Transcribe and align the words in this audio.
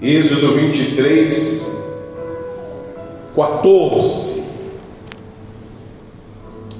Êxodo 0.00 0.54
23, 0.54 1.76
14. 3.34 4.44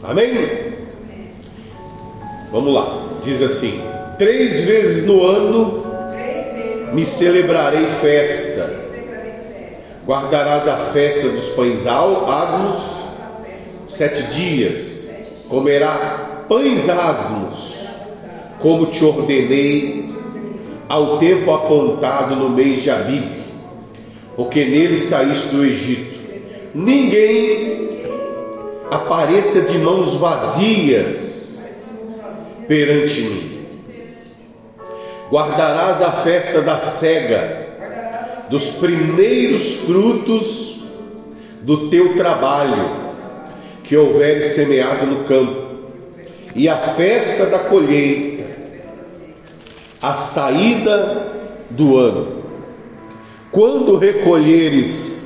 Amém? 0.04 0.78
Vamos 2.52 2.72
lá, 2.72 3.02
diz 3.24 3.42
assim: 3.42 3.80
Três 4.18 4.64
vezes 4.64 5.04
no 5.04 5.26
ano 5.26 5.84
me 6.92 7.04
celebrarei 7.04 7.86
festa, 7.86 8.70
guardarás 10.06 10.68
a 10.68 10.76
festa 10.76 11.28
dos 11.28 11.48
pães 11.48 11.88
asmos 11.88 12.98
sete 13.88 14.22
dias, 14.32 15.10
comerá 15.48 16.44
pães 16.48 16.88
asmos, 16.88 17.74
como 18.60 18.86
te 18.86 19.04
ordenei 19.04 20.17
ao 20.88 21.18
tempo 21.18 21.52
apontado 21.52 22.34
no 22.34 22.48
mês 22.48 22.82
de 22.82 22.90
Abib, 22.90 23.24
porque 24.34 24.64
nele 24.64 24.98
saíste 24.98 25.48
do 25.48 25.64
Egito. 25.64 26.18
Ninguém 26.74 27.90
apareça 28.90 29.62
de 29.62 29.78
mãos 29.78 30.14
vazias 30.14 31.28
perante 32.66 33.20
mim. 33.20 33.58
Guardarás 35.30 36.00
a 36.00 36.10
festa 36.10 36.62
da 36.62 36.80
cega, 36.80 37.66
dos 38.48 38.70
primeiros 38.76 39.80
frutos 39.84 40.84
do 41.62 41.90
teu 41.90 42.16
trabalho 42.16 43.08
que 43.84 43.96
houveres 43.96 44.46
semeado 44.46 45.06
no 45.06 45.24
campo, 45.24 45.66
e 46.54 46.68
a 46.68 46.76
festa 46.76 47.46
da 47.46 47.58
colheita, 47.58 48.37
a 50.00 50.16
saída 50.16 51.26
do 51.70 51.96
ano. 51.96 52.38
Quando 53.50 53.96
recolheres 53.96 55.18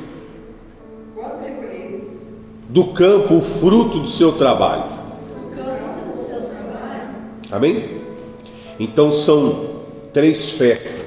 do 2.68 2.86
campo 2.86 3.34
o 3.34 3.42
fruto 3.42 3.98
do 3.98 4.08
seu 4.08 4.32
trabalho. 4.32 4.84
Amém? 7.50 8.00
Então 8.80 9.12
são 9.12 9.66
três 10.12 10.52
festas. 10.52 11.02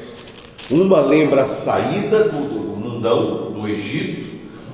Uma 0.70 1.02
lembra 1.02 1.44
a 1.44 1.48
saída 1.48 2.26
do, 2.26 2.48
do, 2.48 2.60
do 2.60 2.78
mundão, 2.78 3.52
do 3.52 3.68
Egito. 3.68 4.26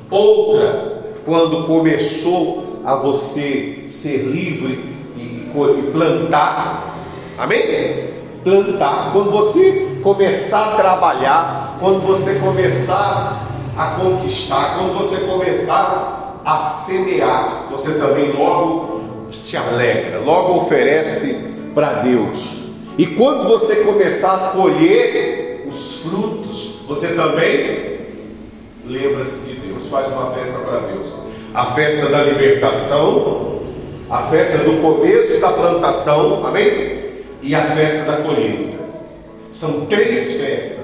Outra, 0.09 1.15
quando 1.23 1.65
começou 1.65 2.81
a 2.83 2.95
você 2.95 3.85
ser 3.87 4.25
livre 4.25 4.83
e, 5.15 5.21
e 5.21 5.91
plantar. 5.91 6.97
Amém? 7.37 8.10
Plantar. 8.43 9.11
Quando 9.13 9.31
você 9.31 9.99
começar 10.01 10.73
a 10.73 10.75
trabalhar, 10.75 11.77
quando 11.79 12.01
você 12.05 12.35
começar 12.35 13.47
a 13.77 13.85
conquistar, 13.99 14.77
quando 14.77 14.97
você 14.97 15.25
começar 15.25 16.41
a 16.43 16.57
semear, 16.57 17.67
você 17.69 17.93
também 17.99 18.31
logo 18.33 19.01
se 19.31 19.55
alegra, 19.55 20.19
logo 20.19 20.57
oferece 20.57 21.51
para 21.73 21.93
Deus. 22.01 22.61
E 22.97 23.05
quando 23.05 23.47
você 23.47 23.77
começar 23.77 24.33
a 24.33 24.49
colher 24.49 25.63
os 25.65 26.03
frutos, 26.03 26.81
você 26.87 27.13
também 27.13 27.91
lembra-se 28.85 29.41
de 29.41 29.55
Deus, 29.55 29.87
faz 29.87 30.07
uma 30.07 30.31
festa 30.31 30.59
para 30.59 30.79
Deus. 30.79 31.07
A 31.53 31.65
festa 31.67 32.07
da 32.07 32.23
libertação, 32.23 33.59
a 34.09 34.23
festa 34.23 34.59
do 34.59 34.81
começo 34.81 35.39
da 35.39 35.51
plantação, 35.51 36.45
amém? 36.45 36.90
E 37.41 37.55
a 37.55 37.63
festa 37.71 38.11
da 38.11 38.17
colheita. 38.23 38.79
São 39.51 39.85
três 39.87 40.39
festas. 40.39 40.81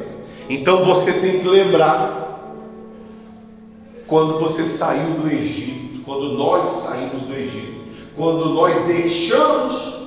Então 0.50 0.84
você 0.86 1.14
tem 1.14 1.40
que 1.40 1.48
lembrar 1.48 2.28
quando 4.08 4.40
você 4.40 4.64
saiu 4.64 5.16
do 5.16 5.30
Egito, 5.30 6.02
quando 6.06 6.34
nós 6.34 6.70
saímos 6.70 7.24
do 7.24 7.34
Egito, 7.34 7.86
quando 8.16 8.54
nós 8.54 8.86
deixamos 8.86 9.98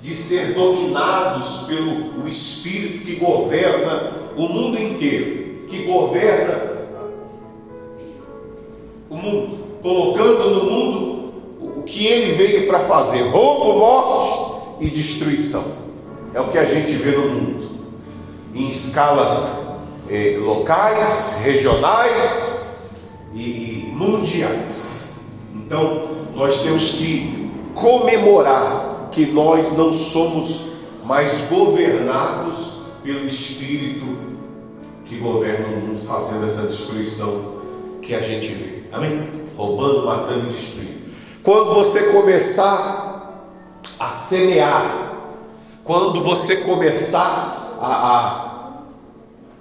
de 0.00 0.14
ser 0.14 0.54
dominados 0.54 1.66
pelo 1.68 2.24
o 2.24 2.28
Espírito 2.28 3.04
que 3.04 3.16
governa 3.16 4.12
o 4.36 4.48
mundo 4.48 4.80
inteiro, 4.80 5.66
que 5.68 5.84
governa 5.84 6.72
o 9.08 9.16
mundo, 9.16 9.58
colocando 9.82 10.50
no 10.50 10.70
mundo 10.70 11.34
o 11.60 11.82
que 11.82 12.06
ele 12.06 12.32
veio 12.32 12.66
para 12.66 12.80
fazer: 12.80 13.28
roubo, 13.28 13.78
morte 13.78 14.62
e 14.80 14.88
destruição. 14.88 15.81
É 16.34 16.40
o 16.40 16.48
que 16.48 16.58
a 16.58 16.64
gente 16.64 16.92
vê 16.92 17.16
no 17.16 17.28
mundo, 17.28 17.70
em 18.54 18.68
escalas 18.68 19.68
eh, 20.08 20.36
locais, 20.38 21.38
regionais, 21.42 22.62
e 23.34 23.92
mundiais. 23.94 25.14
Então, 25.54 26.08
nós 26.34 26.62
temos 26.62 26.90
que 26.90 27.50
comemorar 27.74 29.08
que 29.10 29.26
nós 29.26 29.76
não 29.76 29.94
somos 29.94 30.72
mais 31.04 31.42
governados 31.42 32.82
pelo 33.02 33.26
Espírito 33.26 34.32
que 35.04 35.16
governa 35.18 35.68
o 35.68 35.80
mundo, 35.80 36.00
fazendo 36.00 36.46
essa 36.46 36.66
destruição 36.66 37.62
que 38.00 38.14
a 38.14 38.20
gente 38.20 38.48
vê. 38.48 38.84
Amém? 38.92 39.28
Roubando, 39.56 40.06
matando 40.06 40.46
e 40.46 40.52
destruindo. 40.52 40.92
Quando 41.42 41.74
você 41.74 42.12
começar 42.12 43.48
a 43.98 44.10
semear, 44.12 45.11
quando 45.84 46.22
você 46.22 46.56
começar 46.58 47.76
a, 47.80 47.86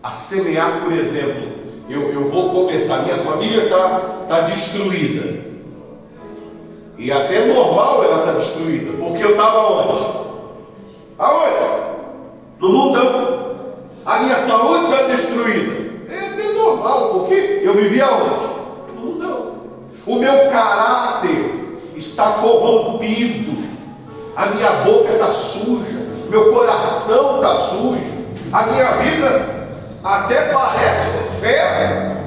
a, 0.03 0.07
a 0.07 0.11
semear, 0.11 0.81
por 0.83 0.93
exemplo, 0.93 1.51
eu, 1.89 2.13
eu 2.13 2.29
vou 2.29 2.49
começar, 2.51 2.99
minha 2.99 3.17
família 3.17 3.63
está 3.63 3.99
tá 4.27 4.41
destruída. 4.41 5.41
E 6.97 7.11
até 7.11 7.47
normal 7.47 8.03
ela 8.03 8.19
está 8.19 8.33
destruída, 8.33 8.91
porque 8.99 9.23
eu 9.23 9.31
estava 9.31 9.59
onde? 9.59 10.21
Aonde? 11.17 11.65
No 12.59 12.69
mundão. 12.69 13.41
A 14.05 14.19
minha 14.19 14.37
saúde 14.37 14.85
está 14.85 15.07
destruída. 15.07 15.73
É 16.09 16.27
até 16.27 16.53
normal, 16.53 17.09
porque 17.09 17.61
eu 17.63 17.73
vivia 17.73 18.07
onde? 18.07 18.93
No 18.93 19.01
mundão. 19.01 19.53
O 20.05 20.15
meu 20.17 20.49
caráter 20.51 21.79
está 21.95 22.33
corrompido. 22.33 23.51
A 24.35 24.45
minha 24.45 24.71
boca 24.83 25.11
está 25.11 25.27
suja. 25.27 26.00
Meu 26.31 26.49
coração 26.53 27.35
está 27.35 27.55
sujo. 27.57 27.99
A 28.53 28.67
minha 28.67 28.91
vida 28.93 29.67
até 30.01 30.53
parece 30.53 31.09
ferro, 31.41 32.17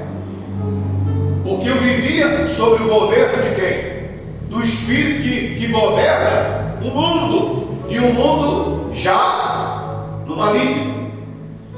porque 1.43 1.69
eu 1.69 1.75
vivia 1.79 2.47
sob 2.47 2.83
o 2.83 2.87
governo 2.87 3.41
de 3.41 3.55
quem? 3.55 4.05
Do 4.47 4.63
Espírito 4.63 5.23
que, 5.23 5.55
que 5.55 5.67
governa 5.71 6.77
o 6.83 6.87
mundo, 6.87 7.79
e 7.89 7.97
o 7.97 8.13
mundo 8.13 8.91
jaz 8.93 9.81
no 10.27 10.35
maligno. 10.35 11.11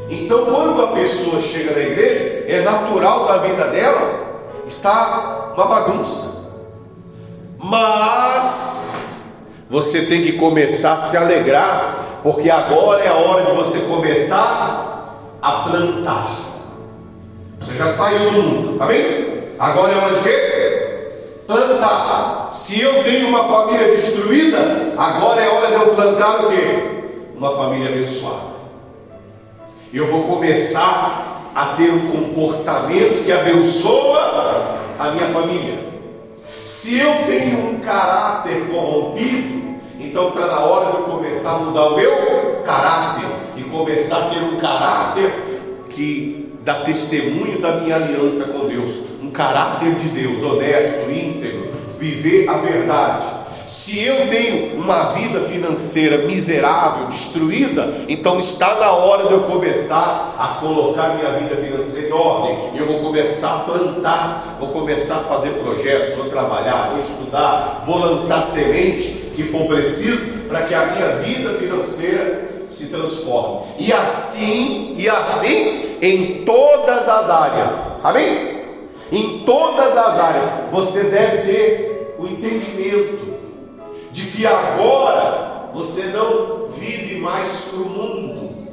Então, 0.09 0.45
quando 0.45 0.81
a 0.81 0.87
pessoa 0.87 1.41
chega 1.41 1.71
na 1.71 1.79
igreja, 1.79 2.45
é 2.49 2.61
natural 2.61 3.25
da 3.25 3.37
vida 3.37 3.67
dela 3.67 4.43
está 4.67 5.53
uma 5.55 5.65
bagunça. 5.65 6.57
Mas 7.57 9.15
você 9.69 10.05
tem 10.07 10.23
que 10.23 10.33
começar 10.33 10.95
a 10.95 11.01
se 11.01 11.15
alegrar, 11.15 12.06
porque 12.23 12.49
agora 12.49 13.03
é 13.03 13.07
a 13.07 13.13
hora 13.13 13.45
de 13.45 13.51
você 13.51 13.79
começar 13.81 15.37
a 15.41 15.51
plantar. 15.51 16.29
Você 17.59 17.75
já 17.75 17.89
saiu 17.89 18.31
do 18.31 18.31
mundo, 18.31 18.83
amém? 18.83 19.27
Agora 19.59 19.93
é 19.93 19.97
hora 19.97 20.15
de 20.15 20.21
quê? 20.21 21.09
Plantar. 21.47 22.49
Se 22.51 22.79
eu 22.81 23.03
tenho 23.03 23.29
uma 23.29 23.43
família 23.45 23.87
destruída, 23.91 24.57
agora 24.97 25.41
é 25.41 25.49
hora 25.49 25.67
de 25.67 25.73
eu 25.73 25.95
plantar 25.95 26.45
o 26.45 26.49
quê? 26.49 27.03
Uma 27.35 27.51
família 27.55 27.89
abençoada. 27.89 28.57
Eu 29.93 30.07
vou 30.11 30.23
começar 30.23 31.51
a 31.55 31.65
ter 31.77 31.91
um 31.91 32.07
comportamento 32.07 33.23
que 33.25 33.31
abençoa 33.31 34.77
a 34.99 35.11
minha 35.11 35.27
família. 35.27 35.87
Se 36.63 36.99
eu 36.99 37.25
tenho 37.25 37.69
um 37.69 37.79
caráter 37.79 38.67
corrompido, 38.69 39.76
então 40.07 40.29
está 40.29 40.47
na 40.47 40.59
hora 40.61 40.91
de 40.91 40.97
eu 40.97 41.03
começar 41.03 41.51
a 41.51 41.59
mudar 41.59 41.87
o 41.89 41.95
meu 41.97 42.61
caráter 42.65 43.27
e 43.57 43.63
começar 43.63 44.17
a 44.17 44.29
ter 44.29 44.39
um 44.39 44.55
caráter 44.55 45.31
que 45.89 46.53
dá 46.63 46.75
testemunho 46.81 47.59
da 47.59 47.77
minha 47.77 47.95
aliança 47.95 48.53
com 48.53 48.67
Deus, 48.67 49.03
um 49.21 49.29
caráter 49.29 49.95
de 49.95 50.09
Deus, 50.09 50.43
honesto, 50.43 51.09
íntegro, 51.11 51.71
viver 51.99 52.47
a 52.49 52.57
verdade. 52.57 53.37
Se 53.65 54.01
eu 54.01 54.27
tenho 54.29 54.79
uma 54.79 55.11
vida 55.11 55.41
financeira 55.41 56.19
miserável, 56.19 57.07
destruída, 57.07 58.05
então 58.07 58.39
está 58.39 58.75
na 58.75 58.91
hora 58.91 59.27
de 59.27 59.33
eu 59.33 59.41
começar 59.41 60.35
a 60.39 60.59
colocar 60.61 61.15
minha 61.15 61.31
vida 61.31 61.57
financeira 61.57 62.07
em 62.07 62.13
ordem. 62.13 62.57
Eu 62.75 62.87
vou 62.87 62.99
começar 62.99 63.55
a 63.55 63.59
plantar, 63.59 64.57
vou 64.57 64.69
começar 64.69 65.15
a 65.15 65.19
fazer 65.19 65.49
projetos, 65.49 66.15
vou 66.15 66.29
trabalhar, 66.29 66.91
vou 66.91 66.99
estudar, 66.99 67.83
vou 67.85 67.97
lançar 67.97 68.41
semente 68.41 69.26
que 69.37 69.43
for 69.43 69.67
preciso 69.67 70.47
para 70.47 70.63
que 70.63 70.73
a 70.73 70.87
minha 70.87 71.09
vida 71.17 71.53
financeira 71.53 72.65
se 72.71 72.87
transforme. 72.87 73.67
E 73.77 73.93
assim, 73.93 74.95
e 74.97 75.07
assim 75.07 75.97
Em 76.01 76.43
todas 76.43 77.07
as 77.07 77.29
áreas. 77.29 78.03
Amém? 78.03 78.63
Em 79.11 79.39
todas 79.45 79.95
as 79.95 80.19
áreas. 80.19 80.49
Você 80.71 81.03
deve 81.03 81.51
ter 81.51 82.15
o 82.17 82.25
entendimento 82.25 83.37
de 84.11 84.25
que 84.25 84.45
agora 84.45 85.69
você 85.71 86.05
não 86.07 86.67
vive 86.69 87.19
mais 87.19 87.69
para 87.69 87.79
o 87.79 87.89
mundo. 87.89 88.67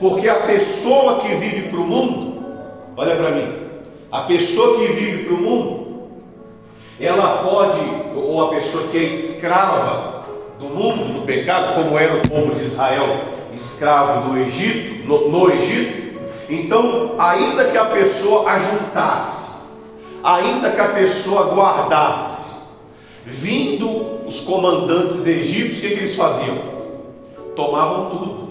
Porque 0.00 0.28
a 0.28 0.40
pessoa 0.46 1.20
que 1.20 1.28
vive 1.36 1.68
para 1.68 1.78
o 1.78 1.86
mundo, 1.86 2.44
olha 2.96 3.14
para 3.14 3.30
mim, 3.30 3.52
a 4.10 4.22
pessoa 4.22 4.78
que 4.78 4.86
vive 4.88 5.24
para 5.24 5.34
o 5.34 5.40
mundo, 5.40 5.88
ela 7.00 7.44
pode, 7.44 7.80
ou 8.18 8.44
a 8.44 8.50
pessoa 8.50 8.88
que 8.88 8.98
é 8.98 9.02
escrava 9.02 10.24
do 10.58 10.66
mundo, 10.66 11.12
do 11.12 11.26
pecado, 11.26 11.74
como 11.74 11.98
era 11.98 12.16
o 12.16 12.28
povo 12.28 12.54
de 12.54 12.64
Israel, 12.64 13.20
escravo 13.52 14.28
do 14.28 14.38
Egito, 14.38 15.06
no, 15.06 15.28
no 15.28 15.50
Egito, 15.50 16.08
então, 16.48 17.14
ainda 17.18 17.66
que 17.66 17.76
a 17.76 17.84
pessoa 17.84 18.50
ajuntasse, 18.50 19.58
ainda 20.22 20.70
que 20.70 20.80
a 20.80 20.88
pessoa 20.88 21.54
guardasse, 21.54 22.58
vindo 23.24 24.26
os 24.26 24.40
comandantes 24.40 25.26
egípcios, 25.26 25.78
o 25.78 25.80
que, 25.82 25.88
que 25.88 26.00
eles 26.00 26.14
faziam? 26.14 26.56
Tomavam 27.54 28.10
tudo. 28.10 28.48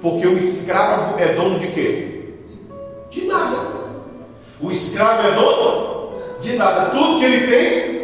Porque 0.00 0.26
o 0.26 0.38
escravo 0.38 1.18
é 1.18 1.34
dono 1.34 1.58
de 1.58 1.66
quê? 1.68 2.34
De 3.10 3.24
nada. 3.24 3.56
O 4.60 4.70
escravo 4.70 5.26
é 5.26 5.32
dono 5.32 6.12
de 6.40 6.56
nada. 6.56 6.90
Tudo 6.90 7.18
que 7.18 7.24
ele 7.24 7.46
tem 7.46 8.01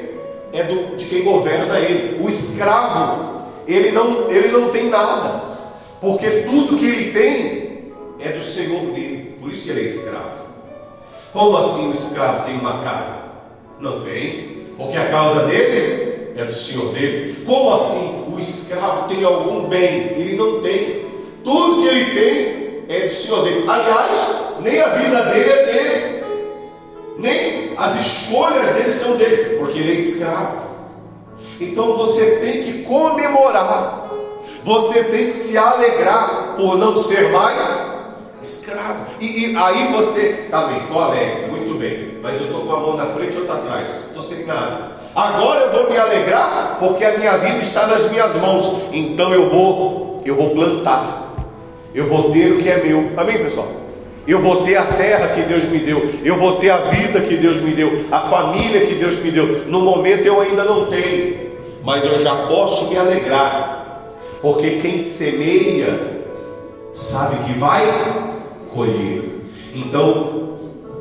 é 0.53 0.62
do, 0.62 0.97
de 0.97 1.05
quem 1.06 1.23
governa 1.23 1.79
ele. 1.79 2.23
O 2.23 2.29
escravo, 2.29 3.43
ele 3.67 3.93
não, 3.93 4.31
ele 4.31 4.49
não 4.49 4.71
tem 4.71 4.89
nada. 4.89 5.43
Porque 6.00 6.29
tudo 6.43 6.77
que 6.77 6.87
ele 6.87 7.12
tem 7.12 7.93
é 8.21 8.33
do 8.33 8.43
Senhor 8.43 8.81
dele. 8.93 9.37
Por 9.41 9.50
isso 9.50 9.65
que 9.65 9.71
ele 9.71 9.87
é 9.87 9.91
escravo. 9.91 10.49
Como 11.33 11.56
assim 11.56 11.91
o 11.91 11.95
escravo 11.95 12.47
tem 12.47 12.59
uma 12.59 12.83
casa? 12.83 13.29
Não 13.81 14.00
tem, 14.00 14.67
porque 14.77 14.97
a 14.97 15.09
causa 15.09 15.45
dele 15.45 16.33
é 16.37 16.45
do 16.45 16.53
Senhor 16.53 16.93
dele. 16.93 17.45
Como 17.45 17.75
assim 17.75 18.25
o 18.33 18.39
escravo 18.39 19.09
tem 19.09 19.25
algum 19.25 19.69
bem? 19.69 20.12
Ele 20.17 20.37
não 20.37 20.61
tem. 20.61 21.06
Tudo 21.45 21.83
que 21.83 21.89
ele 21.89 22.15
tem 22.15 22.85
é 22.89 23.06
do 23.06 23.12
Senhor 23.12 23.45
dele. 23.45 23.65
Aliás, 23.69 24.39
nem 24.61 24.81
a 24.81 24.89
vida 24.89 25.23
dele 25.25 25.50
é 25.50 25.67
dele, 25.67 26.25
nem 27.19 27.68
as 27.79 27.99
escolhas 28.01 28.75
dele 28.75 28.93
são 28.93 29.17
dele, 29.17 29.57
porque 29.59 29.79
ele 29.79 29.93
é 29.93 29.95
escravo. 29.95 30.69
Então 31.61 31.95
você 31.95 32.37
tem 32.37 32.63
que 32.63 32.83
comemorar, 32.83 34.11
você 34.65 35.05
tem 35.05 35.29
que 35.29 35.35
se 35.35 35.57
alegrar 35.57 36.57
por 36.57 36.77
não 36.77 36.99
ser 36.99 37.31
mais 37.31 37.99
escravo. 38.43 39.07
E, 39.21 39.53
e 39.53 39.57
aí 39.57 39.93
você, 39.93 40.49
tá 40.51 40.67
bem, 40.67 40.83
estou 40.83 41.01
alegre, 41.01 41.47
muito 41.51 41.79
bem, 41.79 42.19
mas 42.23 42.39
eu 42.41 42.47
estou 42.47 42.67
com 42.67 42.73
a 42.73 42.81
mão 42.81 42.97
na 42.97 43.07
frente 43.07 43.35
e 43.35 43.39
outra 43.39 43.55
atrás, 43.55 43.89
estou 44.09 44.23
sem 44.23 44.45
nada. 44.45 44.99
Agora 45.15 45.61
eu 45.61 45.73
vou 45.73 45.91
me 45.91 45.97
alegrar 45.97 46.77
porque 46.79 47.05
a 47.05 47.17
minha 47.17 47.37
vida 47.39 47.59
está 47.59 47.87
nas 47.87 48.11
minhas 48.11 48.37
mãos. 48.37 48.83
Então 48.93 49.33
eu 49.33 49.49
vou, 49.49 50.23
eu 50.25 50.37
vou 50.37 50.51
plantar 50.51 51.29
eu 51.95 52.07
vou 52.07 52.31
ter 52.31 52.53
o 52.53 52.59
que 52.59 52.69
é 52.69 52.83
meu. 52.85 53.11
Amém, 53.17 53.39
pessoal? 53.39 53.69
Eu 54.29 54.43
vou 54.43 54.63
ter 54.63 54.77
a 54.77 54.85
terra 54.85 55.29
que 55.29 55.41
Deus 55.49 55.65
me 55.65 55.79
deu, 55.79 56.07
eu 56.23 56.37
vou 56.37 56.57
ter 56.57 56.69
a 56.69 56.77
vida 56.77 57.19
que 57.23 57.39
Deus 57.39 57.63
me 57.63 57.71
deu, 57.71 58.05
a 58.11 58.21
família 58.21 58.85
que 58.85 58.97
Deus 58.97 59.23
me 59.23 59.31
deu. 59.31 59.65
No 59.69 59.81
momento 59.81 60.27
eu 60.27 60.39
ainda 60.39 60.65
não 60.65 60.85
tenho, 60.85 61.49
mas 61.83 62.05
eu 62.05 62.19
já 62.19 62.47
posso 62.47 62.91
me 62.91 62.99
alegrar, 62.99 64.13
porque 64.43 64.77
quem 64.83 65.01
semeia 65.01 65.99
sabe 66.93 67.43
que 67.47 67.59
vai 67.59 67.83
colher. 68.71 69.23
Então, 69.75 70.59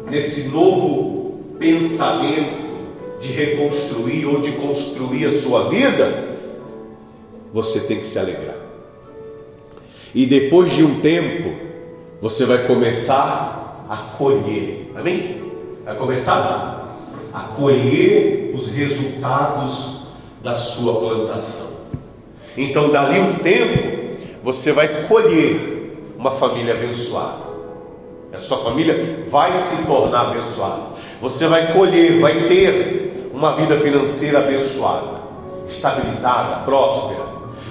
nesse 0.09 0.47
novo 0.47 1.41
pensamento 1.59 2.65
de 3.19 3.33
reconstruir 3.33 4.25
ou 4.25 4.39
de 4.39 4.53
construir 4.53 5.25
a 5.25 5.33
sua 5.33 5.67
vida, 5.67 6.37
você 7.53 7.81
tem 7.81 7.99
que 7.99 8.07
se 8.07 8.17
alegrar. 8.17 8.55
E 10.15 10.25
depois 10.25 10.73
de 10.73 10.85
um 10.85 11.01
tempo, 11.01 11.66
você 12.21 12.45
vai 12.45 12.59
começar 12.59 13.85
a 13.89 13.95
colher. 14.17 14.91
Amém? 14.95 15.41
Vai 15.85 15.95
começar 15.95 16.97
a 17.33 17.39
colher 17.41 18.51
os 18.55 18.69
resultados 18.69 20.07
da 20.41 20.55
sua 20.55 20.99
plantação. 20.99 21.77
Então, 22.57 22.89
dali 22.89 23.19
um 23.19 23.35
tempo, 23.35 24.17
você 24.43 24.71
vai 24.71 25.05
colher 25.07 26.13
uma 26.17 26.31
família 26.31 26.73
abençoada. 26.73 27.47
A 28.33 28.39
sua 28.39 28.57
família 28.57 29.25
vai 29.29 29.55
se 29.55 29.85
tornar 29.85 30.31
abençoada. 30.31 30.81
Você 31.21 31.47
vai 31.47 31.73
colher, 31.73 32.19
vai 32.19 32.47
ter 32.47 33.29
uma 33.33 33.55
vida 33.55 33.79
financeira 33.79 34.39
abençoada, 34.39 35.21
estabilizada, 35.67 36.63
próspera. 36.65 37.25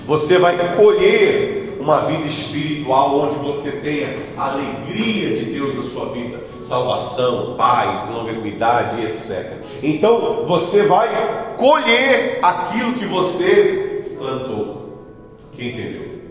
Você 0.07 0.39
vai 0.39 0.57
colher 0.77 1.56
uma 1.87 2.01
vida 2.01 2.27
espiritual 2.27 3.17
onde 3.17 3.37
você 3.37 3.71
tenha 3.71 4.17
a 4.37 4.51
alegria 4.51 5.37
de 5.37 5.53
Deus 5.53 5.77
na 5.77 5.85
sua 5.85 6.07
vida, 6.07 6.43
salvação, 6.61 7.55
paz, 7.55 8.11
longevidade, 8.11 9.05
etc. 9.05 9.53
Então 9.81 10.45
você 10.49 10.83
vai 10.87 11.55
colher 11.57 12.41
aquilo 12.43 12.95
que 12.95 13.07
você 13.07 14.17
plantou. 14.19 15.05
Quem 15.53 15.69
entendeu? 15.69 16.23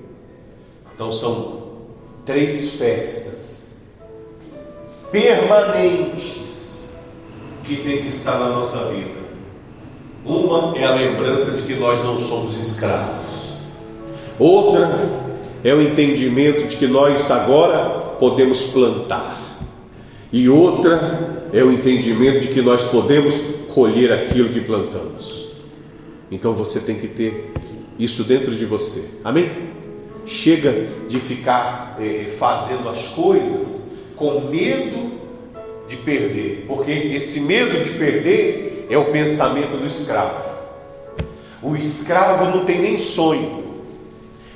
Então 0.93 1.09
são 1.13 1.63
três 2.25 2.73
festas 2.73 3.77
permanentes 5.09 6.89
que 7.63 7.77
tem 7.77 7.99
que 7.99 8.09
estar 8.09 8.37
na 8.39 8.49
nossa 8.49 8.91
vida. 8.91 9.23
Uma 10.25 10.77
é 10.77 10.83
a 10.83 10.91
lembrança 10.91 11.51
de 11.51 11.61
que 11.61 11.75
nós 11.75 12.03
não 12.03 12.19
somos 12.19 12.57
escravos. 12.57 13.55
Outra 14.37 15.23
é 15.65 15.73
o 15.73 15.81
entendimento 15.81 16.67
de 16.67 16.77
que 16.77 16.85
nós 16.85 17.31
agora 17.31 17.89
podemos 18.19 18.67
plantar, 18.67 19.41
e 20.31 20.47
outra 20.47 21.47
é 21.51 21.63
o 21.63 21.71
entendimento 21.71 22.41
de 22.41 22.49
que 22.49 22.61
nós 22.61 22.83
podemos 22.83 23.33
colher 23.73 24.13
aquilo 24.13 24.49
que 24.49 24.61
plantamos. 24.61 25.47
Então 26.29 26.53
você 26.53 26.79
tem 26.79 26.99
que 26.99 27.07
ter 27.07 27.51
isso 27.97 28.23
dentro 28.23 28.55
de 28.55 28.63
você, 28.63 29.05
amém? 29.23 29.49
Chega 30.27 30.87
de 31.09 31.19
ficar 31.19 31.97
eh, 31.99 32.27
fazendo 32.37 32.87
as 32.87 33.07
coisas 33.07 33.85
com 34.15 34.41
medo 34.41 35.13
de 35.87 35.95
perder, 35.97 36.65
porque 36.67 36.91
esse 36.91 37.41
medo 37.41 37.81
de 37.83 37.89
perder 37.91 38.85
é 38.87 38.97
o 38.99 39.05
pensamento 39.05 39.79
do 39.79 39.87
escravo. 39.87 40.43
O 41.63 41.75
escravo 41.75 42.55
não 42.55 42.65
tem 42.65 42.79
nem 42.81 42.99
sonho, 42.99 43.64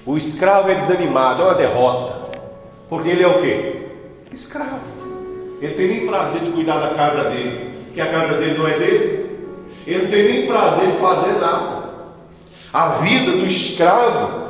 o 0.06 0.18
escravo 0.18 0.70
é 0.70 0.75
desanimado, 0.75 1.41
é 1.41 1.46
uma 1.46 1.56
derrota. 1.56 2.29
Porque 2.88 3.10
ele 3.10 3.24
é 3.24 3.27
o 3.27 3.41
quê? 3.41 3.84
Escravo. 4.32 5.00
Ele 5.62 5.74
tem 5.74 5.88
nem 5.88 6.08
prazer 6.08 6.41
de 6.41 6.51
cuidar 6.51 6.79
da 6.79 6.96
casa 6.96 7.29
dele, 7.29 7.86
que 7.94 8.01
a 8.01 8.08
casa 8.08 8.38
dele 8.38 8.58
não 8.58 8.68
é 8.68 8.77
dele. 8.77 9.20
Ele 9.86 10.03
não 10.03 10.10
tem 10.10 10.24
nem 10.24 10.48
prazer 10.48 10.88
de 10.88 10.98
fazer 10.98 11.39
nada. 11.39 11.89
A 12.72 12.89
vida 13.00 13.32
do 13.32 13.46
escravo 13.46 14.50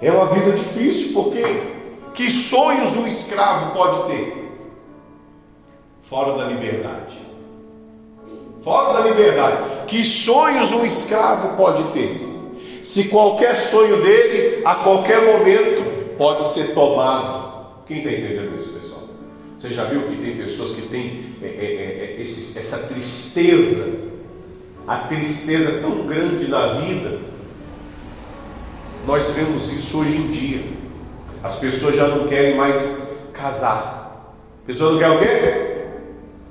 é 0.00 0.10
uma 0.10 0.26
vida 0.26 0.52
difícil, 0.52 1.12
porque 1.12 1.42
que 2.14 2.30
sonhos 2.30 2.96
um 2.96 3.06
escravo 3.06 3.72
pode 3.72 4.08
ter? 4.10 4.50
Fora 6.02 6.36
da 6.36 6.44
liberdade. 6.44 7.18
Fora 8.62 8.94
da 8.94 9.08
liberdade. 9.08 9.62
Que 9.86 10.04
sonhos 10.04 10.72
um 10.72 10.84
escravo 10.84 11.56
pode 11.56 11.84
ter? 11.92 12.29
Se 12.90 13.04
qualquer 13.04 13.54
sonho 13.54 14.02
dele, 14.02 14.62
a 14.64 14.74
qualquer 14.74 15.24
momento, 15.24 16.16
pode 16.18 16.44
ser 16.44 16.74
tomado. 16.74 17.84
Quem 17.86 17.98
está 17.98 18.10
entendendo 18.10 18.58
isso, 18.58 18.70
pessoal? 18.70 19.02
Você 19.56 19.70
já 19.70 19.84
viu 19.84 20.08
que 20.08 20.16
tem 20.16 20.36
pessoas 20.36 20.72
que 20.72 20.82
têm 20.88 21.36
é, 21.40 21.46
é, 21.46 21.50
é, 21.50 22.14
é 22.18 22.20
esse, 22.20 22.58
essa 22.58 22.78
tristeza, 22.88 23.96
a 24.88 24.96
tristeza 24.96 25.78
tão 25.80 26.04
grande 26.04 26.48
na 26.48 26.66
vida? 26.80 27.20
Nós 29.06 29.30
vemos 29.30 29.72
isso 29.72 30.00
hoje 30.00 30.16
em 30.16 30.26
dia. 30.26 30.64
As 31.44 31.60
pessoas 31.60 31.94
já 31.94 32.08
não 32.08 32.26
querem 32.26 32.56
mais 32.56 33.06
casar. 33.32 34.34
A 34.64 34.66
pessoa 34.66 34.90
não 34.90 34.98
quer 34.98 35.10
o 35.10 35.18
quê? 35.20 35.76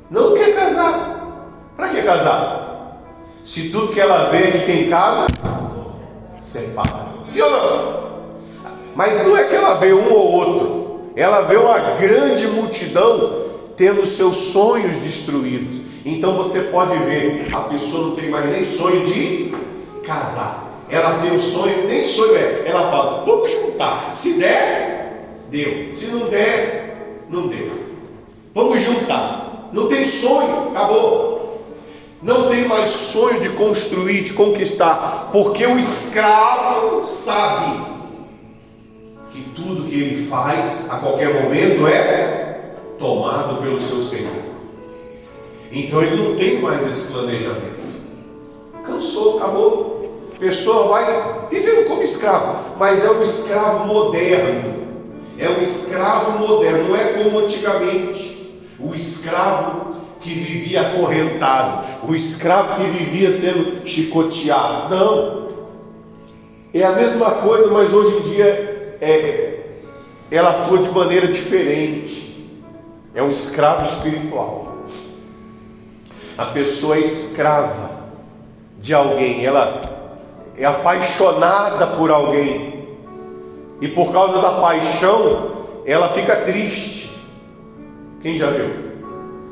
Não 0.10 0.34
quer 0.36 0.56
casar. 0.56 1.52
Para 1.76 1.90
que 1.90 2.02
casar? 2.02 3.04
Se 3.44 3.72
tudo 3.72 3.92
que 3.92 4.00
ela 4.00 4.30
vê 4.30 4.38
é 4.38 4.52
que 4.52 4.66
quem 4.66 4.90
casa 4.90 5.28
separa. 6.40 7.08
Sim 7.24 7.42
ou 7.42 7.50
não? 7.52 8.10
Mas 8.96 9.26
não 9.26 9.38
é 9.38 9.44
que 9.46 9.56
ela 9.56 9.76
vê 9.76 9.94
um 9.94 10.14
ou 10.14 10.32
outro, 10.32 11.00
ela 11.16 11.42
vê 11.42 11.56
uma 11.56 11.78
grande 11.92 12.48
multidão 12.48 13.46
tendo 13.76 14.06
seus 14.06 14.38
sonhos 14.38 14.98
destruídos. 14.98 15.82
Então 16.06 16.36
você 16.36 16.64
pode 16.64 16.98
ver, 16.98 17.48
a 17.54 17.62
pessoa 17.62 18.08
não 18.08 18.16
tem 18.16 18.30
mais 18.30 18.50
nem 18.50 18.66
sonho 18.66 19.06
de 19.06 19.54
casar. 20.06 20.68
Ela 20.90 21.20
tem 21.20 21.32
o 21.32 21.36
um 21.36 21.40
sonho, 21.40 21.88
nem 21.88 22.04
sonho 22.04 22.36
é. 22.36 22.64
Ela 22.66 22.90
fala, 22.90 23.24
vamos 23.24 23.52
juntar. 23.52 24.12
Se 24.12 24.40
der, 24.40 25.30
deu. 25.50 25.96
Se 25.96 26.08
não 26.08 26.28
der, 26.28 27.26
não 27.30 27.48
deu. 27.48 27.72
Vamos 28.54 28.82
juntar. 28.82 29.70
Não 29.72 29.88
tem 29.88 30.04
sonho, 30.04 30.72
acabou. 30.72 31.39
Não 32.22 32.50
tem 32.50 32.68
mais 32.68 32.92
sonho 32.92 33.40
de 33.40 33.50
construir, 33.50 34.24
de 34.24 34.34
conquistar, 34.34 35.30
porque 35.32 35.66
o 35.66 35.80
escravo 35.80 37.08
sabe 37.08 37.82
que 39.32 39.42
tudo 39.56 39.90
que 39.90 39.96
ele 39.96 40.28
faz 40.28 40.92
a 40.92 40.98
qualquer 40.98 41.42
momento 41.42 41.88
é 41.88 42.74
tomado 42.98 43.62
pelo 43.62 43.80
seu 43.80 44.02
Senhor. 44.02 44.50
Então 45.72 46.02
ele 46.02 46.22
não 46.22 46.36
tem 46.36 46.60
mais 46.62 46.86
esse 46.86 47.12
planejamento. 47.14 47.80
Cansou, 48.84 49.38
acabou. 49.38 50.32
A 50.36 50.40
pessoa 50.40 50.88
vai 50.88 51.48
vivendo 51.50 51.88
como 51.88 52.02
escravo, 52.02 52.76
mas 52.78 53.04
é 53.04 53.12
um 53.12 53.22
escravo 53.22 53.88
moderno. 53.88 54.88
É 55.38 55.50
um 55.50 55.62
escravo 55.62 56.38
moderno, 56.38 56.90
não 56.90 56.96
é 56.98 57.14
como 57.14 57.40
antigamente. 57.40 58.60
O 58.78 58.94
escravo 58.94 59.96
que 60.20 60.30
vivia 60.34 60.82
acorrentado, 60.82 61.86
o 62.08 62.16
escravo 62.16 62.76
que 62.76 62.90
vivia 62.90 63.32
sendo 63.32 63.88
chicoteado. 63.88 64.94
Não. 64.94 65.50
É 66.74 66.84
a 66.84 66.92
mesma 66.92 67.32
coisa, 67.32 67.70
mas 67.72 67.94
hoje 67.94 68.18
em 68.18 68.22
dia 68.34 68.98
é, 69.02 69.60
ela 70.30 70.50
atua 70.50 70.80
de 70.80 70.90
maneira 70.90 71.28
diferente. 71.28 72.54
É 73.16 73.24
um 73.24 73.32
escravo 73.32 73.86
espiritual. 73.86 74.78
A 76.38 76.46
pessoa 76.46 76.96
é 76.96 77.00
escrava 77.00 77.90
de 78.80 78.94
alguém, 78.94 79.46
ela 79.46 79.82
é 80.58 80.66
apaixonada 80.66 81.88
por 81.88 82.12
alguém, 82.12 82.88
e 83.82 83.88
por 83.88 84.12
causa 84.12 84.42
da 84.42 84.62
paixão, 84.62 85.52
ela 85.86 86.10
fica 86.10 86.36
triste. 86.38 87.10
Quem 88.22 88.38
já 88.38 88.50
viu? 88.50 88.89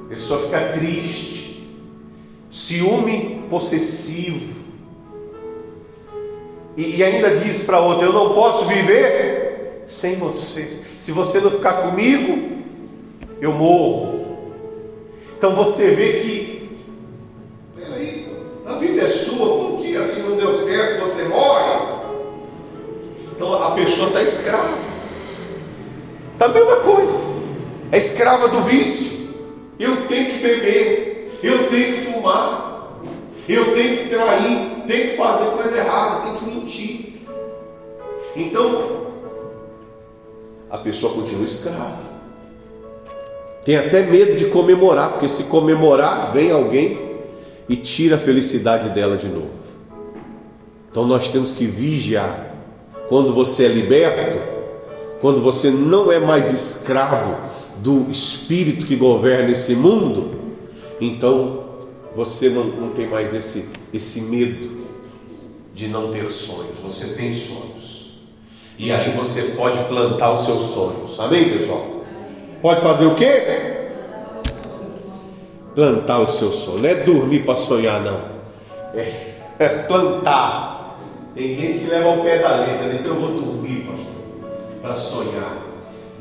A 0.07 0.09
pessoa 0.09 0.39
fica 0.45 0.69
triste, 0.69 1.67
ciúme 2.49 3.45
possessivo, 3.49 4.55
e, 6.77 6.97
e 6.97 7.03
ainda 7.03 7.35
diz 7.35 7.63
para 7.63 7.81
outra: 7.81 8.05
Eu 8.05 8.13
não 8.13 8.33
posso 8.33 8.65
viver 8.67 9.83
sem 9.85 10.15
você. 10.15 10.65
Se 10.97 11.11
você 11.11 11.41
não 11.41 11.51
ficar 11.51 11.81
comigo, 11.81 12.63
eu 13.41 13.51
morro. 13.51 14.53
Então 15.37 15.53
você 15.55 15.91
vê 15.91 16.13
que 16.21 16.69
a 18.65 18.73
vida 18.73 19.01
é 19.01 19.07
sua, 19.07 19.47
como 19.47 19.81
que 19.81 19.95
assim 19.95 20.21
não 20.21 20.37
deu 20.37 20.55
certo, 20.55 21.01
você 21.01 21.23
morre? 21.25 21.97
Então 23.35 23.53
a 23.61 23.71
pessoa 23.71 24.07
está 24.07 24.21
escrava. 24.21 24.77
Está 26.33 26.45
a 26.45 26.49
mesma 26.49 26.75
coisa. 26.77 27.19
É 27.91 27.97
escrava 27.97 28.47
do 28.47 28.61
vício. 28.61 29.16
Eu 29.79 30.07
tenho 30.07 30.25
que 30.31 30.37
beber, 30.39 31.39
eu 31.43 31.69
tenho 31.69 31.93
que 31.93 31.99
fumar, 32.01 32.99
eu 33.47 33.73
tenho 33.73 33.97
que 33.97 34.09
trair, 34.09 34.83
tenho 34.87 35.11
que 35.11 35.17
fazer 35.17 35.51
coisa 35.51 35.77
errada, 35.77 36.21
tenho 36.21 36.37
que 36.39 36.45
mentir. 36.45 37.13
Então, 38.35 39.07
a 40.69 40.77
pessoa 40.77 41.13
continua 41.13 41.45
escrava. 41.45 42.07
Tem 43.63 43.75
até 43.75 44.03
medo 44.03 44.35
de 44.35 44.45
comemorar, 44.45 45.11
porque 45.11 45.29
se 45.29 45.43
comemorar, 45.43 46.31
vem 46.31 46.51
alguém 46.51 47.07
e 47.69 47.75
tira 47.75 48.15
a 48.15 48.19
felicidade 48.19 48.89
dela 48.89 49.17
de 49.17 49.27
novo. 49.27 49.49
Então 50.89 51.05
nós 51.05 51.29
temos 51.29 51.51
que 51.51 51.65
vigiar. 51.65 52.55
Quando 53.09 53.33
você 53.33 53.65
é 53.65 53.67
liberto, 53.67 54.39
quando 55.21 55.41
você 55.41 55.69
não 55.69 56.11
é 56.11 56.19
mais 56.19 56.53
escravo 56.53 57.35
do 57.81 58.11
espírito 58.11 58.85
que 58.85 58.95
governa 58.95 59.51
esse 59.51 59.75
mundo, 59.75 60.31
então 60.99 61.65
você 62.15 62.49
não, 62.49 62.89
tem 62.89 63.07
mais 63.07 63.33
esse, 63.33 63.69
esse 63.93 64.21
medo 64.23 64.85
de 65.73 65.87
não 65.87 66.11
ter 66.11 66.25
sonhos. 66.31 66.79
Você 66.83 67.15
tem 67.15 67.31
sonhos. 67.31 68.17
E 68.79 68.91
aí 68.91 69.11
você 69.11 69.55
pode 69.55 69.83
plantar 69.85 70.33
os 70.33 70.45
seus 70.45 70.65
sonhos. 70.67 71.19
Amém, 71.19 71.57
pessoal? 71.57 72.03
Pode 72.61 72.81
fazer 72.81 73.05
o 73.05 73.15
quê? 73.15 73.77
plantar 75.77 76.21
o 76.21 76.31
seu 76.31 76.51
sonho. 76.51 76.79
Não 76.79 76.89
é 76.89 76.95
dormir 76.95 77.45
para 77.45 77.55
sonhar, 77.55 78.01
não. 78.01 78.19
É, 78.95 79.33
é, 79.59 79.67
plantar. 79.87 80.97
Tem 81.35 81.55
gente 81.55 81.79
que 81.79 81.85
leva 81.85 82.09
ao 82.09 82.17
pé 82.17 82.39
da 82.39 82.55
letra, 82.55 82.87
né? 82.87 82.97
então 82.99 83.13
eu 83.13 83.21
vou 83.21 83.29
dormir, 83.29 83.87
para 84.81 84.95
sonhar. 84.95 85.55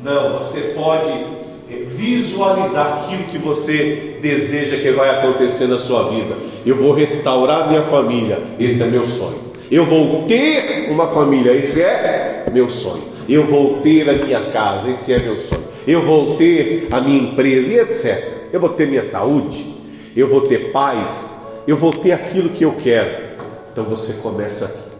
Não, 0.05 0.35
você 0.35 0.75
pode 0.75 1.36
visualizar 1.69 3.05
aquilo 3.05 3.25
que 3.25 3.39
você 3.39 4.19
deseja 4.23 4.77
que 4.77 4.91
vai 4.93 5.11
acontecer 5.11 5.67
na 5.67 5.79
sua 5.79 6.11
vida. 6.11 6.37
Eu 6.65 6.77
vou 6.77 6.93
restaurar 6.93 7.69
minha 7.69 7.83
família, 7.83 8.39
esse 8.59 8.83
é 8.83 8.87
meu 8.87 9.07
sonho. 9.07 9.47
Eu 9.71 9.85
vou 9.85 10.27
ter 10.27 10.91
uma 10.91 11.09
família, 11.09 11.53
esse 11.53 11.83
é 11.83 12.47
meu 12.53 12.71
sonho. 12.71 13.05
Eu 13.29 13.45
vou 13.47 13.79
ter 13.81 14.09
a 14.09 14.13
minha 14.13 14.41
casa, 14.51 14.91
esse 14.91 15.13
é 15.13 15.19
meu 15.19 15.37
sonho. 15.37 15.65
Eu 15.87 16.05
vou 16.05 16.37
ter 16.37 16.89
a 16.91 17.01
minha 17.01 17.31
empresa 17.31 17.73
e 17.73 17.79
etc 17.79 18.37
eu 18.53 18.61
vou 18.61 18.71
ter 18.71 18.87
minha 18.87 19.05
saúde, 19.05 19.75
eu 20.17 20.29
vou 20.29 20.49
ter 20.49 20.73
paz, 20.73 21.37
eu 21.67 21.77
vou 21.77 21.93
ter 21.93 22.13
aquilo 22.13 22.51
que 22.51 22.65
eu 22.65 22.73
quero. 22.73 23.37
Então 23.71 23.85
você 23.85 24.15
começa 24.15 24.93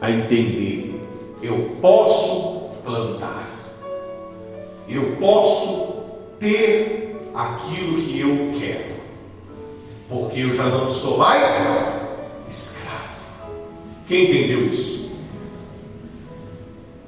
a 0.00 0.10
entender: 0.10 1.00
eu 1.42 1.76
posso 1.80 2.70
plantar, 2.82 3.48
eu 4.88 5.16
posso 5.20 5.83
ter 6.44 7.30
aquilo 7.34 8.02
que 8.02 8.20
eu 8.20 8.52
quero, 8.60 8.94
porque 10.08 10.40
eu 10.40 10.54
já 10.54 10.64
não 10.64 10.90
sou 10.90 11.16
mais 11.16 12.02
escravo. 12.46 13.54
Quem 14.06 14.24
entendeu 14.24 14.66
isso? 14.66 15.10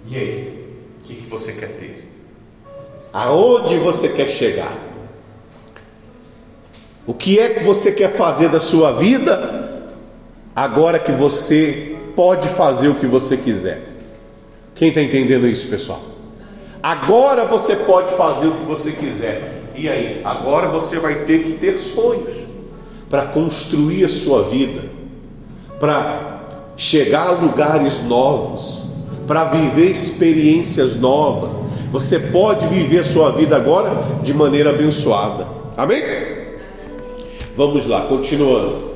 E 0.08 0.16
aí, 0.16 0.66
o 0.98 1.06
que, 1.06 1.14
que 1.16 1.26
você 1.28 1.52
quer 1.52 1.68
ter? 1.68 2.08
Aonde 3.12 3.76
você 3.78 4.08
quer 4.10 4.28
chegar? 4.30 4.74
O 7.06 7.12
que 7.12 7.38
é 7.38 7.50
que 7.50 7.62
você 7.62 7.92
quer 7.92 8.12
fazer 8.12 8.48
da 8.48 8.58
sua 8.58 8.92
vida 8.92 9.92
agora 10.54 10.98
que 10.98 11.12
você 11.12 11.94
pode 12.16 12.48
fazer 12.48 12.88
o 12.88 12.94
que 12.94 13.06
você 13.06 13.36
quiser? 13.36 13.82
Quem 14.74 14.88
está 14.88 15.02
entendendo 15.02 15.46
isso, 15.46 15.68
pessoal? 15.68 16.15
Agora 16.86 17.44
você 17.46 17.74
pode 17.74 18.14
fazer 18.14 18.46
o 18.46 18.52
que 18.52 18.64
você 18.64 18.92
quiser. 18.92 19.72
E 19.74 19.88
aí? 19.88 20.20
Agora 20.24 20.68
você 20.68 21.00
vai 21.00 21.24
ter 21.24 21.42
que 21.42 21.54
ter 21.54 21.76
sonhos 21.78 22.32
para 23.10 23.22
construir 23.22 24.04
a 24.04 24.08
sua 24.08 24.44
vida, 24.44 24.84
para 25.80 26.44
chegar 26.76 27.26
a 27.26 27.32
lugares 27.32 28.04
novos, 28.04 28.84
para 29.26 29.46
viver 29.46 29.90
experiências 29.90 30.94
novas. 30.94 31.60
Você 31.90 32.20
pode 32.20 32.68
viver 32.68 33.00
a 33.00 33.04
sua 33.04 33.32
vida 33.32 33.56
agora 33.56 33.90
de 34.22 34.32
maneira 34.32 34.70
abençoada. 34.70 35.44
Amém? 35.76 36.04
Vamos 37.56 37.84
lá, 37.88 38.02
continuando. 38.02 38.95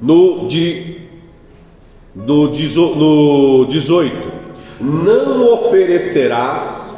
No, 0.00 0.46
de, 0.48 0.98
no, 2.14 2.46
no 2.46 3.66
18: 3.66 4.32
Não 4.80 5.54
oferecerás 5.54 6.96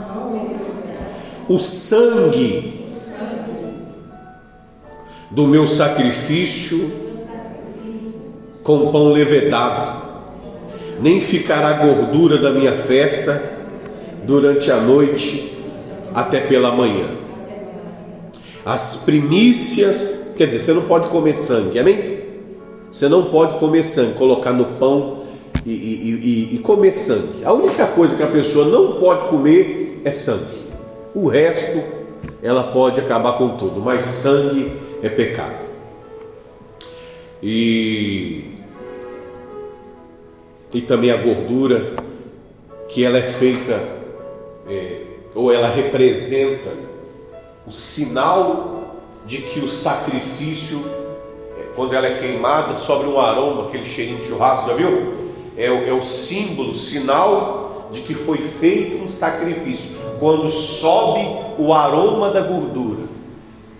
o 1.49 1.59
sangue 1.59 2.85
do 5.31 5.47
meu 5.47 5.67
sacrifício 5.67 6.91
com 8.63 8.91
pão 8.93 9.13
levedado, 9.13 10.03
nem 11.01 11.21
ficará 11.21 11.73
gordura 11.73 12.37
da 12.37 12.51
minha 12.51 12.77
festa 12.77 13.43
durante 14.25 14.71
a 14.71 14.77
noite 14.77 15.57
até 16.15 16.41
pela 16.41 16.75
manhã. 16.75 17.09
As 18.65 19.05
primícias, 19.05 20.35
quer 20.37 20.47
dizer, 20.47 20.61
você 20.61 20.73
não 20.73 20.83
pode 20.83 21.09
comer 21.09 21.39
sangue, 21.39 21.79
amém? 21.79 22.10
Você 22.91 23.09
não 23.09 23.25
pode 23.27 23.59
comer 23.59 23.85
sangue, 23.85 24.15
colocar 24.15 24.53
no 24.53 24.65
pão 24.65 25.25
e, 25.65 25.71
e, 25.71 26.53
e, 26.53 26.55
e 26.57 26.59
comer 26.59 26.93
sangue. 26.93 27.45
A 27.45 27.53
única 27.53 27.87
coisa 27.87 28.17
que 28.17 28.23
a 28.23 28.27
pessoa 28.27 28.67
não 28.67 29.01
pode 29.01 29.29
comer 29.29 30.03
é 30.05 30.13
sangue. 30.13 30.67
O 31.15 31.29
resto 31.29 31.81
ela 32.43 32.73
pode 32.73 33.01
acabar 33.01 33.37
com 33.39 33.57
tudo, 33.57 33.81
mas 33.81 34.07
sangue 34.07 34.73
é 35.03 35.09
pecado. 35.09 35.71
E, 37.43 38.57
e 40.73 40.81
também 40.83 41.11
a 41.11 41.17
gordura, 41.17 41.95
que 42.89 43.05
ela 43.05 43.19
é 43.19 43.23
feita 43.23 43.81
é, 44.69 45.03
ou 45.35 45.53
ela 45.53 45.69
representa 45.69 46.71
o 47.67 47.73
sinal 47.73 48.99
de 49.27 49.39
que 49.39 49.61
o 49.61 49.69
sacrifício, 49.69 50.83
quando 51.81 51.95
ela 51.95 52.09
é 52.09 52.19
queimada, 52.19 52.75
sobre 52.75 53.09
um 53.09 53.19
aroma, 53.19 53.69
aquele 53.69 53.89
cheirinho 53.89 54.19
de 54.19 54.27
churrasco, 54.27 54.69
já 54.69 54.75
viu? 54.75 55.15
é, 55.57 55.65
é 55.65 55.93
o 55.95 56.03
símbolo, 56.03 56.75
sinal 56.75 57.89
de 57.91 58.03
que 58.03 58.13
foi 58.13 58.37
feito 58.37 59.03
um 59.03 59.09
sacrifício. 59.09 59.97
Quando 60.19 60.51
sobe 60.51 61.27
o 61.57 61.73
aroma 61.73 62.29
da 62.29 62.43
gordura, 62.43 63.05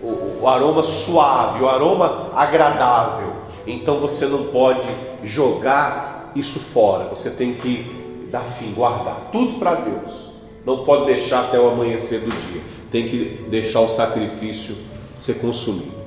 o, 0.01 0.41
o 0.41 0.47
aroma 0.47 0.83
suave, 0.83 1.61
o 1.61 1.69
aroma 1.69 2.31
agradável, 2.33 3.33
então 3.67 3.99
você 3.99 4.25
não 4.25 4.45
pode 4.45 4.87
jogar 5.21 6.31
isso 6.35 6.59
fora, 6.59 7.07
você 7.07 7.29
tem 7.29 7.53
que 7.53 8.25
dar 8.31 8.41
fim, 8.41 8.71
guardar 8.71 9.29
tudo 9.31 9.59
para 9.59 9.75
Deus. 9.75 10.31
Não 10.65 10.85
pode 10.85 11.05
deixar 11.05 11.41
até 11.41 11.59
o 11.59 11.69
amanhecer 11.69 12.21
do 12.21 12.31
dia, 12.31 12.63
tem 12.89 13.07
que 13.07 13.45
deixar 13.47 13.81
o 13.81 13.89
sacrifício 13.89 14.75
ser 15.15 15.35
consumido. 15.35 16.01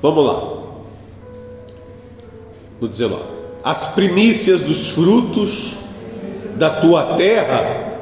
Vamos 0.00 0.24
lá, 0.24 0.63
no 2.80 2.88
19: 2.88 3.22
As 3.62 3.94
primícias 3.94 4.60
dos 4.60 4.90
frutos 4.90 5.74
da 6.56 6.70
tua 6.70 7.14
terra 7.16 7.94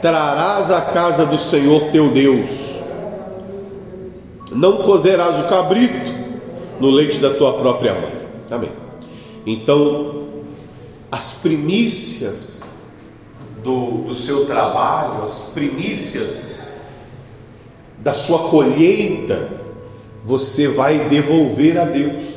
trarás 0.00 0.70
à 0.70 0.80
casa 0.80 1.24
do 1.26 1.38
Senhor 1.38 1.90
teu 1.90 2.10
Deus. 2.10 2.66
Não 4.52 4.78
cozerás 4.78 5.44
o 5.44 5.48
cabrito 5.48 6.12
no 6.80 6.90
leite 6.90 7.18
da 7.18 7.30
tua 7.30 7.54
própria 7.54 7.94
mãe. 7.94 8.12
Amém. 8.50 8.70
Então, 9.44 10.26
as 11.10 11.34
primícias 11.42 12.62
do, 13.62 14.02
do 14.02 14.14
seu 14.14 14.46
trabalho, 14.46 15.24
as 15.24 15.50
primícias 15.54 16.50
da 17.98 18.12
sua 18.12 18.48
colheita, 18.50 19.48
você 20.24 20.68
vai 20.68 21.08
devolver 21.08 21.78
a 21.78 21.84
Deus, 21.84 22.35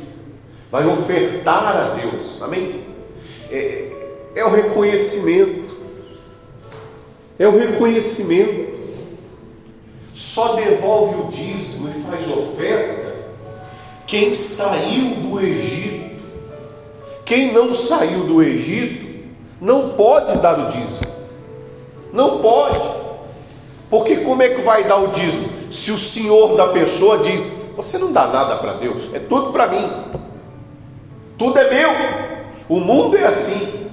vai 0.70 0.86
ofertar 0.86 1.76
a 1.76 1.94
Deus, 1.94 2.40
amém? 2.42 2.84
É, 3.50 3.92
é 4.34 4.44
o 4.44 4.50
reconhecimento, 4.50 5.76
é 7.38 7.48
o 7.48 7.58
reconhecimento. 7.58 8.78
Só 10.14 10.54
devolve 10.54 11.22
o 11.22 11.28
dízimo 11.28 11.88
e 11.88 11.92
faz 12.02 12.28
oferta 12.28 13.14
quem 14.06 14.32
saiu 14.34 15.14
do 15.16 15.40
Egito 15.40 16.00
quem 17.30 17.52
não 17.52 17.72
saiu 17.72 18.24
do 18.24 18.42
Egito 18.42 19.06
não 19.60 19.90
pode 19.90 20.36
dar 20.38 20.58
o 20.58 20.66
dízimo. 20.66 20.98
Não 22.12 22.38
pode. 22.38 22.80
Porque 23.88 24.16
como 24.16 24.42
é 24.42 24.48
que 24.48 24.62
vai 24.62 24.82
dar 24.82 24.96
o 24.96 25.12
dízimo? 25.12 25.48
Se 25.70 25.92
o 25.92 25.96
senhor 25.96 26.56
da 26.56 26.70
pessoa 26.70 27.18
diz: 27.18 27.52
Você 27.76 27.98
não 27.98 28.10
dá 28.10 28.26
nada 28.26 28.56
para 28.56 28.72
Deus, 28.72 29.14
é 29.14 29.20
tudo 29.20 29.52
para 29.52 29.68
mim. 29.68 29.88
Tudo 31.40 31.58
é 31.58 31.70
meu. 31.70 31.90
O 32.68 32.80
mundo 32.80 33.16
é 33.16 33.24
assim. 33.24 33.88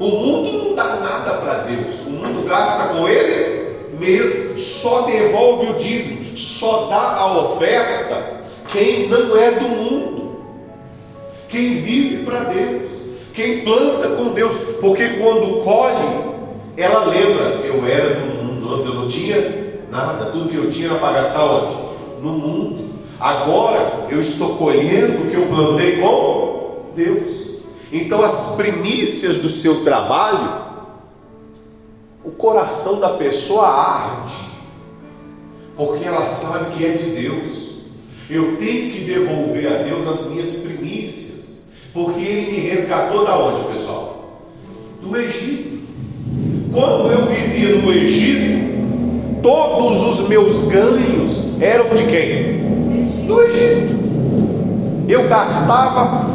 O 0.00 0.08
mundo 0.08 0.64
não 0.64 0.74
dá 0.74 0.96
nada 0.96 1.34
para 1.34 1.54
Deus. 1.58 2.00
O 2.04 2.10
mundo 2.10 2.44
gasta 2.48 2.94
com 2.94 3.08
ele 3.08 3.76
mesmo. 3.96 4.58
Só 4.58 5.02
devolve 5.02 5.70
o 5.70 5.74
dízimo. 5.74 6.36
Só 6.36 6.88
dá 6.90 7.16
a 7.16 7.38
oferta 7.38 8.40
quem 8.72 9.08
não 9.08 9.36
é 9.38 9.52
do 9.52 9.68
mundo 9.68 10.20
quem 11.50 11.74
vive 11.74 12.24
para 12.24 12.40
Deus, 12.44 12.88
quem 13.34 13.62
planta 13.62 14.10
com 14.10 14.28
Deus, 14.28 14.56
porque 14.80 15.08
quando 15.20 15.62
colhe, 15.64 16.20
ela 16.76 17.06
lembra: 17.06 17.66
eu 17.66 17.84
era 17.86 18.14
do 18.14 18.26
mundo, 18.26 18.74
antes 18.74 18.86
eu 18.86 18.94
não 18.94 19.08
tinha 19.08 19.80
nada, 19.90 20.26
tudo 20.26 20.48
que 20.48 20.56
eu 20.56 20.68
tinha 20.68 20.90
era 20.90 20.98
para 20.98 21.14
gastar 21.14 21.44
onde? 21.44 21.74
No 22.22 22.32
mundo. 22.34 22.90
Agora 23.18 24.06
eu 24.08 24.20
estou 24.20 24.50
colhendo 24.50 25.24
o 25.24 25.26
que 25.28 25.36
eu 25.36 25.46
plantei 25.46 25.96
com 25.96 26.49
Deus. 26.94 27.50
Então, 27.92 28.22
as 28.22 28.54
primícias 28.56 29.38
do 29.38 29.50
seu 29.50 29.82
trabalho, 29.82 30.62
o 32.24 32.30
coração 32.30 33.00
da 33.00 33.10
pessoa 33.10 33.66
arde, 33.66 34.34
porque 35.76 36.04
ela 36.04 36.26
sabe 36.26 36.76
que 36.76 36.84
é 36.84 36.90
de 36.90 37.10
Deus. 37.10 37.70
Eu 38.28 38.56
tenho 38.56 38.92
que 38.92 39.04
devolver 39.04 39.66
a 39.66 39.82
Deus 39.82 40.06
as 40.06 40.30
minhas 40.30 40.50
primícias. 40.56 41.30
Porque 41.92 42.20
ele 42.20 42.52
me 42.52 42.68
resgatou 42.68 43.24
da 43.24 43.36
onde, 43.36 43.72
pessoal? 43.72 44.40
Do 45.02 45.16
Egito. 45.16 45.80
Quando 46.72 47.10
eu 47.10 47.26
vivia 47.26 47.76
no 47.76 47.92
Egito, 47.92 49.40
todos 49.42 50.02
os 50.02 50.28
meus 50.28 50.68
ganhos 50.68 51.60
eram 51.60 51.88
de 51.96 52.04
quem? 52.04 53.26
Do 53.26 53.42
Egito. 53.42 53.98
Eu 55.08 55.28
gastava 55.28 56.30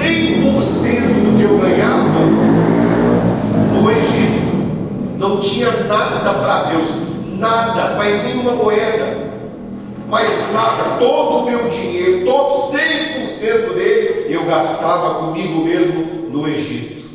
100% 0.00 0.42
do 0.42 1.36
que 1.36 1.42
eu 1.44 1.58
ganhava 1.58 2.20
no 3.74 3.90
Egito. 3.90 5.18
Não 5.18 5.38
tinha 5.38 5.70
nada 5.84 6.34
para 6.34 6.62
Deus, 6.70 6.88
nada, 7.38 7.96
mas 7.96 8.24
nenhuma 8.24 8.52
moeda 8.52 9.30
mas 10.10 10.52
nada, 10.52 10.98
todo 10.98 11.38
o 11.38 11.44
meu 11.44 11.68
dinheiro, 11.68 12.24
todo 12.24 12.72
100% 12.72 13.74
dele, 13.74 14.34
eu 14.34 14.44
gastava 14.44 15.20
comigo 15.20 15.64
mesmo 15.64 16.28
no 16.30 16.48
Egito. 16.48 17.08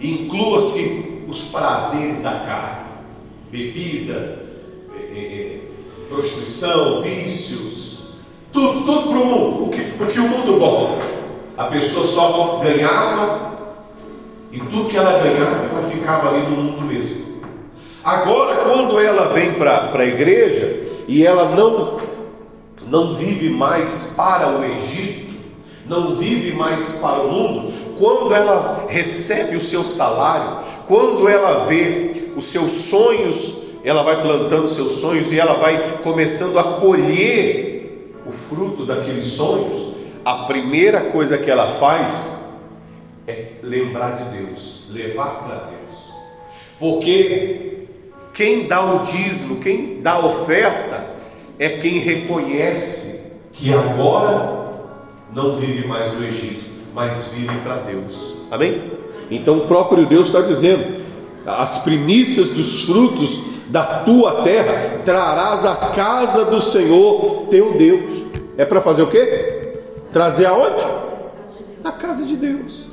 Inclua-se 0.00 1.24
os 1.26 1.46
prazeres 1.46 2.22
da 2.22 2.30
carne, 2.30 2.86
bebida, 3.50 4.46
é, 4.94 5.18
é, 5.18 5.60
prostituição, 6.08 7.02
vícios, 7.02 8.12
tudo, 8.52 8.84
tudo 8.84 9.08
para 9.08 9.18
o 9.18 9.26
mundo, 9.26 9.64
o 9.64 9.68
que, 9.68 9.80
o 9.80 10.06
que 10.06 10.20
o 10.20 10.28
mundo 10.28 10.60
gosta. 10.60 11.15
A 11.56 11.64
pessoa 11.64 12.06
só 12.06 12.60
ganhava 12.62 13.56
e 14.52 14.58
tudo 14.60 14.88
que 14.88 14.96
ela 14.96 15.18
ganhava, 15.22 15.66
ela 15.70 15.88
ficava 15.90 16.28
ali 16.28 16.42
no 16.42 16.62
mundo 16.62 16.82
mesmo. 16.82 17.26
Agora, 18.04 18.56
quando 18.56 19.00
ela 19.00 19.32
vem 19.32 19.54
para 19.54 19.90
a 19.92 20.06
igreja, 20.06 20.86
e 21.08 21.24
ela 21.26 21.54
não 21.56 21.96
não 22.86 23.14
vive 23.14 23.50
mais 23.50 24.14
para 24.16 24.48
o 24.48 24.64
Egito, 24.64 25.34
não 25.88 26.14
vive 26.14 26.52
mais 26.52 26.98
para 27.00 27.20
o 27.20 27.32
mundo, 27.32 27.72
quando 27.98 28.32
ela 28.32 28.86
recebe 28.88 29.56
o 29.56 29.60
seu 29.60 29.84
salário, 29.84 30.64
quando 30.86 31.28
ela 31.28 31.64
vê 31.64 32.32
os 32.36 32.46
seus 32.46 32.70
sonhos, 32.70 33.54
ela 33.82 34.02
vai 34.02 34.20
plantando 34.20 34.68
seus 34.68 34.92
sonhos 34.94 35.32
e 35.32 35.38
ela 35.38 35.54
vai 35.54 35.98
começando 36.02 36.58
a 36.58 36.64
colher 36.64 38.12
o 38.26 38.32
fruto 38.32 38.84
daqueles 38.84 39.26
sonhos, 39.26 39.85
a 40.26 40.38
primeira 40.38 41.02
coisa 41.02 41.38
que 41.38 41.48
ela 41.48 41.68
faz 41.74 42.36
é 43.28 43.52
lembrar 43.62 44.16
de 44.16 44.36
Deus, 44.36 44.88
levar 44.90 45.44
para 45.44 45.54
Deus. 45.70 46.14
Porque 46.80 47.86
quem 48.34 48.66
dá 48.66 48.82
o 48.82 49.04
dízimo, 49.04 49.60
quem 49.60 50.02
dá 50.02 50.14
a 50.14 50.26
oferta, 50.26 51.06
é 51.60 51.68
quem 51.78 52.00
reconhece 52.00 53.34
que 53.52 53.72
agora 53.72 54.64
não 55.32 55.54
vive 55.54 55.86
mais 55.86 56.12
no 56.12 56.26
Egito, 56.26 56.64
mas 56.92 57.28
vive 57.32 57.56
para 57.58 57.76
Deus. 57.76 58.34
Amém? 58.50 58.82
Então 59.30 59.58
o 59.58 59.68
próprio 59.68 60.06
Deus 60.06 60.26
está 60.26 60.40
dizendo: 60.40 61.04
as 61.46 61.84
primícias 61.84 62.48
dos 62.48 62.82
frutos 62.82 63.44
da 63.68 64.00
tua 64.00 64.42
terra 64.42 65.02
trarás 65.04 65.64
à 65.64 65.76
casa 65.94 66.46
do 66.46 66.60
Senhor 66.60 67.46
teu 67.48 67.74
Deus. 67.78 68.26
É 68.58 68.64
para 68.64 68.80
fazer 68.80 69.02
o 69.02 69.06
quê? 69.06 69.55
Trazer 70.16 70.46
aonde? 70.46 70.82
Na 71.84 71.92
casa 71.92 72.24
de 72.24 72.36
Deus. 72.36 72.86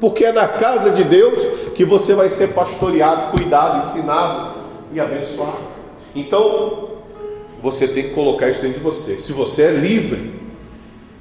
Porque 0.00 0.24
é 0.24 0.32
na 0.32 0.48
casa 0.48 0.90
de 0.90 1.04
Deus 1.04 1.70
que 1.72 1.84
você 1.84 2.14
vai 2.14 2.28
ser 2.28 2.48
pastoreado, 2.48 3.30
cuidado, 3.30 3.78
ensinado, 3.78 4.56
e 4.92 4.98
abençoar. 4.98 5.54
Então, 6.16 6.88
você 7.62 7.86
tem 7.86 8.08
que 8.08 8.10
colocar 8.10 8.50
isso 8.50 8.60
dentro 8.60 8.78
de 8.78 8.82
você. 8.82 9.14
Se 9.14 9.32
você 9.32 9.66
é 9.66 9.70
livre, 9.70 10.34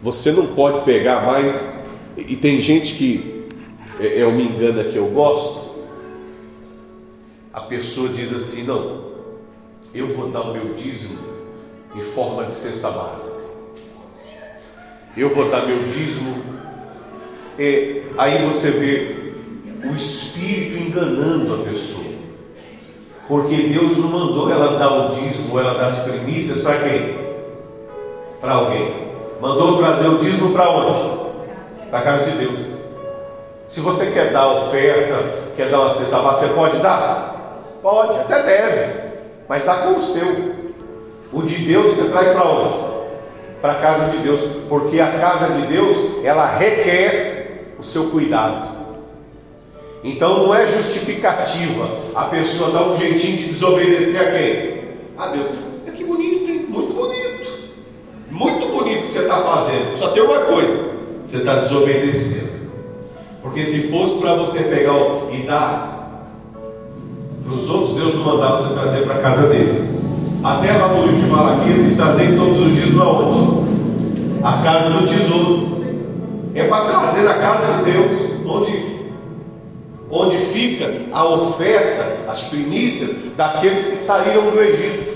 você 0.01 0.31
não 0.31 0.47
pode 0.47 0.83
pegar 0.85 1.23
mais. 1.23 1.83
E 2.17 2.35
tem 2.35 2.59
gente 2.59 2.95
que 2.95 3.47
é, 3.99 4.21
é 4.21 4.31
me 4.31 4.45
engana 4.47 4.83
que 4.85 4.95
eu 4.95 5.05
gosto. 5.09 5.69
A 7.53 7.61
pessoa 7.61 8.09
diz 8.09 8.33
assim: 8.33 8.63
não, 8.63 9.03
eu 9.93 10.07
vou 10.07 10.31
dar 10.31 10.41
o 10.41 10.51
meu 10.51 10.73
dízimo 10.73 11.19
em 11.95 12.01
forma 12.01 12.43
de 12.45 12.55
cesta 12.55 12.89
básica. 12.89 13.42
Eu 15.15 15.29
vou 15.29 15.49
dar 15.49 15.67
meu 15.67 15.83
dízimo. 15.83 16.41
É, 17.59 18.01
aí 18.17 18.43
você 18.45 18.71
vê 18.71 19.33
o 19.87 19.95
espírito 19.95 20.77
enganando 20.77 21.53
a 21.55 21.65
pessoa. 21.65 22.13
Porque 23.27 23.55
Deus 23.55 23.97
não 23.97 24.09
mandou 24.09 24.51
ela 24.51 24.77
dar 24.77 24.91
o 24.91 25.09
dízimo, 25.09 25.59
ela 25.59 25.75
dar 25.75 25.85
as 25.85 25.99
primícias 25.99 26.61
para 26.61 26.79
quem? 26.79 27.15
Para 28.41 28.53
alguém. 28.53 29.03
Mandou 29.39 29.77
trazer 29.77 30.07
o 30.07 30.17
dízimo 30.17 30.51
para 30.51 30.69
onde? 30.69 31.89
Para 31.89 31.99
a 31.99 32.01
casa 32.01 32.31
de 32.31 32.37
Deus. 32.37 32.59
Se 33.67 33.81
você 33.81 34.11
quer 34.11 34.31
dar 34.31 34.47
oferta, 34.47 35.53
quer 35.55 35.69
dar 35.69 35.81
uma 35.81 35.91
cesta 35.91 36.19
básica, 36.19 36.47
você 36.47 36.53
pode 36.53 36.77
dar? 36.79 37.61
Pode, 37.81 38.17
até 38.19 38.41
deve, 38.43 38.93
mas 39.47 39.63
dá 39.63 39.75
com 39.75 39.97
o 39.97 40.01
seu. 40.01 40.53
O 41.31 41.43
de 41.43 41.57
Deus 41.65 41.95
você 41.95 42.09
traz 42.09 42.29
para 42.29 42.45
onde? 42.45 42.92
Para 43.63 43.71
a 43.71 43.75
casa 43.75 44.09
de 44.09 44.17
Deus, 44.17 44.41
porque 44.67 44.99
a 44.99 45.07
casa 45.07 45.53
de 45.53 45.67
Deus 45.67 45.95
ela 46.25 46.57
requer 46.57 47.75
o 47.79 47.81
seu 47.81 48.07
cuidado. 48.07 48.67
Então 50.03 50.43
não 50.43 50.53
é 50.53 50.67
justificativa 50.67 51.87
a 52.13 52.25
pessoa 52.25 52.71
dar 52.71 52.89
um 52.89 52.97
jeitinho 52.97 53.37
de 53.37 53.45
desobedecer 53.45 54.19
a 54.19 54.31
quem? 54.31 54.83
A 55.17 55.27
Deus. 55.29 55.45
É 55.87 55.91
que 55.91 56.03
bonito, 56.03 56.51
hein? 56.51 56.65
Muito 56.67 56.91
bonito. 56.91 57.47
Muito 58.29 58.67
bonito 58.67 59.03
o 59.03 59.05
que 59.05 59.13
você 59.13 59.19
está 59.19 59.37
fazendo. 59.37 59.97
Só 59.97 60.09
tem 60.09 60.23
uma 60.23 60.41
coisa: 60.41 60.79
você 61.23 61.37
está 61.37 61.55
desobedecendo. 61.55 62.51
Porque 63.41 63.63
se 63.63 63.87
fosse 63.87 64.15
para 64.15 64.35
você 64.35 64.63
pegar 64.63 64.93
e 65.31 65.43
dar 65.43 66.27
para 67.45 67.53
os 67.53 67.69
outros, 67.69 67.95
Deus 67.95 68.13
não 68.13 68.25
mandava 68.25 68.57
você 68.57 68.73
trazer 68.73 69.05
para 69.05 69.15
a 69.15 69.21
casa 69.21 69.47
dele. 69.47 69.92
Até 70.43 70.73
lá 70.73 70.89
no 70.89 71.07
livro 71.07 71.21
de 71.21 71.27
Malaquias 71.27 71.85
está 71.85 72.11
dizendo 72.11 72.43
todos 72.43 72.59
os 72.59 72.73
dias 72.73 72.93
na 72.95 73.07
onde? 73.07 73.63
A 74.43 74.61
casa 74.61 74.89
do 74.89 75.07
tesouro. 75.07 75.71
É 76.53 76.67
para 76.67 76.85
trazer 76.85 77.25
a 77.29 77.33
casa 77.35 77.77
de 77.77 77.91
Deus, 77.91 78.31
onde 78.45 78.93
onde 80.11 80.37
fica 80.37 80.91
a 81.11 81.25
oferta, 81.25 82.29
as 82.29 82.43
primícias 82.43 83.33
daqueles 83.37 83.87
que 83.87 83.95
saíram 83.95 84.51
do 84.51 84.61
Egito. 84.61 85.13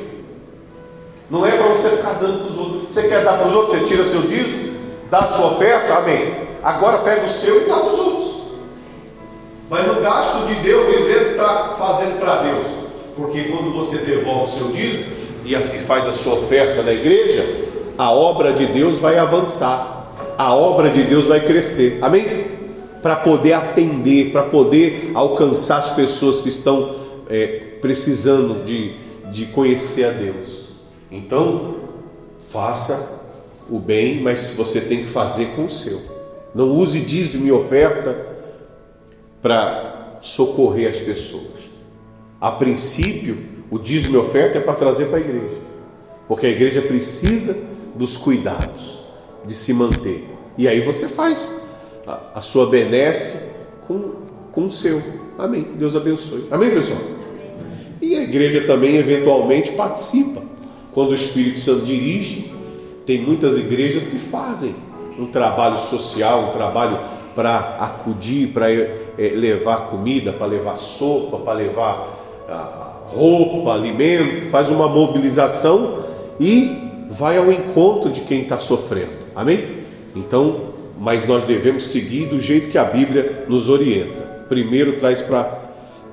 Não 1.30 1.46
é 1.46 1.52
para 1.52 1.68
você 1.68 1.90
ficar 1.90 2.14
dando 2.14 2.40
para 2.40 2.50
os 2.50 2.58
outros. 2.58 2.94
Você 2.94 3.08
quer 3.10 3.24
dar 3.26 3.34
para 3.34 3.48
os 3.50 3.54
outros, 3.54 3.78
você 3.78 3.86
tira 3.86 4.06
seu 4.06 4.22
dízimo, 4.22 4.74
dá 5.12 5.24
sua 5.24 5.48
oferta, 5.48 5.94
amém. 5.94 6.36
Agora 6.64 7.00
pega 7.00 7.26
o 7.26 7.30
seu 7.30 7.64
e 7.64 7.66
dá 7.66 7.76
para 7.76 7.92
os 7.92 8.00
outros. 8.00 8.38
Mas 9.70 9.86
no 9.86 10.02
gasto 10.02 10.48
de 10.48 10.56
Deus 10.56 10.88
dizendo 10.88 11.26
que 11.26 11.32
está 11.32 11.76
fazendo 11.78 12.18
para 12.18 12.44
Deus. 12.44 12.68
Porque 13.14 13.44
quando 13.44 13.74
você 13.74 13.98
devolve 13.98 14.46
o 14.46 14.58
seu 14.58 14.68
dízimo 14.70 15.17
e 15.54 15.80
faz 15.80 16.08
a 16.08 16.14
sua 16.14 16.36
oferta 16.36 16.84
na 16.84 16.94
igreja, 16.94 17.46
a 17.98 18.12
obra 18.12 18.54
de 18.54 18.66
Deus 18.68 19.00
vai 19.00 19.18
avançar, 19.18 20.14
a 20.38 20.54
obra 20.54 20.90
de 20.90 21.04
Deus 21.04 21.26
vai 21.26 21.40
crescer. 21.40 22.00
Amém? 22.02 22.58
para 23.02 23.16
poder 23.16 23.54
atender, 23.54 24.32
para 24.32 24.44
poder 24.44 25.12
alcançar 25.14 25.78
as 25.78 25.96
pessoas 25.96 26.42
que 26.42 26.50
estão 26.50 26.96
é, 27.30 27.78
precisando 27.80 28.66
de, 28.66 28.96
de 29.32 29.46
conhecer 29.46 30.06
a 30.06 30.12
Deus. 30.12 30.70
Então, 31.12 31.76
faça 32.50 33.22
o 33.70 33.80
bem, 33.80 34.22
mas 34.22 34.56
você 34.56 34.82
tem 34.82 35.04
que 35.04 35.10
fazer 35.10 35.48
com 35.56 35.66
o 35.66 35.70
seu. 35.70 36.02
Não 36.54 36.70
use 36.72 37.00
dízimo 37.00 37.48
e 37.48 37.52
oferta 37.52 38.28
para 39.42 40.20
socorrer 40.22 40.90
as 40.90 40.98
pessoas. 40.98 41.68
A 42.42 42.52
princípio, 42.52 43.38
o 43.70 43.78
dízimo 43.78 44.16
e 44.16 44.18
oferta 44.18 44.58
é 44.58 44.62
para 44.62 44.74
trazer 44.76 45.06
para 45.06 45.18
a 45.18 45.22
igreja, 45.22 45.58
porque 46.28 46.46
a 46.46 46.50
igreja 46.50 46.82
precisa 46.82 47.58
dos 47.96 48.16
cuidados 48.16 49.00
de 49.46 49.54
se 49.54 49.74
manter. 49.74 50.28
E 50.58 50.68
aí 50.68 50.82
você 50.82 51.08
faz 51.08 51.62
a, 52.34 52.42
sua 52.42 52.68
benesse 52.68 53.52
com, 53.88 54.14
com 54.52 54.66
o 54.66 54.72
seu. 54.72 55.02
Amém. 55.38 55.64
Deus 55.76 55.96
abençoe. 55.96 56.48
Amém, 56.50 56.72
pessoal? 56.72 57.00
E 58.02 58.16
a 58.16 58.22
igreja 58.22 58.66
também 58.66 58.96
eventualmente 58.96 59.72
participa. 59.72 60.42
Quando 60.94 61.12
o 61.12 61.16
Espírito 61.16 61.60
Santo 61.60 61.86
dirige, 61.86 62.52
tem 63.06 63.22
muitas 63.22 63.58
igrejas 63.58 64.08
que 64.08 64.18
fazem 64.18 64.74
um 65.20 65.28
trabalho 65.28 65.78
social, 65.80 66.50
um 66.50 66.52
trabalho 66.52 67.00
para 67.36 67.78
acudir, 67.80 68.48
para 68.48 68.72
é, 68.72 68.98
levar 69.18 69.88
comida, 69.88 70.34
para 70.34 70.48
levar 70.48 70.78
sopa, 70.78 71.38
para 71.38 71.54
levar 71.54 72.08
ah, 72.50 72.87
roupa, 73.18 73.74
alimento, 73.74 74.50
faz 74.50 74.70
uma 74.70 74.88
mobilização 74.88 76.06
e 76.40 76.88
vai 77.10 77.38
ao 77.38 77.52
encontro 77.52 78.12
de 78.12 78.22
quem 78.22 78.42
está 78.42 78.58
sofrendo. 78.60 79.28
Amém? 79.36 79.78
Então, 80.16 80.68
mas 81.00 81.28
nós 81.28 81.44
devemos 81.46 81.90
seguir 81.90 82.28
do 82.28 82.40
jeito 82.40 82.70
que 82.70 82.78
a 82.78 82.84
Bíblia 82.84 83.46
nos 83.48 83.70
orienta. 83.70 84.46
Primeiro 84.48 84.94
traz 84.94 85.22
para 85.22 85.60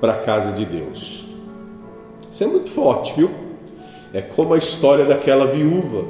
a 0.01 0.13
casa 0.13 0.51
de 0.51 0.65
Deus. 0.65 1.23
Isso 2.31 2.43
é 2.43 2.47
muito 2.47 2.69
forte, 2.69 3.13
viu? 3.15 3.29
É 4.13 4.21
como 4.21 4.53
a 4.53 4.57
história 4.57 5.05
daquela 5.05 5.45
viúva, 5.45 6.05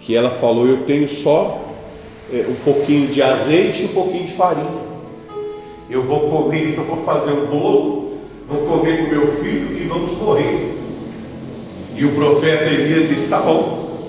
que 0.00 0.14
ela 0.14 0.30
falou: 0.30 0.66
Eu 0.66 0.84
tenho 0.84 1.08
só 1.08 1.60
é, 2.32 2.46
um 2.48 2.54
pouquinho 2.64 3.08
de 3.08 3.22
azeite 3.22 3.82
e 3.82 3.84
um 3.86 3.88
pouquinho 3.88 4.24
de 4.24 4.32
farinha. 4.32 4.90
Eu 5.88 6.02
vou 6.02 6.30
comer, 6.30 6.76
eu 6.76 6.84
vou 6.84 6.98
fazer 6.98 7.32
um 7.32 7.46
bolo, 7.46 8.09
vou 8.50 8.66
comer 8.66 9.04
com 9.04 9.14
meu 9.14 9.28
filho 9.28 9.78
e 9.78 9.86
vamos 9.86 10.12
morrer. 10.18 10.76
E 11.96 12.04
o 12.04 12.12
profeta 12.12 12.64
Elias 12.64 13.08
disse: 13.08 13.30
Tá 13.30 13.38
bom, 13.38 14.00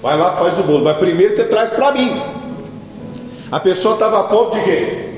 vai 0.00 0.16
lá, 0.16 0.36
faz 0.36 0.58
o 0.58 0.62
bolo, 0.62 0.84
mas 0.84 0.96
primeiro 0.96 1.34
você 1.34 1.44
traz 1.44 1.70
para 1.70 1.92
mim. 1.92 2.22
A 3.50 3.58
pessoa 3.58 3.94
estava 3.94 4.20
a 4.20 4.24
ponto 4.24 4.56
de 4.56 4.62
quê? 4.62 5.08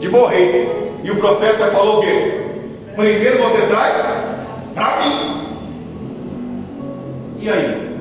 De 0.00 0.08
morrer. 0.08 0.92
E 1.02 1.10
o 1.10 1.16
profeta 1.16 1.66
falou 1.68 1.98
o 1.98 2.00
quê? 2.02 2.40
Primeiro 2.94 3.38
você 3.38 3.66
traz 3.68 4.24
para 4.74 5.00
mim. 5.02 5.46
E 7.40 7.48
aí? 7.48 7.98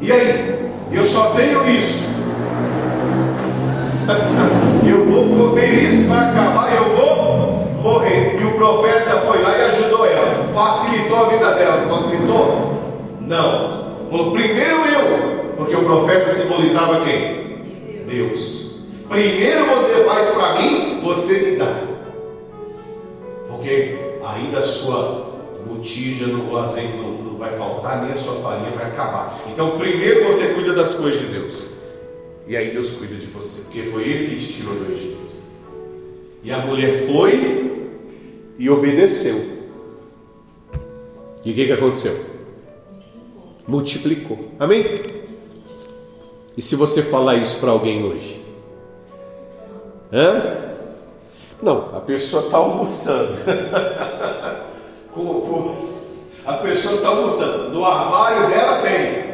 E 0.00 0.12
aí? 0.12 0.70
Eu 0.90 1.04
só 1.04 1.30
tenho 1.36 1.68
isso. 1.68 2.06
eu 4.88 5.04
vou 5.04 5.48
comer 5.48 5.92
isso, 5.92 6.08
vai 6.08 6.30
acabar, 6.30 6.55
profeta 8.66 9.20
foi 9.20 9.42
lá 9.42 9.56
e 9.56 9.62
ajudou 9.62 10.04
ela. 10.04 10.44
Facilitou 10.52 11.16
a 11.18 11.28
vida 11.28 11.54
dela. 11.54 11.88
Facilitou? 11.88 13.16
Não. 13.20 14.08
Falou, 14.10 14.32
primeiro 14.32 14.86
eu. 14.86 15.54
Porque 15.56 15.76
o 15.76 15.84
profeta 15.84 16.28
simbolizava 16.28 17.04
quem? 17.04 17.62
Deus. 18.06 18.86
Primeiro 19.08 19.66
você 19.66 20.04
faz 20.04 20.30
para 20.30 20.54
mim, 20.60 21.00
você 21.02 21.38
me 21.38 21.56
dá. 21.56 21.82
Porque 23.48 23.98
aí 24.24 24.48
da 24.48 24.62
sua 24.62 25.34
botija, 25.66 26.26
o 26.26 26.56
azeite 26.58 26.96
não, 26.96 27.12
não 27.12 27.36
vai 27.36 27.56
faltar, 27.56 28.02
nem 28.02 28.12
a 28.12 28.16
sua 28.16 28.34
farinha 28.34 28.70
vai 28.70 28.86
acabar. 28.86 29.38
Então 29.48 29.78
primeiro 29.78 30.24
você 30.24 30.48
cuida 30.48 30.72
das 30.72 30.94
coisas 30.94 31.20
de 31.20 31.26
Deus. 31.26 31.66
E 32.48 32.56
aí 32.56 32.70
Deus 32.70 32.90
cuida 32.90 33.14
de 33.14 33.26
você, 33.26 33.62
porque 33.62 33.82
foi 33.82 34.02
Ele 34.02 34.28
que 34.28 34.44
te 34.44 34.52
tirou 34.52 34.74
do 34.74 34.92
Egito. 34.92 35.16
E 36.44 36.52
a 36.52 36.58
mulher 36.58 36.92
foi 36.92 37.65
e 38.58 38.70
obedeceu. 38.70 39.56
E 41.44 41.52
o 41.52 41.54
que, 41.54 41.66
que 41.66 41.72
aconteceu? 41.72 42.18
Multiplicou. 43.66 44.50
Amém? 44.58 44.84
E 46.56 46.62
se 46.62 46.74
você 46.74 47.02
falar 47.02 47.36
isso 47.36 47.60
para 47.60 47.70
alguém 47.70 48.04
hoje? 48.04 48.42
Hã? 50.12 50.66
Não, 51.62 51.96
a 51.96 52.00
pessoa 52.00 52.44
está 52.44 52.56
almoçando. 52.58 53.36
a 56.46 56.52
pessoa 56.54 56.94
está 56.96 57.08
almoçando. 57.08 57.70
No 57.70 57.84
armário 57.84 58.48
dela 58.48 58.82
tem. 58.82 59.26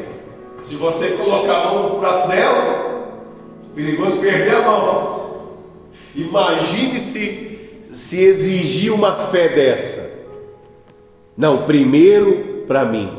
Se 0.61 0.77
você 0.77 1.17
colocar 1.17 1.61
a 1.61 1.67
mão 1.67 1.89
no 1.91 1.99
prato 2.01 2.29
dela, 2.29 3.09
perigoso 3.75 4.19
perder 4.19 4.55
a 4.55 4.63
mão. 4.63 5.23
Imagine 6.15 7.01
se, 7.01 7.52
se 7.93 8.25
exigir 8.25 8.93
uma 8.93 9.17
fé 9.29 9.51
dessa. 9.51 10.11
Não, 11.37 11.65
primeiro 11.67 12.65
para 12.67 12.85
mim. 12.85 13.13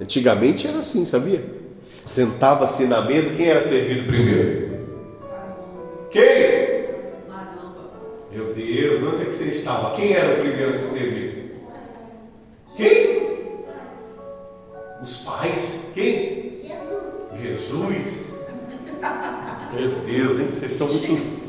Antigamente 0.00 0.66
era 0.66 0.78
assim, 0.78 1.04
sabia? 1.04 1.44
Sentava-se 2.06 2.86
na 2.86 3.02
mesa, 3.02 3.34
quem 3.34 3.48
era 3.48 3.60
servido 3.60 4.06
primeiro? 4.06 4.68
Quem? 6.10 6.68
Meu 8.32 8.54
Deus, 8.54 9.02
onde 9.02 9.22
é 9.22 9.24
que 9.26 9.34
você 9.34 9.50
estava? 9.50 9.96
Quem 9.96 10.12
era 10.12 10.34
o 10.34 10.40
primeiro 10.40 10.70
a 10.70 10.76
ser 10.76 10.98
servido? 10.98 11.50
Quem? 12.76 13.28
Os 15.02 15.24
pais? 15.24 15.90
Quem? 15.94 16.60
Jesus. 16.62 17.42
Jesus. 17.42 18.28
Meu 19.74 19.90
Deus, 20.04 20.38
hein? 20.38 20.46
Vocês 20.50 20.72
são 20.72 20.86
muito. 20.86 21.47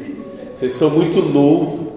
Vocês 0.59 0.73
são 0.73 0.89
muito 0.89 1.21
novos. 1.21 1.87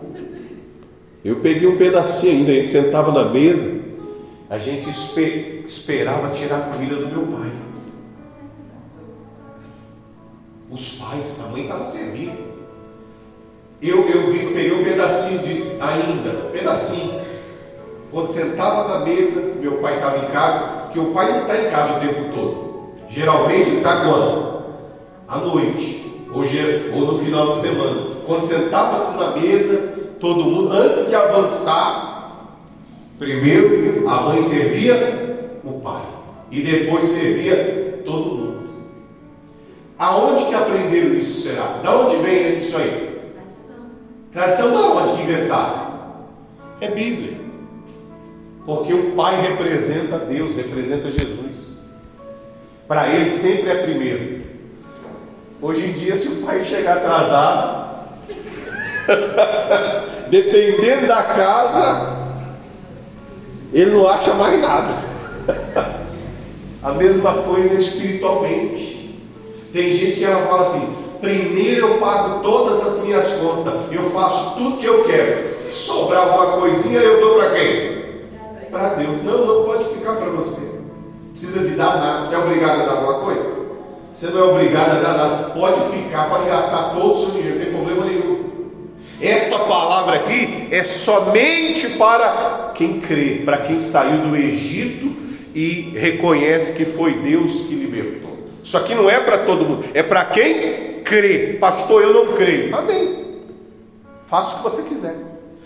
Eu 1.25 1.41
peguei 1.41 1.67
um 1.67 1.77
pedacinho 1.77 2.39
ainda, 2.39 2.53
a 2.53 2.55
gente 2.55 2.69
sentava 2.69 3.11
na 3.11 3.29
mesa, 3.29 3.81
a 4.49 4.57
gente 4.57 4.89
esperava 5.67 6.31
tirar 6.31 6.59
a 6.59 6.61
comida 6.73 6.95
do 6.95 7.09
meu 7.09 7.27
pai. 7.27 7.51
Os 10.71 10.95
pais, 10.95 11.41
a 11.45 11.49
mãe 11.49 11.63
estava 11.63 11.85
servindo. 11.85 12.39
Eu, 13.81 14.09
eu 14.09 14.33
vi, 14.33 14.47
peguei 14.55 14.73
um 14.73 14.85
pedacinho 14.85 15.41
de 15.41 15.63
ainda, 15.81 16.51
pedacinho. 16.53 17.21
Quando 18.13 18.31
sentava 18.31 18.97
na 18.97 19.05
mesa, 19.05 19.41
meu 19.61 19.79
pai 19.79 19.97
estava 19.97 20.25
em 20.25 20.29
casa, 20.29 20.83
porque 20.85 21.01
o 21.01 21.13
pai 21.13 21.33
não 21.33 21.43
está 21.43 21.61
em 21.61 21.69
casa 21.69 21.97
o 21.97 22.01
tempo 22.01 22.33
todo. 22.33 22.93
Geralmente 23.09 23.71
ele 23.71 23.79
está 23.79 24.05
quando? 24.05 24.63
À 25.27 25.39
noite, 25.39 26.13
ou, 26.33 26.45
ou 26.95 27.13
no 27.13 27.19
final 27.19 27.49
de 27.49 27.57
semana. 27.57 28.12
Quando 28.27 28.47
sentava-se 28.47 29.17
na 29.17 29.31
mesa, 29.33 29.93
todo 30.21 30.45
mundo, 30.45 30.73
antes 30.73 31.09
de 31.09 31.15
avançar, 31.15 32.59
primeiro 33.19 34.09
a 34.09 34.23
mãe 34.23 34.43
servia 34.43 35.59
o 35.65 35.81
pai, 35.81 36.03
e 36.51 36.63
depois 36.63 37.07
servia 37.07 38.03
todo 38.05 38.37
mundo. 38.37 38.71
Aonde 39.99 40.45
que 40.47 40.55
aprenderam 40.55 41.15
isso 41.15 41.43
será? 41.43 41.79
Da 41.83 41.97
onde 41.97 42.17
vem 42.17 42.59
isso 42.59 42.77
aí? 42.77 43.21
Tradição 44.33 44.73
da 44.73 44.81
onde 44.81 45.17
que 45.17 45.23
inventaram? 45.23 45.93
É 46.81 46.89
Bíblia. 46.89 47.41
Porque 48.65 48.95
o 48.95 49.13
pai 49.13 49.41
representa 49.41 50.19
Deus, 50.19 50.55
representa 50.57 51.11
Jesus. 51.11 51.83
Para 52.89 53.09
ele 53.09 53.31
sempre 53.31 53.71
é 53.71 53.83
primeiro. 53.83 54.43
Hoje 55.61 55.87
em 55.87 55.93
dia, 55.93 56.17
se 56.17 56.29
o 56.29 56.47
pai 56.47 56.63
chegar 56.63 56.97
atrasado, 56.97 57.82
dependendo 60.29 61.07
da 61.07 61.23
casa, 61.23 62.17
ele 63.73 63.91
não 63.91 64.09
acha 64.09 64.35
mais 64.35 64.61
nada. 64.61 64.93
A 66.83 66.93
mesma 66.93 67.35
coisa 67.35 67.75
espiritualmente. 67.75 69.21
Tem 69.73 69.95
gente 69.95 70.19
que 70.19 70.25
ela 70.25 70.47
fala 70.47 70.63
assim: 70.63 70.97
primeiro 71.21 71.87
eu 71.87 71.99
pago 71.99 72.43
todas 72.43 72.85
as 72.85 73.03
minhas 73.05 73.33
contas, 73.35 73.75
eu 73.91 74.11
faço 74.11 74.57
tudo 74.57 74.79
que 74.79 74.87
eu 74.87 75.05
quero. 75.05 75.49
Se 75.49 75.71
sobrar 75.71 76.29
alguma 76.29 76.59
coisinha, 76.59 76.99
eu 76.99 77.21
dou 77.21 77.37
para 77.37 77.51
quem? 77.51 78.03
Para 78.71 78.89
Deus. 78.95 79.23
Não, 79.23 79.47
não 79.47 79.65
pode 79.65 79.85
ficar 79.85 80.17
para 80.17 80.31
você. 80.31 80.81
Precisa 81.31 81.61
de 81.61 81.77
dar 81.77 81.97
nada. 81.99 82.27
Você 82.27 82.35
é 82.35 82.39
obrigado 82.39 82.83
a 82.83 82.87
dar 82.87 82.93
alguma 82.93 83.21
coisa? 83.21 83.53
Você 84.13 84.27
não 84.27 84.41
é 84.41 84.51
obrigado 84.51 84.91
a 84.91 85.01
dar 85.01 85.17
nada. 85.17 85.51
Pode 85.51 85.81
ficar, 85.91 86.29
pode 86.29 86.47
gastar 86.47 86.95
todo 86.95 87.13
o 87.13 87.19
seu 87.19 87.31
dinheiro, 87.31 87.61
tem. 87.61 87.73
Essa 89.23 89.57
palavra 89.61 90.17
aqui 90.17 90.67
é 90.73 90.83
somente 90.83 91.91
para 91.91 92.73
quem 92.75 93.01
crê, 93.01 93.43
para 93.45 93.59
quem 93.59 93.79
saiu 93.79 94.19
do 94.19 94.37
Egito 94.37 95.15
e 95.55 95.93
reconhece 95.97 96.73
que 96.73 96.85
foi 96.85 97.13
Deus 97.13 97.67
que 97.69 97.75
libertou. 97.77 98.37
Isso 98.65 98.77
aqui 98.77 98.97
não 98.97 99.09
é 99.09 99.21
para 99.21 99.39
todo 99.39 99.65
mundo, 99.65 99.85
é 99.95 100.03
para 100.03 100.25
quem 100.25 101.03
crê. 101.05 101.57
Pastor, 101.61 102.03
eu 102.03 102.13
não 102.13 102.35
creio. 102.35 102.75
Amém. 102.75 103.39
Faça 104.27 104.55
o 104.55 104.57
que 104.59 104.63
você 104.65 104.89
quiser. 104.89 105.15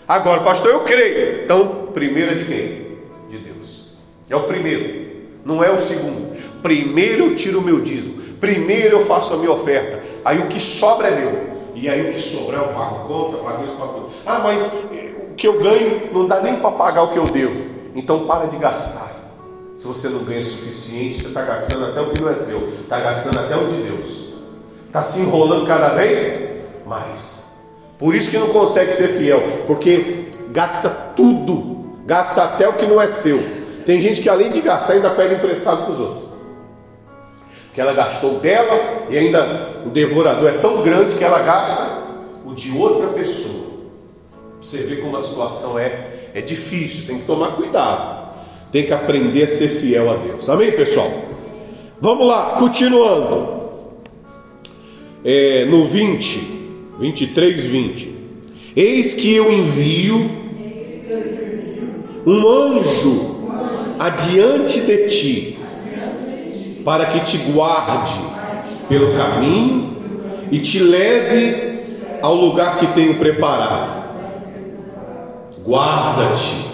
Agora, 0.07 0.41
pastor, 0.41 0.71
eu 0.71 0.81
creio. 0.81 1.43
Então, 1.43 1.89
primeiro 1.93 2.33
é 2.33 2.35
de 2.35 2.45
quem? 2.45 2.87
De 3.27 3.37
Deus. 3.39 3.93
É 4.29 4.35
o 4.35 4.43
primeiro, 4.43 5.07
não 5.43 5.63
é 5.63 5.71
o 5.71 5.79
segundo. 5.79 6.37
Primeiro 6.61 7.25
eu 7.25 7.35
tiro 7.35 7.59
o 7.59 7.63
meu 7.63 7.81
dízimo. 7.81 8.21
Primeiro 8.39 8.99
eu 8.99 9.05
faço 9.05 9.33
a 9.33 9.37
minha 9.37 9.51
oferta. 9.51 10.03
Aí 10.23 10.37
o 10.39 10.47
que 10.47 10.59
sobra 10.59 11.07
é 11.07 11.19
meu. 11.19 11.56
E 11.79 11.87
aí 11.87 12.09
o 12.09 12.13
que 12.13 12.19
sobrar 12.19 12.61
eu 12.61 12.69
pago 12.69 13.07
conta, 13.07 13.37
pago 13.37 13.63
isso, 13.63 13.75
pago 13.75 13.93
tudo. 13.93 14.09
Ah, 14.25 14.39
mas 14.39 14.71
eh, 14.91 15.11
o 15.29 15.35
que 15.35 15.47
eu 15.47 15.59
ganho 15.59 16.09
não 16.11 16.25
dá 16.25 16.39
nem 16.41 16.55
para 16.55 16.71
pagar 16.71 17.03
o 17.03 17.09
que 17.09 17.19
eu 17.19 17.25
devo. 17.25 17.69
Então 17.93 18.25
para 18.25 18.47
de 18.47 18.57
gastar. 18.57 19.11
Se 19.75 19.85
você 19.85 20.09
não 20.09 20.23
ganha 20.23 20.41
o 20.41 20.43
suficiente, 20.43 21.21
você 21.21 21.27
está 21.27 21.43
gastando 21.43 21.85
até 21.85 22.01
o 22.01 22.09
que 22.09 22.19
não 22.19 22.29
é 22.29 22.33
seu, 22.33 22.67
está 22.69 22.99
gastando 22.99 23.39
até 23.39 23.55
o 23.55 23.67
de 23.67 23.75
Deus. 23.83 24.33
Está 24.87 25.03
se 25.03 25.19
enrolando 25.19 25.67
cada 25.67 25.89
vez 25.89 26.63
mais. 26.83 27.45
Por 27.99 28.15
isso 28.15 28.31
que 28.31 28.39
não 28.39 28.49
consegue 28.49 28.91
ser 28.91 29.09
fiel, 29.09 29.39
porque 29.67 30.29
gasta 30.49 30.89
tudo, 30.89 31.99
gasta 32.07 32.41
até 32.41 32.67
o 32.67 32.73
que 32.73 32.87
não 32.87 32.99
é 32.99 33.07
seu. 33.07 33.39
Tem 33.85 34.01
gente 34.01 34.19
que 34.19 34.29
além 34.29 34.51
de 34.51 34.61
gastar 34.61 34.93
ainda 34.93 35.11
pega 35.11 35.35
emprestado 35.35 35.83
para 35.83 35.93
os 35.93 35.99
outros 35.99 36.26
que 37.77 37.81
ela 37.81 37.93
gastou 37.93 38.39
dela 38.39 39.05
e 39.07 39.15
ainda 39.15 39.83
o 39.85 39.91
devorador 39.91 40.49
é 40.49 40.53
tão 40.53 40.81
grande 40.81 41.15
que 41.15 41.23
ela 41.23 41.43
gasta 41.43 42.07
o 42.43 42.55
de 42.55 42.75
outra 42.75 43.09
pessoa. 43.09 43.67
Você 44.59 44.77
vê 44.77 44.95
como 44.95 45.15
a 45.15 45.21
situação 45.21 45.77
é, 45.77 46.31
é 46.33 46.41
difícil, 46.41 47.05
tem 47.05 47.19
que 47.19 47.25
tomar 47.25 47.49
cuidado, 47.49 48.33
tem 48.71 48.83
que 48.83 48.91
aprender 48.91 49.43
a 49.43 49.47
ser 49.47 49.67
fiel 49.67 50.09
a 50.09 50.15
Deus. 50.15 50.49
Amém, 50.49 50.71
pessoal? 50.71 51.07
Vamos 52.01 52.25
lá, 52.25 52.55
continuando. 52.57 53.59
É, 55.23 55.65
no 55.65 55.85
20, 55.85 56.39
23, 56.99 57.63
20. 57.63 58.15
Eis 58.75 59.13
que 59.13 59.35
eu 59.35 59.53
envio 59.53 60.17
um 62.25 62.47
anjo 62.47 63.37
adiante 63.99 64.81
de 64.81 65.09
ti 65.09 65.56
para 66.87 67.07
que 67.07 67.19
te 67.19 67.51
guarde 67.51 68.17
pelo 68.87 69.13
caminho 69.17 69.97
e 70.49 70.57
te 70.59 70.79
leve 70.79 71.81
ao 72.21 72.33
lugar 72.33 72.79
que 72.79 72.87
tenho 72.93 73.15
preparado. 73.15 74.05
Guarda-te 75.65 76.65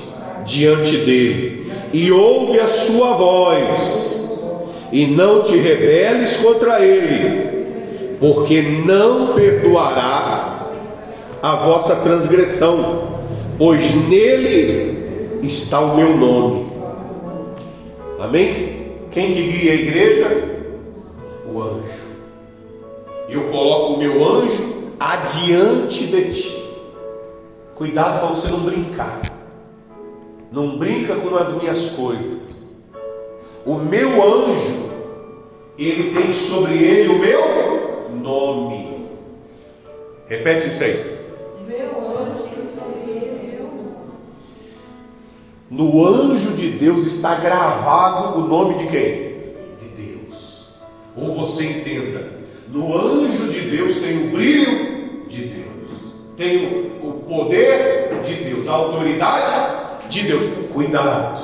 diante 0.46 0.98
dele 0.98 1.74
e 1.92 2.12
ouve 2.12 2.60
a 2.60 2.68
sua 2.68 3.14
voz, 3.14 4.44
e 4.92 5.08
não 5.08 5.42
te 5.42 5.58
rebeles 5.58 6.38
contra 6.38 6.80
ele, 6.80 8.18
porque 8.20 8.62
não 8.86 9.34
perdoará 9.34 10.68
a 11.42 11.56
vossa 11.56 11.96
transgressão, 11.96 13.02
pois 13.58 13.82
nele 14.08 15.40
está 15.42 15.80
o 15.80 15.96
meu 15.96 16.16
nome. 16.16 16.68
Amém? 18.20 18.73
Quem 19.14 19.32
que 19.32 19.44
guia 19.44 19.72
a 19.72 19.76
igreja? 19.76 20.28
O 21.48 21.62
anjo. 21.62 22.04
Eu 23.30 23.48
coloco 23.52 23.94
o 23.94 23.98
meu 23.98 24.24
anjo 24.24 24.92
adiante 25.00 26.08
de 26.08 26.34
ti. 26.34 26.64
Cuidado 27.76 28.22
para 28.22 28.30
você 28.30 28.48
não 28.48 28.62
brincar. 28.62 29.22
Não 30.52 30.78
brinca 30.78 31.16
com 31.16 31.36
as 31.36 31.54
minhas 31.62 31.92
coisas. 31.92 32.64
O 33.64 33.76
meu 33.76 34.10
anjo, 34.10 34.90
ele 35.78 36.14
tem 36.16 36.34
sobre 36.34 36.74
ele 36.74 37.10
o 37.10 37.20
meu 37.20 38.10
nome. 38.20 39.08
Repete 40.28 40.70
isso 40.70 40.84
aí. 40.84 41.18
Meu 41.68 42.03
No 45.70 46.06
anjo 46.06 46.52
de 46.52 46.72
Deus 46.72 47.06
está 47.06 47.36
gravado 47.36 48.40
o 48.40 48.48
nome 48.48 48.76
de 48.80 48.88
quem? 48.88 49.34
De 49.78 49.88
Deus. 49.96 50.68
Ou 51.16 51.34
você 51.36 51.66
entenda, 51.66 52.32
no 52.68 52.96
anjo 52.96 53.48
de 53.52 53.62
Deus 53.62 53.98
tem 53.98 54.28
o 54.28 54.32
brilho 54.32 55.28
de 55.28 55.46
Deus, 55.46 55.90
tem 56.38 56.98
o 57.02 57.14
poder 57.28 58.22
de 58.24 58.36
Deus, 58.36 58.68
a 58.68 58.74
autoridade 58.74 60.10
de 60.10 60.24
Deus. 60.24 60.44
Cuidado, 60.74 61.42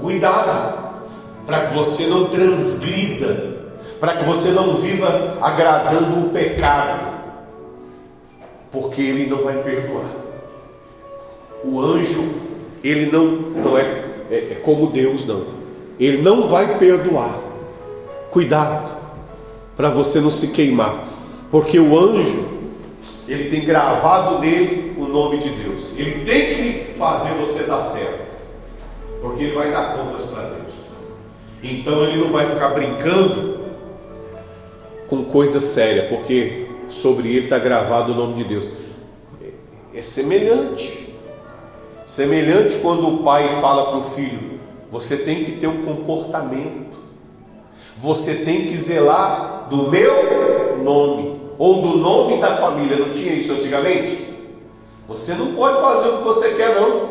cuidado, 0.00 1.00
para 1.46 1.66
que 1.66 1.74
você 1.74 2.06
não 2.06 2.26
transgrida, 2.26 3.58
para 4.00 4.16
que 4.16 4.24
você 4.24 4.50
não 4.50 4.74
viva 4.76 5.38
agradando 5.40 6.26
o 6.26 6.30
pecado, 6.30 7.14
porque 8.70 9.00
ele 9.00 9.26
não 9.26 9.42
vai 9.42 9.62
perdoar. 9.62 10.10
O 11.64 11.80
anjo 11.80 12.47
ele 12.82 13.10
não, 13.10 13.24
não 13.26 13.78
é, 13.78 13.82
é, 14.30 14.36
é 14.52 14.60
como 14.62 14.88
Deus, 14.88 15.26
não. 15.26 15.44
Ele 15.98 16.22
não 16.22 16.48
vai 16.48 16.78
perdoar. 16.78 17.38
Cuidado, 18.30 18.90
para 19.76 19.90
você 19.90 20.20
não 20.20 20.30
se 20.30 20.48
queimar, 20.48 21.08
porque 21.50 21.78
o 21.78 21.98
anjo, 21.98 22.46
ele 23.26 23.50
tem 23.50 23.64
gravado 23.64 24.38
nele 24.38 24.94
o 24.98 25.06
nome 25.06 25.38
de 25.38 25.50
Deus. 25.50 25.92
Ele 25.96 26.24
tem 26.24 26.54
que 26.54 26.94
fazer 26.94 27.30
você 27.34 27.64
dar 27.64 27.82
certo, 27.82 28.26
porque 29.20 29.44
ele 29.44 29.54
vai 29.54 29.70
dar 29.70 29.96
contas 29.96 30.26
para 30.26 30.42
Deus. 30.42 30.74
Então 31.62 32.04
ele 32.04 32.18
não 32.18 32.30
vai 32.30 32.46
ficar 32.46 32.68
brincando 32.68 33.58
com 35.08 35.24
coisa 35.24 35.60
séria, 35.60 36.06
porque 36.08 36.66
sobre 36.88 37.28
ele 37.28 37.44
está 37.44 37.58
gravado 37.58 38.12
o 38.12 38.14
nome 38.14 38.34
de 38.34 38.44
Deus. 38.44 38.70
É 39.94 40.02
semelhante. 40.02 41.07
Semelhante 42.08 42.78
quando 42.78 43.06
o 43.06 43.18
pai 43.18 43.50
fala 43.60 43.88
para 43.88 43.98
o 43.98 44.02
filho: 44.02 44.58
você 44.90 45.14
tem 45.14 45.44
que 45.44 45.52
ter 45.52 45.66
um 45.66 45.82
comportamento, 45.82 46.98
você 47.98 48.34
tem 48.36 48.64
que 48.64 48.74
zelar 48.78 49.66
do 49.68 49.90
meu 49.90 50.78
nome, 50.82 51.38
ou 51.58 51.82
do 51.82 51.98
nome 51.98 52.38
da 52.38 52.56
família. 52.56 52.96
Não 52.96 53.10
tinha 53.10 53.34
isso 53.34 53.52
antigamente? 53.52 54.26
Você 55.06 55.34
não 55.34 55.52
pode 55.52 55.82
fazer 55.82 56.08
o 56.08 56.16
que 56.18 56.24
você 56.24 56.54
quer, 56.54 56.80
não, 56.80 57.10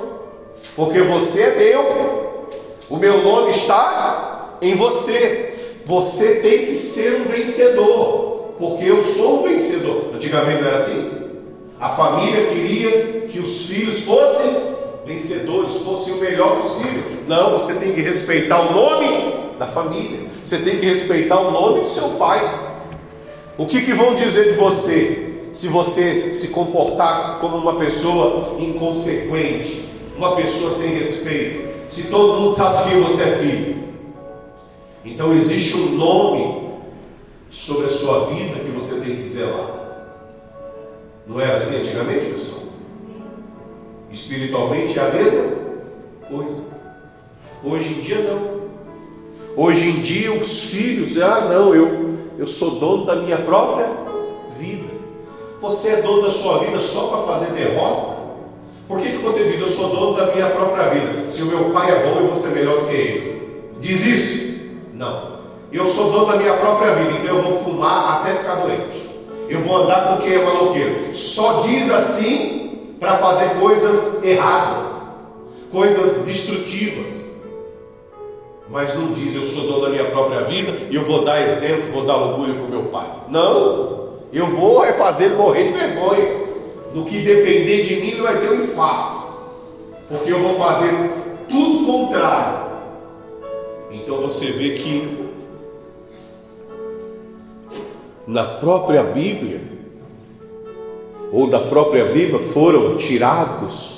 porque 0.76 1.00
você 1.04 1.44
é 1.44 1.56
meu, 1.56 2.48
o 2.90 2.98
meu 2.98 3.24
nome 3.24 3.52
está 3.52 4.58
em 4.64 4.74
você. 4.74 5.84
Você 5.86 6.38
tem 6.38 6.66
que 6.66 6.76
ser 6.76 7.22
um 7.22 7.26
vencedor, 7.26 8.54
porque 8.58 8.86
eu 8.86 9.04
sou 9.04 9.42
um 9.42 9.48
vencedor. 9.48 10.10
Antigamente 10.16 10.60
não 10.60 10.70
era 10.70 10.80
assim? 10.80 11.12
A 11.80 11.88
família 11.88 12.48
queria 12.48 13.28
que 13.28 13.38
os 13.38 13.68
filhos 13.68 14.02
fossem 14.02 14.77
vencedores, 15.08 15.78
fossem 15.78 16.16
o 16.16 16.18
melhor 16.18 16.62
possível. 16.62 17.04
Não, 17.28 17.52
você 17.52 17.74
tem 17.76 17.94
que 17.94 18.02
respeitar 18.02 18.70
o 18.70 18.74
nome 18.74 19.56
da 19.58 19.66
família, 19.66 20.28
você 20.44 20.58
tem 20.58 20.78
que 20.78 20.86
respeitar 20.86 21.40
o 21.40 21.52
nome 21.52 21.82
do 21.82 21.88
seu 21.88 22.10
pai. 22.10 22.68
O 23.58 23.66
que, 23.66 23.82
que 23.82 23.94
vão 23.94 24.14
dizer 24.14 24.54
de 24.54 24.60
você 24.60 25.24
se 25.52 25.68
você 25.68 26.34
se 26.34 26.50
comportar 26.50 27.40
como 27.40 27.58
uma 27.58 27.76
pessoa 27.76 28.58
inconsequente, 28.60 29.86
uma 30.16 30.36
pessoa 30.36 30.72
sem 30.72 30.90
respeito, 30.96 31.90
se 31.90 32.04
todo 32.10 32.42
mundo 32.42 32.52
sabe 32.52 32.92
que 32.92 32.98
você 32.98 33.24
é 33.24 33.38
filho? 33.38 33.78
Então 35.04 35.34
existe 35.34 35.76
um 35.78 35.96
nome 35.96 36.68
sobre 37.50 37.86
a 37.86 37.90
sua 37.90 38.26
vida 38.26 38.60
que 38.60 38.72
você 38.72 39.00
tem 39.00 39.16
que 39.16 39.28
zelar. 39.28 39.78
Não 41.26 41.40
era 41.40 41.56
assim 41.56 41.78
antigamente, 41.78 42.28
pessoal? 42.28 42.57
Espiritualmente 44.18 44.98
é 44.98 45.02
a 45.02 45.12
mesma 45.12 45.44
coisa. 46.28 46.64
Hoje 47.64 47.90
em 47.90 48.00
dia 48.00 48.18
não. 48.22 48.58
Hoje 49.56 49.90
em 49.90 50.02
dia 50.02 50.34
os 50.34 50.72
filhos, 50.72 51.22
ah 51.22 51.42
não, 51.42 51.74
eu, 51.76 52.18
eu 52.40 52.48
sou 52.48 52.72
dono 52.72 53.06
da 53.06 53.18
minha 53.18 53.38
própria 53.38 53.88
vida. 54.58 54.88
Você 55.62 55.90
é 55.90 56.02
dono 56.02 56.24
da 56.24 56.32
sua 56.32 56.60
vida 56.60 56.80
só 56.80 57.08
para 57.10 57.34
fazer 57.34 57.52
derrota? 57.52 58.18
Por 58.88 59.00
que, 59.00 59.12
que 59.12 59.18
você 59.18 59.52
diz, 59.52 59.62
eu 59.62 59.68
sou 59.68 59.90
dono 59.90 60.18
da 60.18 60.34
minha 60.34 60.50
própria 60.50 60.90
vida? 60.90 61.28
Se 61.28 61.44
o 61.44 61.46
meu 61.46 61.70
pai 61.70 61.92
é 61.92 62.08
bom, 62.08 62.20
eu 62.20 62.28
vou 62.28 62.36
ser 62.36 62.50
melhor 62.56 62.82
do 62.82 62.88
que 62.88 62.96
ele. 62.96 63.70
Diz 63.80 64.04
isso? 64.04 64.58
Não. 64.96 65.38
Eu 65.72 65.86
sou 65.86 66.12
dono 66.12 66.26
da 66.26 66.38
minha 66.38 66.54
própria 66.56 66.96
vida, 66.96 67.20
então 67.20 67.38
eu 67.38 67.44
vou 67.44 67.60
fumar 67.60 68.22
até 68.22 68.36
ficar 68.36 68.56
doente. 68.56 69.08
Eu 69.48 69.62
vou 69.62 69.84
andar 69.84 70.08
com 70.08 70.24
quem 70.24 70.34
é 70.34 70.44
maloqueiro. 70.44 71.14
Só 71.14 71.62
diz 71.62 71.92
assim 71.92 72.67
para 73.00 73.18
fazer 73.18 73.60
coisas 73.60 74.24
erradas, 74.24 75.08
coisas 75.72 76.26
destrutivas. 76.26 77.26
Mas 78.70 78.94
não 78.96 79.14
diz, 79.14 79.34
eu 79.34 79.44
sou 79.44 79.64
dono 79.64 79.82
da 79.82 79.90
minha 79.90 80.06
própria 80.06 80.42
vida 80.42 80.74
e 80.90 80.96
eu 80.96 81.04
vou 81.04 81.24
dar 81.24 81.42
exemplo, 81.42 81.92
vou 81.94 82.06
dar 82.06 82.18
orgulho 82.18 82.56
para 82.56 82.66
o 82.66 82.70
meu 82.70 82.84
pai. 82.86 83.10
Não, 83.30 84.10
eu 84.34 84.48
vou 84.48 84.84
é 84.84 84.94
fazer 84.94 85.26
ele 85.26 85.36
morrer 85.36 85.66
de 85.66 85.74
vergonha. 85.74 86.48
No 86.94 87.06
que 87.06 87.22
depender 87.22 87.84
de 87.84 87.96
mim, 87.98 88.08
ele 88.12 88.22
vai 88.22 88.40
ter 88.40 88.50
um 88.50 88.64
infarto. 88.64 89.28
Porque 90.08 90.32
eu 90.32 90.40
vou 90.40 90.56
fazer 90.56 90.92
tudo 91.48 91.86
contrário. 91.86 92.68
Então 93.92 94.18
você 94.18 94.48
vê 94.52 94.72
que 94.72 95.28
na 98.26 98.44
própria 98.44 99.04
Bíblia, 99.04 99.62
ou 101.32 101.50
da 101.50 101.60
própria 101.60 102.06
Bíblia, 102.06 102.40
foram 102.40 102.98
tirados 102.98 103.98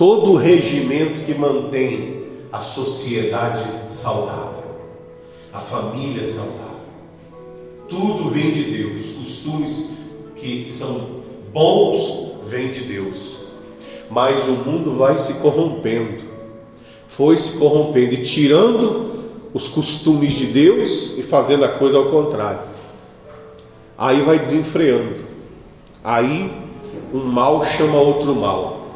todo 0.00 0.32
o 0.32 0.36
regimento 0.36 1.26
que 1.26 1.34
mantém 1.34 2.24
a 2.50 2.58
sociedade 2.60 3.62
saudável, 3.90 4.70
a 5.52 5.58
família 5.58 6.24
saudável. 6.24 6.60
Tudo 7.86 8.30
vem 8.30 8.50
de 8.50 8.64
Deus, 8.64 9.00
os 9.00 9.12
costumes 9.12 9.90
que 10.36 10.70
são 10.70 11.20
bons 11.52 12.32
vêm 12.46 12.70
de 12.70 12.80
Deus. 12.80 13.40
Mas 14.10 14.48
o 14.48 14.52
mundo 14.52 14.96
vai 14.96 15.18
se 15.18 15.34
corrompendo, 15.34 16.22
foi 17.06 17.36
se 17.36 17.58
corrompendo 17.58 18.14
e 18.14 18.22
tirando 18.22 19.10
os 19.52 19.68
costumes 19.68 20.32
de 20.32 20.46
Deus 20.46 21.18
e 21.18 21.22
fazendo 21.22 21.64
a 21.64 21.68
coisa 21.68 21.98
ao 21.98 22.06
contrário. 22.06 22.60
Aí 24.00 24.22
vai 24.22 24.38
desenfreando. 24.38 25.14
Aí 26.02 26.50
um 27.12 27.22
mal 27.22 27.62
chama 27.66 27.98
outro 27.98 28.34
mal. 28.34 28.94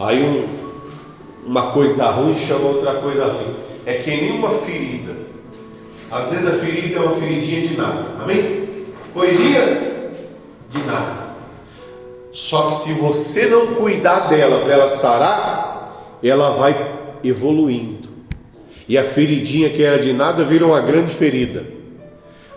Aí 0.00 0.22
um, 0.22 0.48
uma 1.46 1.72
coisa 1.72 2.06
ruim 2.06 2.34
chama 2.34 2.68
outra 2.68 2.94
coisa 2.94 3.26
ruim. 3.26 3.54
É 3.84 3.96
que 3.96 4.08
nem 4.08 4.32
uma 4.32 4.50
ferida. 4.50 5.14
Às 6.10 6.30
vezes 6.30 6.48
a 6.48 6.52
ferida 6.52 6.96
é 6.96 7.00
uma 7.02 7.12
feridinha 7.12 7.68
de 7.68 7.76
nada. 7.76 8.06
Amém? 8.18 8.68
Coisinha 9.12 9.60
de 10.70 10.78
nada. 10.86 11.26
Só 12.32 12.70
que 12.70 12.76
se 12.76 12.94
você 12.94 13.48
não 13.48 13.74
cuidar 13.74 14.30
dela 14.30 14.60
para 14.64 14.72
ela 14.72 14.88
sarar, 14.88 16.16
ela 16.22 16.52
vai 16.52 16.74
evoluindo. 17.22 18.08
E 18.88 18.96
a 18.96 19.04
feridinha 19.04 19.68
que 19.68 19.82
era 19.82 19.98
de 19.98 20.14
nada 20.14 20.44
vira 20.44 20.64
uma 20.64 20.80
grande 20.80 21.14
ferida. 21.14 21.75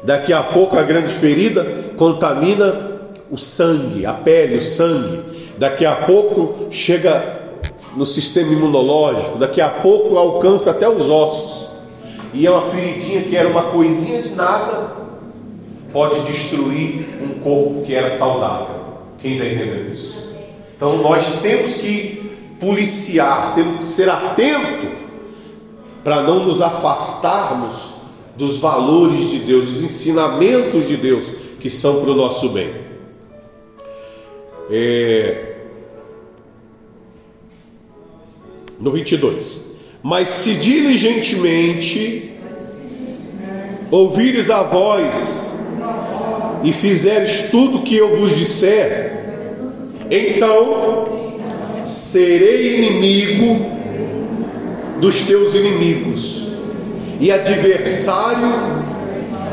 Daqui 0.03 0.31
a 0.31 0.41
pouco 0.41 0.77
a 0.77 0.83
grande 0.83 1.13
ferida 1.13 1.65
contamina 1.97 2.89
o 3.29 3.37
sangue, 3.37 4.05
a 4.05 4.13
pele, 4.13 4.57
o 4.57 4.61
sangue. 4.61 5.19
Daqui 5.57 5.85
a 5.85 5.95
pouco 5.95 6.67
chega 6.71 7.39
no 7.95 8.05
sistema 8.05 8.51
imunológico, 8.53 9.37
daqui 9.37 9.59
a 9.59 9.69
pouco 9.69 10.17
alcança 10.17 10.71
até 10.71 10.87
os 10.87 11.09
ossos. 11.09 11.69
E 12.33 12.45
é 12.45 12.51
uma 12.51 12.61
feridinha 12.61 13.23
que 13.23 13.35
era 13.35 13.49
uma 13.49 13.63
coisinha 13.63 14.21
de 14.21 14.29
nada, 14.29 14.91
pode 15.91 16.21
destruir 16.21 17.05
um 17.21 17.39
corpo 17.39 17.83
que 17.83 17.93
era 17.93 18.11
saudável. 18.11 18.79
Quem 19.17 19.33
está 19.33 19.45
entendendo 19.45 19.91
isso? 19.91 20.29
Então 20.75 20.97
nós 20.97 21.41
temos 21.41 21.75
que 21.75 22.57
policiar, 22.59 23.53
temos 23.55 23.77
que 23.77 23.83
ser 23.83 24.09
atento 24.09 24.87
para 26.03 26.23
não 26.23 26.45
nos 26.45 26.61
afastarmos 26.61 27.98
dos 28.39 28.57
valores 28.57 29.29
de 29.31 29.39
Deus, 29.39 29.65
dos 29.65 29.83
ensinamentos 29.83 30.87
de 30.87 30.95
Deus 30.95 31.25
que 31.59 31.69
são 31.69 31.99
para 31.99 32.11
o 32.11 32.15
nosso 32.15 32.47
bem. 32.49 32.73
É... 34.71 35.55
No 38.79 38.91
22. 38.91 39.61
Mas 40.01 40.29
se 40.29 40.55
diligentemente 40.55 42.31
ouvires 43.91 44.49
a 44.49 44.63
voz 44.63 45.51
e 46.63 46.71
fizeres 46.71 47.49
tudo 47.51 47.79
o 47.79 47.83
que 47.83 47.97
eu 47.97 48.17
vos 48.17 48.37
disser, 48.37 49.19
então 50.09 51.35
serei 51.85 52.77
inimigo 52.77 53.59
dos 55.01 55.25
teus 55.25 55.53
inimigos 55.55 56.38
e 57.19 57.31
adversário 57.31 58.47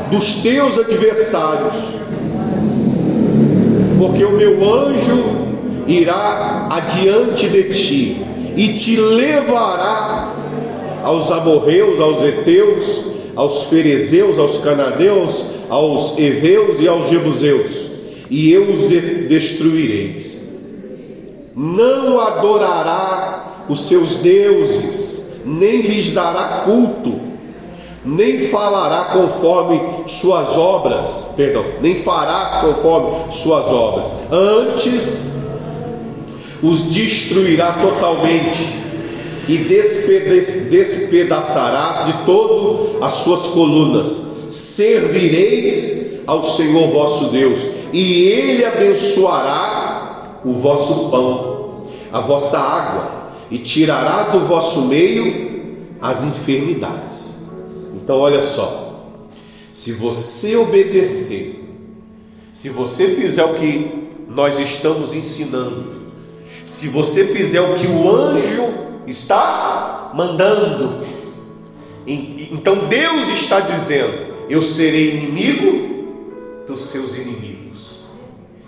dos 0.09 0.35
teus 0.35 0.77
adversários, 0.79 1.75
porque 3.97 4.23
o 4.23 4.31
meu 4.31 4.63
anjo 4.63 5.47
irá 5.85 6.67
adiante 6.69 7.47
de 7.49 7.63
ti 7.73 8.25
e 8.55 8.69
te 8.73 8.95
levará 8.95 10.33
aos 11.03 11.31
amorreus, 11.31 11.99
aos 11.99 12.23
heteus, 12.23 13.05
aos 13.35 13.63
ferezeus, 13.63 14.39
aos 14.39 14.59
cananeus, 14.59 15.45
aos 15.69 16.17
heveus 16.17 16.77
e 16.79 16.87
aos 16.87 17.09
jebuseus, 17.09 17.71
e 18.29 18.51
eu 18.51 18.71
os 18.71 18.89
de 18.89 19.27
destruirei. 19.27 20.25
Não 21.55 22.19
adorará 22.19 23.65
os 23.69 23.87
seus 23.87 24.17
deuses, 24.17 25.31
nem 25.45 25.81
lhes 25.81 26.13
dará 26.13 26.63
culto, 26.65 27.16
nem 28.07 28.39
falará 28.47 29.05
conforme 29.11 29.81
suas 30.07 30.57
obras, 30.57 31.33
perdão, 31.35 31.65
nem 31.81 32.01
farás 32.01 32.61
conforme 32.61 33.33
suas 33.33 33.65
obras. 33.65 34.11
Antes 34.31 35.33
os 36.63 36.93
destruirá 36.93 37.73
totalmente 37.73 38.77
e 39.47 39.57
despedaçarás 40.69 42.05
de 42.05 42.13
todo 42.25 42.97
as 43.01 43.13
suas 43.13 43.47
colunas. 43.47 44.25
Servireis 44.51 46.21
ao 46.25 46.45
Senhor 46.45 46.87
vosso 46.87 47.25
Deus, 47.25 47.61
e 47.91 48.23
ele 48.23 48.63
abençoará 48.63 50.39
o 50.45 50.53
vosso 50.53 51.09
pão, 51.09 51.71
a 52.11 52.21
vossa 52.21 52.57
água 52.57 53.11
e 53.51 53.57
tirará 53.57 54.29
do 54.29 54.39
vosso 54.47 54.83
meio 54.83 55.75
as 56.01 56.23
enfermidades. 56.23 57.36
Então, 58.07 58.19
olha 58.19 58.41
só, 58.41 59.03
se 59.73 59.91
você 59.91 60.55
obedecer, 60.55 61.61
se 62.53 62.69
você 62.69 63.09
fizer 63.09 63.43
o 63.43 63.55
que 63.55 64.07
nós 64.29 64.57
estamos 64.61 65.13
ensinando, 65.13 66.03
se 66.65 66.87
você 66.87 67.25
fizer 67.25 67.59
o 67.59 67.75
que 67.75 67.85
o 67.85 68.09
anjo 68.09 68.63
está 69.05 70.11
mandando, 70.15 71.05
então 72.07 72.87
Deus 72.87 73.27
está 73.27 73.59
dizendo: 73.59 74.45
Eu 74.49 74.63
serei 74.63 75.17
inimigo 75.17 76.63
dos 76.65 76.83
seus 76.83 77.13
inimigos 77.13 78.05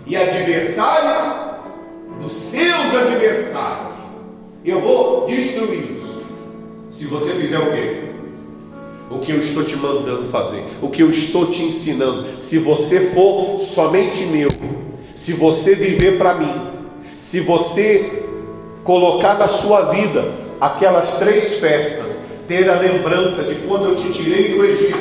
e 0.06 0.16
adversário 0.16 1.54
dos 2.20 2.32
seus 2.32 2.94
adversários 2.94 3.94
eu 4.66 4.82
vou 4.82 5.24
destruí-los. 5.24 6.20
Se 6.90 7.06
você 7.06 7.30
fizer 7.30 7.58
o 7.58 7.72
quê? 7.72 8.09
O 9.10 9.18
que 9.18 9.32
eu 9.32 9.38
estou 9.38 9.64
te 9.64 9.76
mandando 9.76 10.24
fazer, 10.26 10.64
o 10.80 10.88
que 10.88 11.02
eu 11.02 11.10
estou 11.10 11.48
te 11.48 11.64
ensinando. 11.64 12.24
Se 12.38 12.60
você 12.60 13.12
for 13.12 13.58
somente 13.58 14.24
meu, 14.26 14.48
se 15.16 15.32
você 15.32 15.74
viver 15.74 16.16
para 16.16 16.34
mim, 16.34 16.70
se 17.16 17.40
você 17.40 18.24
colocar 18.84 19.36
na 19.36 19.48
sua 19.48 19.86
vida 19.86 20.32
aquelas 20.60 21.16
três 21.18 21.56
festas, 21.56 22.20
ter 22.46 22.70
a 22.70 22.78
lembrança 22.78 23.42
de 23.42 23.56
quando 23.66 23.86
eu 23.86 23.94
te 23.96 24.12
tirei 24.12 24.54
do 24.54 24.64
Egito, 24.64 24.98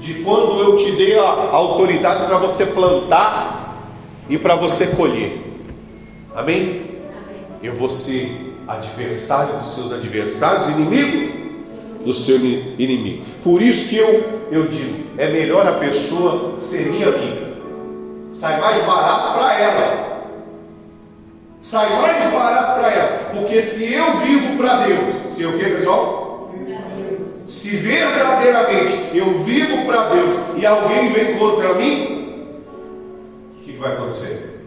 de 0.00 0.14
quando 0.14 0.60
eu 0.60 0.74
te 0.74 0.90
dei 0.92 1.16
a 1.16 1.50
autoridade 1.52 2.26
para 2.26 2.38
você 2.38 2.66
plantar 2.66 3.86
e 4.28 4.36
para 4.36 4.56
você 4.56 4.88
colher. 4.88 5.44
Amém? 6.34 6.82
Amém? 7.10 7.46
Eu 7.62 7.74
vou 7.74 7.88
ser 7.88 8.54
adversário 8.66 9.58
dos 9.60 9.74
seus 9.74 9.92
adversários, 9.92 10.68
inimigo 10.70 11.37
do 12.08 12.14
seu 12.14 12.36
inimigo. 12.36 13.22
Por 13.44 13.60
isso 13.60 13.90
que 13.90 13.96
eu, 13.98 14.46
eu 14.50 14.66
digo, 14.66 15.08
é 15.18 15.30
melhor 15.30 15.66
a 15.66 15.72
pessoa 15.72 16.58
ser 16.58 16.86
minha 16.86 17.06
amiga. 17.06 17.48
sai 18.32 18.58
mais 18.58 18.82
barato 18.82 19.38
para 19.38 19.60
ela. 19.60 20.32
Sai 21.60 22.00
mais 22.00 22.32
barato 22.32 22.80
para 22.80 22.90
ela. 22.90 23.18
Porque 23.34 23.60
se 23.60 23.92
eu 23.92 24.20
vivo 24.20 24.56
para 24.56 24.86
Deus, 24.86 25.14
se 25.34 25.42
eu 25.42 25.50
o 25.50 25.58
que, 25.58 25.64
pessoal? 25.68 26.50
Se 27.46 27.76
verdadeiramente 27.76 29.10
eu 29.12 29.42
vivo 29.44 29.84
para 29.84 30.08
Deus 30.08 30.32
e 30.56 30.64
alguém 30.64 31.12
vem 31.12 31.36
contra 31.36 31.74
mim, 31.74 32.54
o 33.60 33.64
que, 33.64 33.72
vai 33.72 33.92
acontecer? 33.92 34.64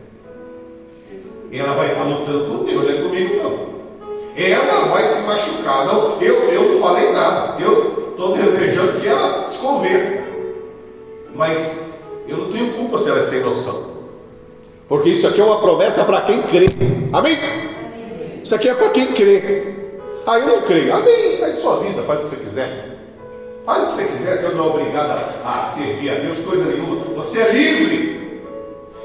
Ela 1.51 1.73
vai 1.73 1.87
estar 1.87 2.03
lutando 2.03 2.45
com 2.45 2.65
Deus, 2.65 2.83
não 2.83 2.91
é 2.91 3.01
comigo 3.01 3.35
não. 3.43 3.70
Ela 4.49 4.87
vai 4.87 5.03
se 5.03 5.21
machucar. 5.27 5.85
Não, 5.85 6.21
eu, 6.21 6.51
eu 6.51 6.73
não 6.73 6.79
falei 6.79 7.11
nada. 7.11 7.61
Eu 7.61 8.11
estou 8.11 8.37
desejando 8.37 8.99
que 8.99 9.07
ela 9.07 9.47
se 9.47 9.59
converta. 9.59 10.23
Mas 11.35 11.91
eu 12.27 12.37
não 12.37 12.49
tenho 12.49 12.73
culpa 12.73 12.97
se 12.97 13.09
ela 13.09 13.19
é 13.19 13.21
sem 13.21 13.41
noção. 13.41 13.91
Porque 14.87 15.09
isso 15.09 15.27
aqui 15.27 15.39
é 15.39 15.43
uma 15.43 15.61
promessa 15.61 16.03
para 16.03 16.21
quem 16.21 16.41
crê. 16.43 16.67
Amém? 17.13 17.37
Isso 18.43 18.55
aqui 18.55 18.69
é 18.69 18.73
para 18.73 18.89
quem 18.89 19.07
crê. 19.07 19.75
Ah, 20.25 20.39
eu 20.39 20.47
não 20.47 20.61
creio. 20.61 20.93
Amém. 20.93 21.37
Segue 21.37 21.55
sua 21.55 21.77
vida, 21.77 22.01
faz 22.03 22.19
o 22.19 22.23
que 22.23 22.29
você 22.29 22.35
quiser. 22.37 22.91
Faz 23.65 23.83
o 23.83 23.85
que 23.87 23.93
você 23.93 24.03
quiser, 24.05 24.37
você 24.37 24.55
não 24.55 24.65
é 24.65 24.69
obrigado 24.69 25.23
a 25.45 25.63
servir 25.65 26.09
a 26.09 26.15
Deus, 26.15 26.39
coisa 26.39 26.65
nenhuma. 26.65 26.95
Você 27.15 27.41
é 27.41 27.51
livre. 27.51 28.41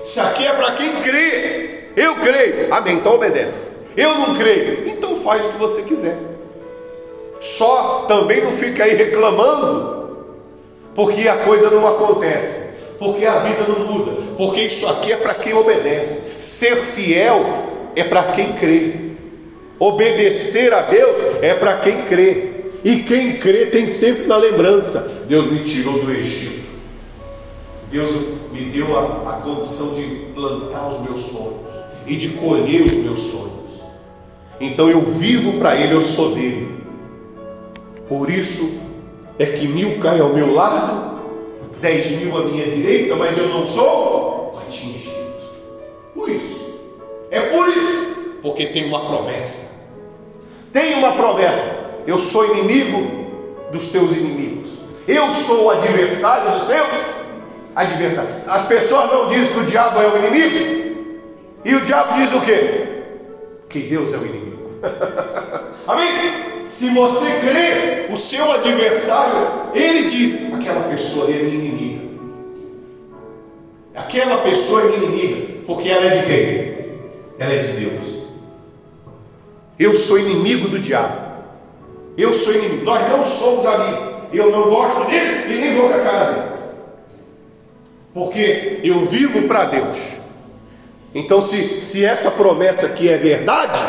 Isso 0.03 0.21
aqui 0.21 0.47
é 0.47 0.53
para 0.53 0.73
quem 0.73 1.01
crê. 1.01 1.91
Eu 1.97 2.15
creio. 2.17 2.73
Amém. 2.73 2.97
Então 2.97 3.15
obedece. 3.15 3.69
Eu 3.97 4.15
não 4.19 4.35
creio. 4.35 4.89
Então 4.89 5.16
faz 5.27 5.45
o 5.45 5.49
que 5.49 5.59
você 5.59 5.83
quiser. 5.83 6.17
Só 7.41 8.07
também 8.07 8.45
não 8.45 8.53
fica 8.53 8.85
aí 8.85 8.95
reclamando, 8.95 10.27
porque 10.95 11.29
a 11.29 11.39
coisa 11.39 11.69
não 11.69 11.87
acontece, 11.87 12.71
porque 12.97 13.27
a 13.27 13.41
vida 13.41 13.65
não 13.69 13.81
muda, 13.81 14.13
porque 14.37 14.63
isso 14.63 14.87
aqui 14.87 15.13
é 15.13 15.17
para 15.17 15.35
quem 15.35 15.53
obedece. 15.53 16.41
Ser 16.41 16.77
fiel 16.77 17.45
é 17.97 18.05
para 18.05 18.23
quem 18.33 18.53
crê. 18.53 18.93
Obedecer 19.79 20.73
a 20.73 20.83
Deus 20.83 21.17
é 21.43 21.53
para 21.53 21.79
quem 21.79 22.03
crê. 22.03 22.55
E 22.85 23.01
quem 23.01 23.37
crê 23.37 23.67
tem 23.67 23.89
sempre 23.89 24.27
na 24.27 24.37
lembrança: 24.37 25.25
Deus 25.29 25.51
me 25.51 25.59
tirou 25.59 25.99
do 25.99 26.11
Egito. 26.11 26.67
Deus 27.91 28.11
me 28.53 28.67
deu 28.67 28.97
a, 28.99 29.33
a 29.33 29.41
condição 29.43 29.95
de 29.95 30.03
plantar 30.35 30.89
os 30.89 31.01
meus 31.01 31.23
sonhos 31.23 31.67
e 32.07 32.17
de 32.17 32.29
colher 32.31 32.83
os 32.83 32.93
meus 32.93 33.21
sonhos. 33.21 33.46
Então 34.61 34.89
eu 34.89 35.03
vivo 35.03 35.59
para 35.59 35.77
Ele, 35.77 35.95
eu 35.95 36.03
sou 36.03 36.35
dele. 36.35 36.77
Por 38.09 38.31
isso 38.31 38.79
é 39.39 39.47
que 39.47 39.69
mil 39.69 39.99
cai 39.99 40.21
ao 40.21 40.31
meu 40.31 40.55
lado, 40.55 41.21
dez 41.81 42.11
mil 42.11 42.37
à 42.37 42.45
minha 42.45 42.65
direita, 42.65 43.17
mas 43.17 43.37
eu 43.37 43.49
não 43.49 43.67
sou 43.67 44.59
atingido. 44.67 45.15
Por 46.15 46.31
isso, 46.31 46.75
é 47.31 47.41
por 47.41 47.69
isso, 47.69 48.17
porque 48.41 48.67
tem 48.67 48.87
uma 48.89 49.07
promessa. 49.07 49.77
Tem 50.73 50.95
uma 50.95 51.13
promessa. 51.13 51.77
Eu 52.07 52.19
sou 52.19 52.47
inimigo 52.55 53.27
dos 53.73 53.89
teus 53.89 54.17
inimigos. 54.17 54.71
Eu 55.07 55.29
sou 55.33 55.65
o 55.65 55.71
adversário 55.71 56.53
dos 56.53 56.63
seus 56.63 56.89
adversários. 57.75 58.33
As 58.47 58.67
pessoas 58.67 59.13
não 59.13 59.29
dizem 59.29 59.53
que 59.53 59.61
o 59.61 59.65
diabo 59.65 60.01
é 60.01 60.09
o 60.09 60.19
inimigo. 60.19 60.77
E 61.65 61.75
o 61.75 61.81
diabo 61.81 62.15
diz 62.15 62.33
o 62.33 62.41
quê? 62.41 62.96
Que 63.69 63.81
Deus 63.81 64.13
é 64.13 64.17
o 64.17 64.27
inimigo. 64.27 64.71
Amém? 65.87 66.67
Se 66.69 66.91
você 66.91 67.27
crê, 67.41 68.13
o 68.13 68.17
seu 68.17 68.51
adversário, 68.51 69.71
ele 69.75 70.09
diz: 70.09 70.53
aquela 70.53 70.89
pessoa 70.89 71.31
é 71.31 71.43
minha 71.43 71.55
inimiga. 71.55 72.07
Aquela 73.95 74.39
pessoa 74.39 74.83
é 74.83 74.85
minha 74.87 75.05
inimiga, 75.05 75.63
porque 75.67 75.89
ela 75.89 76.07
é 76.07 76.19
de 76.19 76.27
quem? 76.27 76.77
Ela 77.39 77.53
é 77.53 77.59
de 77.59 77.73
Deus. 77.73 78.17
Eu 79.79 79.97
sou 79.97 80.19
inimigo 80.19 80.69
do 80.69 80.79
diabo. 80.79 81.27
Eu 82.17 82.33
sou 82.33 82.55
inimigo. 82.55 82.85
Nós 82.85 83.09
não 83.11 83.23
somos 83.23 83.67
amigos. 83.67 84.17
Eu 84.33 84.51
não 84.51 84.71
gosto 84.71 85.05
dele 85.09 85.55
e 85.55 85.61
nem 85.61 85.75
vou 85.75 85.89
com 85.89 85.95
a 85.95 85.99
cara 85.99 86.33
dele. 86.33 86.57
Porque 88.15 88.81
eu 88.83 89.05
vivo 89.07 89.47
para 89.47 89.67
Deus. 89.67 89.99
Então, 91.17 91.41
se, 91.41 91.81
se 91.81 92.05
essa 92.05 92.31
promessa 92.31 92.85
aqui 92.85 93.09
é 93.09 93.17
verdade, 93.17 93.81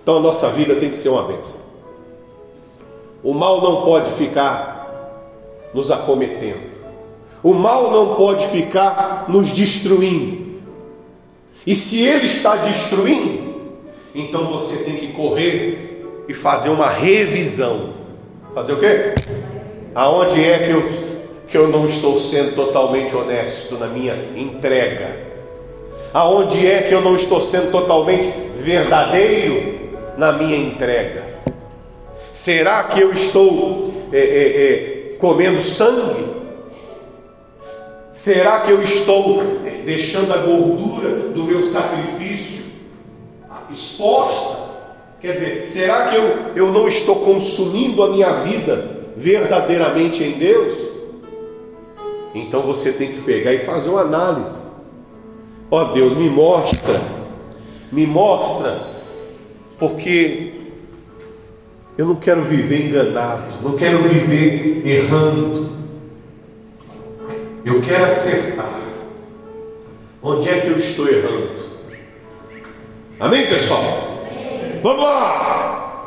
então 0.00 0.18
a 0.18 0.20
nossa 0.20 0.48
vida 0.50 0.76
tem 0.76 0.90
que 0.90 0.96
ser 0.96 1.08
uma 1.08 1.24
bênção. 1.24 1.58
O 3.20 3.34
mal 3.34 3.60
não 3.60 3.82
pode 3.82 4.12
ficar 4.12 5.66
nos 5.74 5.90
acometendo. 5.90 6.70
O 7.42 7.52
mal 7.52 7.90
não 7.90 8.14
pode 8.14 8.46
ficar 8.46 9.24
nos 9.28 9.50
destruindo. 9.50 10.60
E 11.66 11.74
se 11.74 12.06
ele 12.06 12.26
está 12.26 12.54
destruindo, 12.54 13.72
então 14.14 14.44
você 14.44 14.84
tem 14.84 14.94
que 14.94 15.08
correr 15.08 16.06
e 16.28 16.32
fazer 16.32 16.68
uma 16.68 16.88
revisão. 16.88 17.92
Fazer 18.54 18.74
o 18.74 18.78
quê? 18.78 19.16
Aonde 19.96 20.44
é 20.44 20.60
que 20.60 20.70
eu, 20.70 20.88
que 21.48 21.58
eu 21.58 21.66
não 21.66 21.86
estou 21.86 22.20
sendo 22.20 22.54
totalmente 22.54 23.16
honesto 23.16 23.76
na 23.78 23.88
minha 23.88 24.14
entrega? 24.36 25.34
Aonde 26.16 26.66
é 26.66 26.80
que 26.80 26.94
eu 26.94 27.02
não 27.02 27.14
estou 27.14 27.42
sendo 27.42 27.70
totalmente 27.70 28.32
verdadeiro 28.54 29.78
na 30.16 30.32
minha 30.32 30.56
entrega? 30.56 31.22
Será 32.32 32.84
que 32.84 32.98
eu 32.98 33.12
estou 33.12 33.92
é, 34.10 34.18
é, 34.18 34.22
é, 34.22 35.16
comendo 35.18 35.60
sangue? 35.60 36.24
Será 38.14 38.60
que 38.60 38.70
eu 38.70 38.82
estou 38.82 39.42
é, 39.66 39.82
deixando 39.84 40.32
a 40.32 40.38
gordura 40.38 41.10
do 41.34 41.44
meu 41.44 41.62
sacrifício 41.62 42.64
exposta? 43.70 44.56
Quer 45.20 45.32
dizer, 45.32 45.66
será 45.66 46.06
que 46.06 46.16
eu, 46.16 46.36
eu 46.56 46.72
não 46.72 46.88
estou 46.88 47.16
consumindo 47.16 48.02
a 48.02 48.08
minha 48.08 48.32
vida 48.36 49.02
verdadeiramente 49.14 50.24
em 50.24 50.32
Deus? 50.32 50.78
Então 52.34 52.62
você 52.62 52.94
tem 52.94 53.08
que 53.08 53.20
pegar 53.20 53.52
e 53.52 53.66
fazer 53.66 53.90
uma 53.90 54.00
análise. 54.00 54.64
Ó 55.70 55.84
Deus, 55.92 56.14
me 56.14 56.30
mostra, 56.30 57.00
me 57.90 58.06
mostra 58.06 58.78
porque 59.78 60.54
eu 61.98 62.06
não 62.06 62.16
quero 62.16 62.42
viver 62.44 62.88
enganado, 62.88 63.42
não 63.62 63.76
quero 63.76 64.02
viver 64.02 64.86
errando. 64.86 65.74
Eu 67.64 67.80
quero 67.80 68.04
acertar. 68.04 68.80
Onde 70.22 70.48
é 70.48 70.60
que 70.60 70.68
eu 70.68 70.76
estou 70.76 71.08
errando? 71.08 71.60
Amém, 73.18 73.46
pessoal? 73.48 73.82
Vamos 74.82 75.04
lá! 75.04 76.06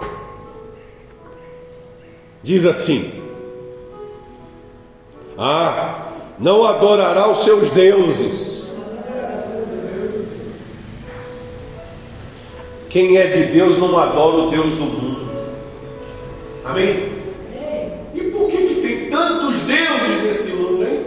Diz 2.42 2.66
assim: 2.66 3.12
Ah, 5.38 6.08
não 6.38 6.64
adorará 6.64 7.30
os 7.30 7.44
seus 7.44 7.72
deuses 7.72 8.59
Quem 12.90 13.18
é 13.18 13.28
de 13.28 13.44
Deus 13.54 13.78
não 13.78 13.98
adora 13.98 14.38
o 14.38 14.50
Deus 14.50 14.74
do 14.74 14.84
mundo. 14.84 15.30
Amém? 16.66 17.10
E 18.16 18.22
por 18.32 18.50
que, 18.50 18.58
que 18.58 18.82
tem 18.82 19.10
tantos 19.10 19.64
deuses 19.64 20.24
nesse 20.24 20.52
mundo, 20.54 20.84
hein? 20.84 21.06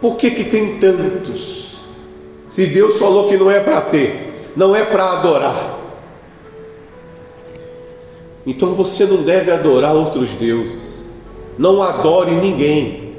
Por 0.00 0.16
que, 0.16 0.30
que 0.30 0.44
tem 0.44 0.78
tantos? 0.78 1.78
Se 2.48 2.66
Deus 2.66 2.96
falou 2.96 3.28
que 3.28 3.36
não 3.36 3.50
é 3.50 3.58
para 3.58 3.80
ter, 3.80 4.50
não 4.56 4.74
é 4.74 4.84
para 4.84 5.18
adorar. 5.18 5.76
Então 8.46 8.72
você 8.74 9.04
não 9.04 9.22
deve 9.22 9.50
adorar 9.50 9.92
outros 9.92 10.30
deuses. 10.30 11.06
Não 11.58 11.82
adore 11.82 12.30
ninguém. 12.30 13.16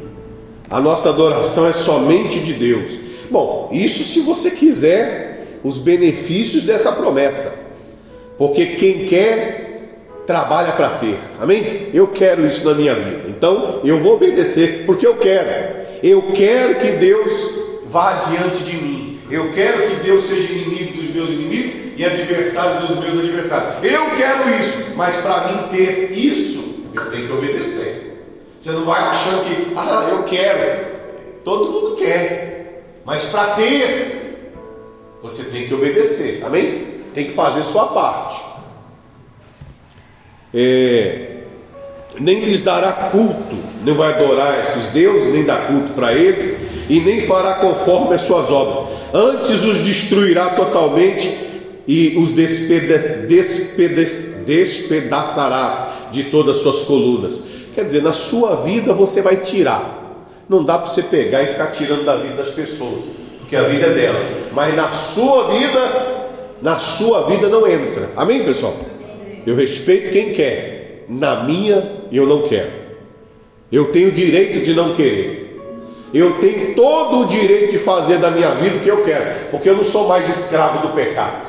A 0.70 0.80
nossa 0.80 1.10
adoração 1.10 1.68
é 1.68 1.74
somente 1.74 2.40
de 2.40 2.54
Deus. 2.54 3.07
Bom, 3.30 3.70
isso 3.72 4.04
se 4.04 4.22
você 4.22 4.52
quiser 4.52 5.60
os 5.64 5.80
benefícios 5.80 6.64
dessa 6.64 6.92
promessa, 6.92 7.54
porque 8.38 8.66
quem 8.66 9.08
quer 9.08 10.24
trabalha 10.26 10.74
para 10.74 10.90
ter, 10.92 11.18
amém? 11.40 11.88
Eu 11.94 12.08
quero 12.08 12.46
isso 12.46 12.68
na 12.68 12.76
minha 12.76 12.94
vida, 12.94 13.24
então 13.30 13.82
eu 13.84 14.00
vou 14.00 14.16
obedecer 14.16 14.84
porque 14.86 15.06
eu 15.06 15.16
quero. 15.18 15.88
Eu 16.04 16.22
quero 16.34 16.76
que 16.76 16.92
Deus 16.92 17.32
vá 17.88 18.14
diante 18.28 18.64
de 18.64 18.78
mim, 18.78 19.20
eu 19.32 19.52
quero 19.52 19.90
que 19.90 19.96
Deus 20.04 20.24
seja 20.24 20.54
inimigo 20.54 20.98
dos 20.98 21.10
meus 21.14 21.30
inimigos 21.30 21.88
e 21.98 22.06
adversário 22.06 22.88
dos 22.88 23.00
meus 23.00 23.20
adversários. 23.20 23.84
Eu 23.84 24.12
quero 24.16 24.50
isso, 24.60 24.94
mas 24.96 25.18
para 25.18 25.48
mim 25.48 25.68
ter 25.70 26.12
isso, 26.14 26.86
eu 26.94 27.10
tenho 27.10 27.28
que 27.28 27.34
obedecer. 27.34 28.08
Você 28.60 28.72
não 28.72 28.86
vai 28.86 29.02
achando 29.02 29.44
que, 29.46 29.74
ah, 29.76 30.08
eu 30.12 30.24
quero. 30.24 30.86
Todo 31.44 31.72
mundo 31.72 31.96
quer. 31.96 32.47
Mas 33.08 33.24
para 33.24 33.52
ter, 33.52 34.52
você 35.24 35.44
tem 35.46 35.66
que 35.66 35.74
obedecer, 35.74 36.44
amém? 36.46 36.88
Tem 37.14 37.28
que 37.28 37.32
fazer 37.32 37.64
sua 37.64 37.86
parte. 37.86 38.38
É, 40.54 41.38
nem 42.20 42.44
lhes 42.44 42.64
dará 42.64 42.92
culto, 43.10 43.56
nem 43.86 43.96
vai 43.96 44.12
adorar 44.12 44.60
esses 44.62 44.92
deuses, 44.92 45.32
nem 45.32 45.46
dar 45.46 45.68
culto 45.68 45.94
para 45.94 46.12
eles, 46.12 46.58
e 46.90 47.00
nem 47.00 47.26
fará 47.26 47.54
conforme 47.56 48.14
as 48.14 48.24
suas 48.24 48.52
obras. 48.52 48.90
Antes 49.14 49.64
os 49.64 49.86
destruirá 49.86 50.50
totalmente 50.50 51.34
e 51.88 52.18
os 52.18 52.34
despeda, 52.34 53.26
despeda, 53.26 54.04
despedaçarás 54.46 56.12
de 56.12 56.26
todas 56.26 56.58
as 56.58 56.62
suas 56.62 56.84
colunas. 56.84 57.42
Quer 57.74 57.86
dizer, 57.86 58.04
na 58.04 58.12
sua 58.12 58.58
vida 58.58 58.94
você 58.94 59.22
vai 59.22 59.38
tirar. 59.38 59.97
Não 60.50 60.64
dá 60.64 60.78
para 60.78 60.90
você 60.90 61.04
pegar 61.04 61.44
e 61.44 61.48
ficar 61.48 61.68
tirando 61.68 62.06
da 62.06 62.16
vida 62.16 62.36
das 62.36 62.50
pessoas, 62.50 63.06
porque 63.40 63.56
a 63.56 63.64
vida 63.64 63.88
é 63.88 63.94
delas. 63.94 64.34
Mas 64.54 64.76
na 64.76 64.90
sua 64.94 65.50
vida, 65.50 66.28
na 66.62 66.78
sua 66.78 67.24
vida 67.24 67.50
não 67.50 67.68
entra. 67.68 68.10
Amém, 68.16 68.46
pessoal? 68.46 68.76
Eu 69.46 69.56
respeito 69.56 70.12
quem 70.12 70.34
quer. 70.34 71.06
Na 71.10 71.44
minha, 71.44 71.92
eu 72.12 72.26
não 72.26 72.48
quero. 72.48 72.72
Eu 73.72 73.92
tenho 73.92 74.10
o 74.10 74.12
direito 74.12 74.64
de 74.64 74.74
não 74.74 74.94
querer. 74.96 75.48
Eu 76.14 76.40
tenho 76.40 76.74
todo 76.74 77.20
o 77.20 77.28
direito 77.28 77.72
de 77.72 77.78
fazer 77.78 78.18
da 78.18 78.32
minha 78.32 78.52
vida 78.56 78.78
o 78.78 78.80
que 78.80 78.90
eu 78.90 79.04
quero, 79.04 79.50
porque 79.52 79.70
eu 79.70 79.76
não 79.76 79.84
sou 79.84 80.08
mais 80.08 80.30
escravo 80.30 80.88
do 80.88 80.94
pecado. 80.94 81.46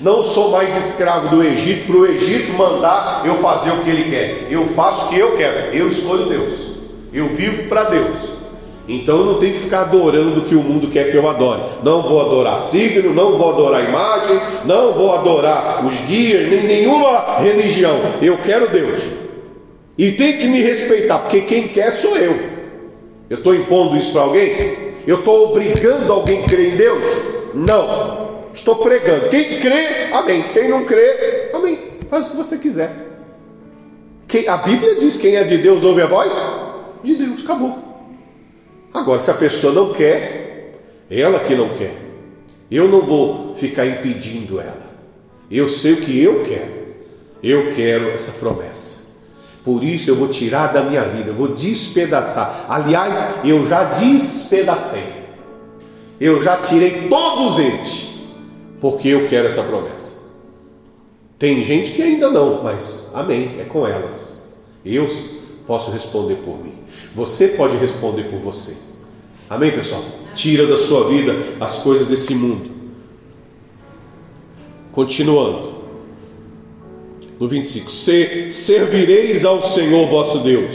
Não 0.00 0.22
sou 0.22 0.50
mais 0.50 0.76
escravo 0.76 1.28
do 1.28 1.42
Egito 1.42 1.86
para 1.86 1.96
o 1.96 2.06
Egito 2.06 2.52
mandar 2.54 3.22
eu 3.24 3.36
fazer 3.36 3.70
o 3.70 3.78
que 3.78 3.90
ele 3.90 4.10
quer. 4.10 4.48
Eu 4.50 4.66
faço 4.66 5.06
o 5.06 5.08
que 5.10 5.18
eu 5.18 5.36
quero. 5.36 5.74
Eu 5.74 5.88
escolho 5.88 6.26
Deus. 6.26 6.72
Eu 7.12 7.28
vivo 7.28 7.68
para 7.68 7.84
Deus. 7.84 8.41
Então 8.92 9.20
eu 9.20 9.24
não 9.24 9.34
tenho 9.38 9.54
que 9.54 9.60
ficar 9.60 9.82
adorando 9.82 10.40
o 10.40 10.44
que 10.44 10.54
o 10.54 10.62
mundo 10.62 10.88
quer 10.88 11.10
que 11.10 11.16
eu 11.16 11.26
adore. 11.26 11.62
Não 11.82 12.02
vou 12.02 12.20
adorar 12.20 12.60
signo, 12.60 13.14
não 13.14 13.38
vou 13.38 13.50
adorar 13.50 13.88
imagem, 13.88 14.38
não 14.66 14.92
vou 14.92 15.14
adorar 15.14 15.84
os 15.86 15.98
guias, 16.00 16.46
nem 16.48 16.64
nenhuma 16.64 17.38
religião. 17.38 17.98
Eu 18.20 18.36
quero 18.38 18.68
Deus. 18.68 19.00
E 19.96 20.12
tem 20.12 20.36
que 20.36 20.46
me 20.46 20.60
respeitar, 20.60 21.20
porque 21.20 21.40
quem 21.40 21.68
quer 21.68 21.92
sou 21.92 22.18
eu. 22.18 22.38
Eu 23.30 23.38
estou 23.38 23.54
impondo 23.54 23.96
isso 23.96 24.12
para 24.12 24.22
alguém? 24.22 24.92
Eu 25.06 25.20
estou 25.20 25.50
obrigando 25.50 26.12
alguém 26.12 26.44
a 26.44 26.46
crer 26.46 26.74
em 26.74 26.76
Deus? 26.76 27.02
Não. 27.54 28.42
Estou 28.52 28.76
pregando. 28.76 29.30
Quem 29.30 29.58
crê, 29.58 30.12
amém. 30.12 30.44
Quem 30.52 30.68
não 30.68 30.84
crê, 30.84 31.50
amém. 31.54 31.78
Faz 32.10 32.26
o 32.26 32.30
que 32.32 32.36
você 32.36 32.58
quiser. 32.58 32.90
Quem, 34.28 34.46
a 34.46 34.58
Bíblia 34.58 34.96
diz: 34.96 35.16
quem 35.16 35.36
é 35.36 35.44
de 35.44 35.56
Deus 35.56 35.82
ouve 35.82 36.02
a 36.02 36.06
voz? 36.06 36.34
De 37.02 37.14
Deus, 37.14 37.42
acabou. 37.42 37.91
Agora, 38.92 39.20
se 39.20 39.30
a 39.30 39.34
pessoa 39.34 39.72
não 39.72 39.92
quer, 39.92 40.80
ela 41.10 41.40
que 41.40 41.54
não 41.54 41.70
quer, 41.70 41.96
eu 42.70 42.88
não 42.88 43.02
vou 43.02 43.54
ficar 43.56 43.86
impedindo 43.86 44.60
ela. 44.60 44.92
Eu 45.50 45.68
sei 45.68 45.92
o 45.92 46.00
que 46.02 46.22
eu 46.22 46.44
quero. 46.44 46.82
Eu 47.42 47.74
quero 47.74 48.10
essa 48.10 48.32
promessa. 48.32 49.02
Por 49.64 49.84
isso 49.84 50.10
eu 50.10 50.16
vou 50.16 50.28
tirar 50.28 50.72
da 50.72 50.82
minha 50.82 51.04
vida, 51.04 51.30
eu 51.30 51.34
vou 51.34 51.54
despedaçar. 51.54 52.66
Aliás, 52.68 53.44
eu 53.44 53.68
já 53.68 53.84
despedacei. 53.84 55.04
Eu 56.20 56.42
já 56.42 56.58
tirei 56.58 57.08
todos 57.08 57.58
eles, 57.58 58.08
porque 58.80 59.08
eu 59.08 59.28
quero 59.28 59.48
essa 59.48 59.62
promessa. 59.62 60.22
Tem 61.38 61.64
gente 61.64 61.92
que 61.92 62.02
ainda 62.02 62.30
não, 62.30 62.62
mas 62.62 63.10
amém, 63.14 63.56
é 63.58 63.64
com 63.64 63.86
elas. 63.86 64.52
Eu 64.84 65.08
posso 65.66 65.90
responder 65.90 66.36
por 66.36 66.62
mim. 66.62 66.81
Você 67.14 67.48
pode 67.48 67.76
responder 67.76 68.22
por 68.24 68.38
você. 68.38 68.74
Amém, 69.48 69.70
pessoal? 69.70 70.02
Tira 70.34 70.66
da 70.66 70.78
sua 70.78 71.08
vida 71.08 71.36
as 71.60 71.80
coisas 71.80 72.08
desse 72.08 72.34
mundo. 72.34 72.70
Continuando. 74.90 75.72
No 77.38 77.46
25: 77.48 77.90
Servireis 77.90 79.44
ao 79.44 79.62
Senhor 79.62 80.08
vosso 80.08 80.38
Deus, 80.38 80.74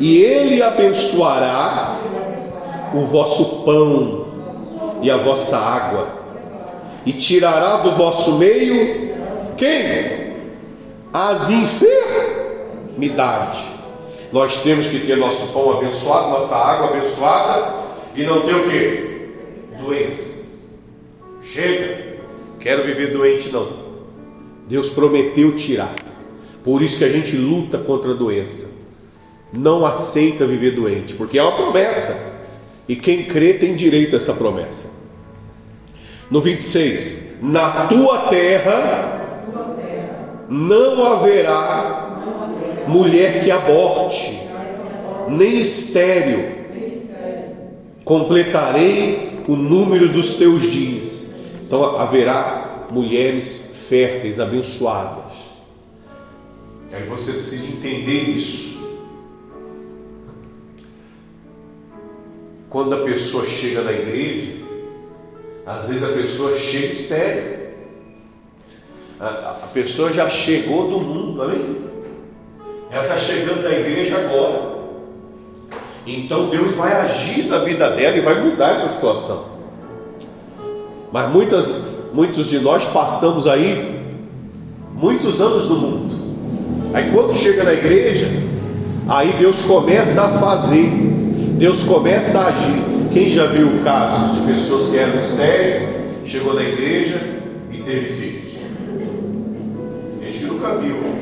e 0.00 0.18
Ele 0.18 0.60
abençoará 0.62 2.00
o 2.92 3.02
vosso 3.02 3.62
pão 3.64 4.26
e 5.02 5.10
a 5.10 5.16
vossa 5.16 5.56
água, 5.58 6.08
e 7.06 7.12
tirará 7.12 7.76
do 7.78 7.92
vosso 7.92 8.36
meio 8.38 9.08
quem? 9.56 10.20
As 11.12 11.50
enfermidades 11.50 13.79
nós 14.32 14.62
temos 14.62 14.86
que 14.86 15.00
ter 15.00 15.16
nosso 15.16 15.52
pão 15.52 15.76
abençoado, 15.76 16.30
nossa 16.30 16.56
água 16.56 16.90
abençoada 16.90 17.74
e 18.14 18.22
não 18.22 18.42
ter 18.42 18.54
o 18.54 18.70
que? 18.70 19.28
Doença. 19.80 20.40
Chega, 21.42 22.18
quero 22.60 22.84
viver 22.84 23.12
doente 23.12 23.48
não. 23.50 23.68
Deus 24.68 24.90
prometeu 24.90 25.56
tirar. 25.56 25.92
Por 26.62 26.82
isso 26.82 26.98
que 26.98 27.04
a 27.04 27.08
gente 27.08 27.36
luta 27.36 27.78
contra 27.78 28.12
a 28.12 28.14
doença. 28.14 28.68
Não 29.52 29.84
aceita 29.84 30.46
viver 30.46 30.72
doente, 30.72 31.14
porque 31.14 31.38
é 31.38 31.42
uma 31.42 31.56
promessa. 31.56 32.30
E 32.86 32.94
quem 32.94 33.24
crê 33.24 33.54
tem 33.54 33.74
direito 33.74 34.14
a 34.14 34.18
essa 34.18 34.32
promessa. 34.32 34.90
No 36.30 36.40
26, 36.40 37.40
na 37.42 37.86
tua 37.88 38.28
terra 38.28 39.18
não 40.48 41.04
haverá 41.04 42.09
mulher 42.90 43.42
que 43.42 43.50
aborte, 43.50 44.40
nem 45.28 45.60
estéreo, 45.60 46.60
completarei 48.04 49.42
o 49.46 49.56
número 49.56 50.08
dos 50.08 50.34
teus 50.34 50.62
dias. 50.62 51.30
Então 51.64 51.98
haverá 51.98 52.88
mulheres 52.90 53.74
férteis, 53.88 54.40
abençoadas. 54.40 55.30
Aí 56.92 57.04
você 57.04 57.32
precisa 57.32 57.66
entender 57.66 58.30
isso. 58.30 58.80
Quando 62.68 62.94
a 62.94 63.04
pessoa 63.04 63.46
chega 63.46 63.82
na 63.82 63.92
igreja, 63.92 64.52
às 65.66 65.88
vezes 65.88 66.04
a 66.04 66.12
pessoa 66.12 66.56
chega 66.56 66.86
estéreo. 66.86 67.60
A, 69.20 69.26
a 69.50 69.68
pessoa 69.72 70.12
já 70.12 70.28
chegou 70.28 70.88
do 70.88 71.00
mundo, 71.00 71.42
amém? 71.42 71.89
Ela 72.90 73.02
está 73.04 73.16
chegando 73.16 73.62
da 73.62 73.70
igreja 73.70 74.16
agora. 74.18 74.80
Então 76.06 76.48
Deus 76.48 76.74
vai 76.74 76.92
agir 76.92 77.46
na 77.46 77.58
vida 77.58 77.90
dela 77.90 78.16
e 78.16 78.20
vai 78.20 78.42
mudar 78.42 78.74
essa 78.74 78.88
situação. 78.88 79.44
Mas 81.12 81.30
muitas, 81.30 81.84
muitos 82.12 82.48
de 82.48 82.58
nós 82.58 82.84
passamos 82.86 83.46
aí 83.46 84.00
muitos 84.94 85.40
anos 85.40 85.68
no 85.68 85.76
mundo. 85.76 86.14
Aí 86.92 87.10
quando 87.12 87.34
chega 87.34 87.64
na 87.64 87.72
igreja, 87.72 88.28
aí 89.08 89.32
Deus 89.38 89.62
começa 89.62 90.22
a 90.22 90.28
fazer, 90.38 90.90
Deus 91.58 91.84
começa 91.84 92.40
a 92.40 92.48
agir. 92.48 92.90
Quem 93.12 93.30
já 93.30 93.46
viu 93.46 93.80
casos 93.82 94.36
de 94.36 94.52
pessoas 94.52 94.90
que 94.90 94.98
eram 94.98 95.18
estéreis, 95.18 95.82
chegou 96.24 96.54
na 96.54 96.62
igreja 96.62 97.20
e 97.72 97.78
teve 97.78 98.06
filhos? 98.06 98.52
Gente 100.22 100.38
que 100.38 100.44
nunca 100.44 100.76
viu. 100.76 101.19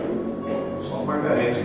Margarete. 1.18 1.60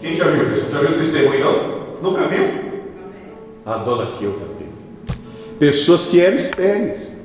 Quem 0.00 0.14
já 0.16 0.24
viu 0.24 0.52
isso? 0.52 0.70
Já 0.70 0.80
viu 0.80 0.90
o 0.90 0.98
testemunho 0.98 1.40
não? 1.40 2.10
Nunca 2.10 2.26
viu? 2.26 2.46
A 3.64 3.78
dona 3.78 4.06
Kilta 4.12 4.44
viu. 4.58 4.68
Pessoas 5.58 6.06
que 6.06 6.20
eram 6.20 6.36
estéreis, 6.36 7.16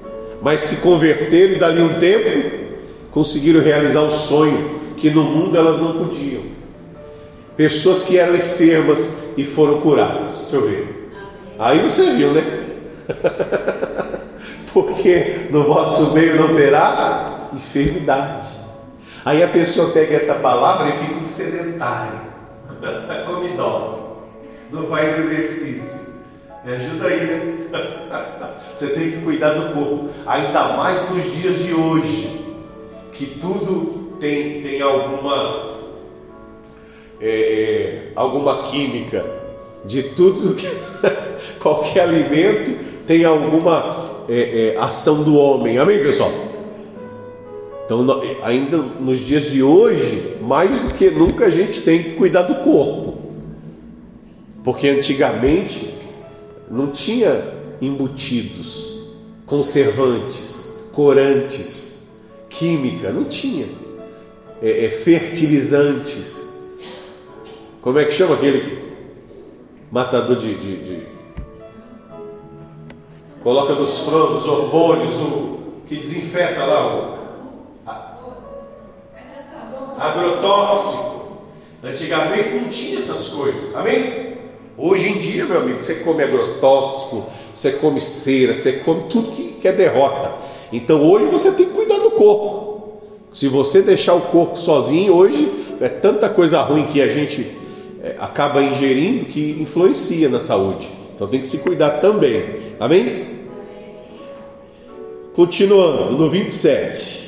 mas 0.42 0.62
se 0.62 0.78
converteram 0.78 1.54
e 1.54 1.60
dali 1.60 1.82
um 1.82 2.00
tempo 2.00 2.64
conseguiram 3.12 3.62
realizar 3.62 4.02
o 4.02 4.14
sonho 4.14 4.82
que 4.98 5.10
no 5.10 5.24
mundo 5.24 5.58
elas 5.58 5.80
não 5.80 5.94
podiam. 5.94 6.42
Pessoas 7.56 8.04
que 8.04 8.18
eram 8.18 8.36
enfermas 8.36 9.20
e 9.38 9.44
foram 9.44 9.80
curadas. 9.80 10.48
Deixa 10.50 10.56
eu 10.56 10.68
ver. 10.68 11.12
Aí 11.60 11.80
você 11.80 12.12
viu, 12.12 12.32
né? 12.32 12.44
Porque 14.74 15.48
no 15.52 15.64
vosso 15.64 16.14
meio 16.14 16.36
não 16.36 16.56
terá 16.56 17.50
enfermidade. 17.54 18.53
Aí 19.26 19.42
a 19.42 19.48
pessoa 19.48 19.92
pega 19.92 20.16
essa 20.16 20.36
palavra 20.36 20.90
e 20.90 20.98
fica 20.98 21.20
um 21.20 21.28
sedentário, 21.28 22.20
comidó, 23.26 24.18
não 24.70 24.88
faz 24.88 25.18
exercício. 25.18 25.94
Me 26.66 26.74
ajuda 26.74 27.08
aí, 27.08 27.26
né? 27.26 27.58
Você 28.74 28.88
tem 28.88 29.12
que 29.12 29.18
cuidar 29.22 29.54
do 29.54 29.74
corpo, 29.74 30.10
ainda 30.26 30.64
mais 30.74 31.10
nos 31.10 31.24
dias 31.36 31.60
de 31.60 31.74
hoje, 31.74 32.44
que 33.12 33.26
tudo 33.40 34.18
tem, 34.20 34.62
tem 34.62 34.82
alguma, 34.82 35.70
é, 37.22 37.30
é 37.30 38.12
alguma 38.16 38.64
química, 38.64 39.26
de 39.86 40.04
tudo, 40.04 40.56
qualquer 41.60 42.02
alimento 42.02 43.06
tem 43.06 43.26
alguma 43.26 44.26
é, 44.30 44.76
é, 44.76 44.78
ação 44.80 45.24
do 45.24 45.38
homem. 45.38 45.78
Amém, 45.78 46.00
pessoal? 46.00 46.32
Então, 47.86 48.22
ainda 48.44 48.78
nos 48.78 49.20
dias 49.20 49.52
de 49.52 49.62
hoje, 49.62 50.38
mais 50.42 50.80
do 50.80 50.94
que 50.94 51.10
nunca 51.10 51.46
a 51.46 51.50
gente 51.50 51.82
tem 51.82 52.02
que 52.02 52.12
cuidar 52.12 52.44
do 52.44 52.56
corpo. 52.64 53.18
Porque 54.64 54.88
antigamente 54.88 55.94
não 56.72 56.88
tinha 56.88 57.44
embutidos, 57.82 59.10
conservantes, 59.46 60.78
corantes, 60.94 62.08
química, 62.50 63.12
não 63.12 63.26
tinha. 63.26 63.68
É, 64.62 64.86
é, 64.86 64.90
fertilizantes. 64.90 66.62
Como 67.82 68.00
é 68.00 68.06
que 68.06 68.14
chama 68.14 68.36
aquele 68.36 68.82
matador 69.92 70.38
de. 70.38 70.56
de, 70.56 70.76
de... 70.78 71.04
Coloca 73.42 73.74
nos 73.74 74.00
frangos, 74.00 74.48
hormônios, 74.48 75.16
o 75.16 75.60
que 75.86 75.98
desinfeta 75.98 76.64
lá 76.64 77.10
o 77.10 77.13
agrotóxico. 79.98 81.14
Antigamente 81.84 82.50
não 82.50 82.70
tinha 82.70 83.00
essas 83.00 83.30
coisas, 83.30 83.76
amém? 83.76 84.34
Hoje 84.78 85.10
em 85.10 85.18
dia, 85.20 85.46
meu 85.46 85.60
amigo, 85.60 85.80
você 85.80 85.96
come 85.96 86.24
agrotóxico, 86.24 87.26
você 87.54 87.74
come 87.74 88.00
cera, 88.02 88.56
você 88.56 88.74
come 88.74 89.04
tudo 89.10 89.32
que, 89.32 89.54
que 89.62 89.68
é 89.68 89.72
derrota. 89.72 90.32
Então 90.72 91.04
hoje 91.08 91.26
você 91.26 91.52
tem 91.52 91.68
que 91.68 91.74
cuidar 91.74 92.00
do 92.00 92.12
corpo. 92.12 93.02
Se 93.34 93.48
você 93.48 93.82
deixar 93.82 94.14
o 94.14 94.22
corpo 94.22 94.60
sozinho, 94.60 95.14
hoje 95.14 95.76
é 95.80 95.90
tanta 95.90 96.30
coisa 96.30 96.62
ruim 96.62 96.86
que 96.88 97.02
a 97.02 97.08
gente 97.08 97.52
é, 98.02 98.16
acaba 98.20 98.64
ingerindo 98.64 99.26
que 99.26 99.58
influencia 99.60 100.30
na 100.30 100.40
saúde. 100.40 100.88
Então 101.16 101.28
tem 101.28 101.40
que 101.40 101.48
se 101.48 101.60
cuidar 101.60 102.00
também. 102.00 102.44
Amém? 102.80 103.34
Continuando, 105.34 106.14
no 106.14 106.30
27. 106.30 107.23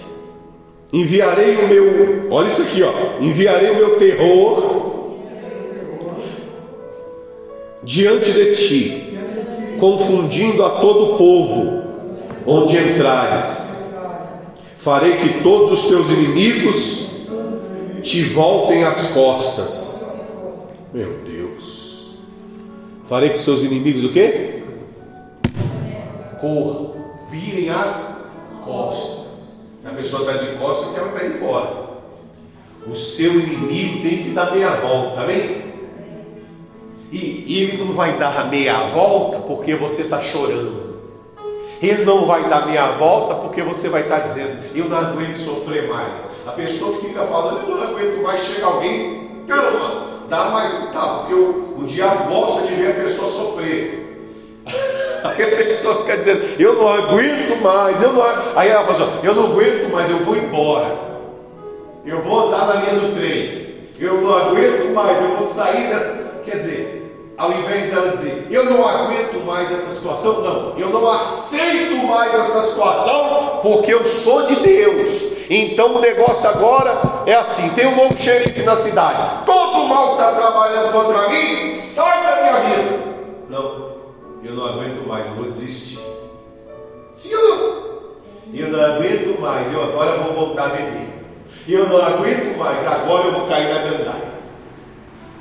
Enviarei 0.95 1.57
o 1.57 1.67
meu, 1.67 2.27
olha 2.31 2.47
isso 2.47 2.61
aqui, 2.61 2.81
ó. 2.81 3.21
Enviarei 3.21 3.71
o 3.71 3.75
meu 3.75 3.99
terror 3.99 5.17
diante 7.83 8.31
de 8.31 8.55
ti, 8.55 9.17
confundindo 9.77 10.63
a 10.63 10.69
todo 10.69 11.15
o 11.15 11.17
povo 11.17 11.83
onde 12.47 12.77
entrares. 12.77 13.91
Farei 14.77 15.17
que 15.17 15.43
todos 15.43 15.73
os 15.83 15.89
teus 15.89 16.09
inimigos 16.11 17.27
te 18.01 18.21
voltem 18.21 18.85
as 18.85 19.07
costas. 19.07 20.05
Meu 20.93 21.11
Deus. 21.25 22.15
Farei 23.03 23.31
que 23.31 23.39
os 23.39 23.43
seus 23.43 23.63
inimigos 23.63 24.05
o 24.05 24.13
quê? 24.13 24.63
Corram, 26.39 26.93
virem 27.29 27.69
as 27.69 28.29
costas. 28.63 29.04
A 29.95 29.97
pessoa 29.97 30.29
está 30.29 30.43
de 30.43 30.57
costas, 30.57 30.93
que 30.93 30.99
ela 30.99 31.07
está 31.07 31.25
indo 31.25 31.37
embora. 31.37 31.85
O 32.85 32.95
seu 32.97 33.31
inimigo 33.31 34.01
tem 34.01 34.23
que 34.23 34.29
dar 34.31 34.51
meia 34.51 34.71
volta, 34.71 35.21
tá 35.21 35.23
vendo? 35.23 35.63
E 37.13 37.61
ele 37.61 37.77
não 37.77 37.93
vai 37.93 38.17
dar 38.17 38.37
a 38.37 38.43
meia 38.43 38.87
volta 38.87 39.39
porque 39.39 39.73
você 39.73 40.01
está 40.01 40.21
chorando. 40.21 40.99
Ele 41.81 42.03
não 42.03 42.25
vai 42.25 42.43
dar 42.49 42.67
meia 42.67 42.91
volta 42.97 43.35
porque 43.35 43.63
você 43.63 43.87
vai 43.87 44.01
estar 44.01 44.19
tá 44.19 44.27
dizendo, 44.27 44.59
eu 44.75 44.89
não 44.89 44.97
aguento 44.97 45.37
sofrer 45.37 45.87
mais. 45.87 46.29
A 46.45 46.51
pessoa 46.51 46.97
que 46.97 47.07
fica 47.07 47.21
falando, 47.21 47.69
eu 47.69 47.77
não 47.77 47.83
aguento 47.83 48.21
mais, 48.21 48.43
chega 48.43 48.65
alguém, 48.65 49.43
calma, 49.47 50.07
dá 50.27 50.49
mais 50.49 50.73
um 50.73 50.87
tapa, 50.87 51.19
porque 51.19 51.33
o, 51.35 51.75
o 51.77 51.85
diabo 51.85 52.29
gosta 52.29 52.67
de 52.67 52.75
ver 52.75 52.91
a 52.91 53.03
pessoa 53.03 53.31
sofrer. 53.31 54.25
Aí 55.25 55.43
a 55.43 55.65
pessoa 55.65 55.95
fica 55.97 56.17
dizendo, 56.17 56.43
eu 56.59 56.75
não 56.75 56.87
aguento 56.87 57.61
mais, 57.61 58.01
eu 58.01 58.13
não 58.13 58.23
Aí 58.55 58.69
ela 58.69 58.83
fala 58.85 59.11
assim, 59.11 59.19
eu 59.25 59.35
não 59.35 59.45
aguento 59.45 59.91
mais, 59.91 60.09
eu 60.09 60.17
vou 60.17 60.35
embora. 60.35 60.97
Eu 62.05 62.21
vou 62.21 62.47
andar 62.47 62.67
na 62.67 62.73
linha 62.75 62.99
do 62.99 63.15
trem. 63.15 63.65
Eu 63.99 64.21
não 64.21 64.35
aguento 64.35 64.93
mais, 64.93 65.21
eu 65.21 65.29
vou 65.29 65.41
sair 65.41 65.87
dessa. 65.87 66.25
Quer 66.43 66.57
dizer, 66.57 67.33
ao 67.37 67.51
invés 67.51 67.89
dela 67.89 68.11
dizer, 68.11 68.47
eu 68.49 68.65
não 68.65 68.87
aguento 68.87 69.43
mais 69.45 69.71
essa 69.71 69.91
situação, 69.91 70.41
não, 70.41 70.77
eu 70.77 70.89
não 70.89 71.09
aceito 71.09 71.95
mais 72.05 72.33
essa 72.33 72.61
situação, 72.67 73.59
porque 73.61 73.93
eu 73.93 74.05
sou 74.05 74.45
de 74.45 74.55
Deus. 74.57 75.35
Então 75.49 75.95
o 75.95 75.99
negócio 75.99 76.49
agora 76.49 76.97
é 77.25 77.33
assim: 77.33 77.69
tem 77.69 77.87
um 77.87 77.95
novo 77.95 78.17
xerife 78.17 78.61
na 78.63 78.75
cidade, 78.75 79.45
todo 79.45 79.85
mal 79.85 80.15
que 80.15 80.21
está 80.21 80.31
trabalhando 80.31 80.91
contra 80.91 81.29
mim, 81.29 81.75
sai 81.75 82.23
da 82.23 82.41
minha 82.41 82.59
vida. 82.61 82.99
Não, 83.49 83.94
eu 84.45 84.53
não 84.53 84.63
aguento 84.63 85.07
mais, 85.07 85.25
eu 85.25 85.33
vou 85.33 85.45
desistir. 85.45 85.99
Sim 87.15 87.33
ou 87.33 87.49
não? 87.49 87.85
Eu 88.53 88.69
não 88.69 88.79
aguento 88.79 89.41
mais, 89.41 89.73
eu 89.73 89.83
agora 89.83 90.19
vou 90.19 90.33
voltar 90.33 90.65
a 90.65 90.69
beber. 90.69 91.25
Eu 91.67 91.89
não 91.89 91.97
aguento 91.97 92.55
mais, 92.55 92.85
agora 92.85 93.25
eu 93.25 93.31
vou 93.31 93.47
cair 93.47 93.73
na 93.73 93.79
gandaia. 93.79 94.35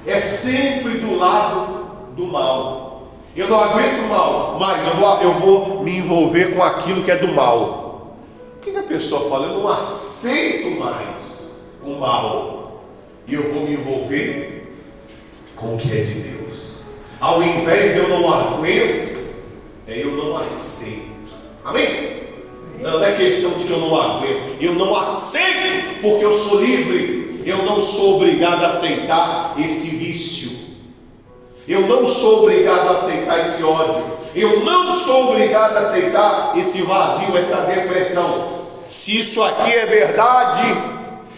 É 0.07 0.19
sempre 0.19 0.99
do 0.99 1.17
lado 1.19 2.15
do 2.17 2.27
mal. 2.27 3.13
Eu 3.37 3.47
não 3.49 3.61
aguento 3.61 4.09
mal, 4.09 4.57
mas 4.59 4.87
eu 4.87 4.95
vou, 4.95 5.21
eu 5.21 5.35
vou 5.35 5.85
me 5.85 5.99
envolver 5.99 6.55
com 6.55 6.63
aquilo 6.63 7.05
que 7.05 7.11
é 7.11 7.17
do 7.17 7.29
mal. 7.29 8.17
Por 8.55 8.73
que, 8.73 8.79
a 8.79 8.85
pessoa 8.85 9.29
fala? 9.29 9.49
Eu 9.49 9.59
não 9.59 9.69
aceito 9.69 10.81
mais 10.81 11.51
o 11.85 11.91
mal. 11.91 12.85
E 13.27 13.35
eu 13.35 13.53
vou 13.53 13.65
me 13.65 13.75
envolver 13.75 14.73
com 15.55 15.75
o 15.75 15.79
que 15.79 15.93
é 15.93 16.01
de 16.01 16.15
Deus. 16.15 16.44
Ao 17.25 17.43
invés 17.43 17.95
de 17.95 18.01
eu 18.01 18.09
não 18.11 18.31
aguento, 18.31 19.19
é 19.89 20.05
eu 20.05 20.11
não 20.11 20.37
aceito. 20.37 21.33
Amém? 21.65 22.21
Não 22.81 23.03
é 23.03 23.13
questão 23.13 23.53
de 23.53 23.65
que 23.65 23.73
eu 23.73 23.79
não 23.79 23.99
aguento. 23.99 24.59
Eu 24.61 24.75
não 24.75 24.95
aceito 24.95 26.03
porque 26.03 26.23
eu 26.23 26.31
sou 26.31 26.61
livre. 26.61 27.43
Eu 27.47 27.65
não 27.65 27.81
sou 27.81 28.17
obrigado 28.17 28.63
a 28.63 28.67
aceitar 28.67 29.55
esse 29.59 29.97
vício. 29.97 30.53
Eu 31.67 31.87
não 31.87 32.07
sou 32.07 32.43
obrigado 32.43 32.89
a 32.89 32.91
aceitar 32.91 33.41
esse 33.41 33.65
ódio. 33.65 34.05
Eu 34.35 34.63
não 34.63 34.91
sou 34.91 35.31
obrigado 35.31 35.79
a 35.79 35.81
aceitar 35.81 36.53
esse 36.59 36.83
vazio, 36.83 37.39
essa 37.39 37.57
depressão. 37.63 38.67
Se 38.87 39.19
isso 39.19 39.43
aqui 39.43 39.73
é 39.73 39.87
verdade, 39.87 40.77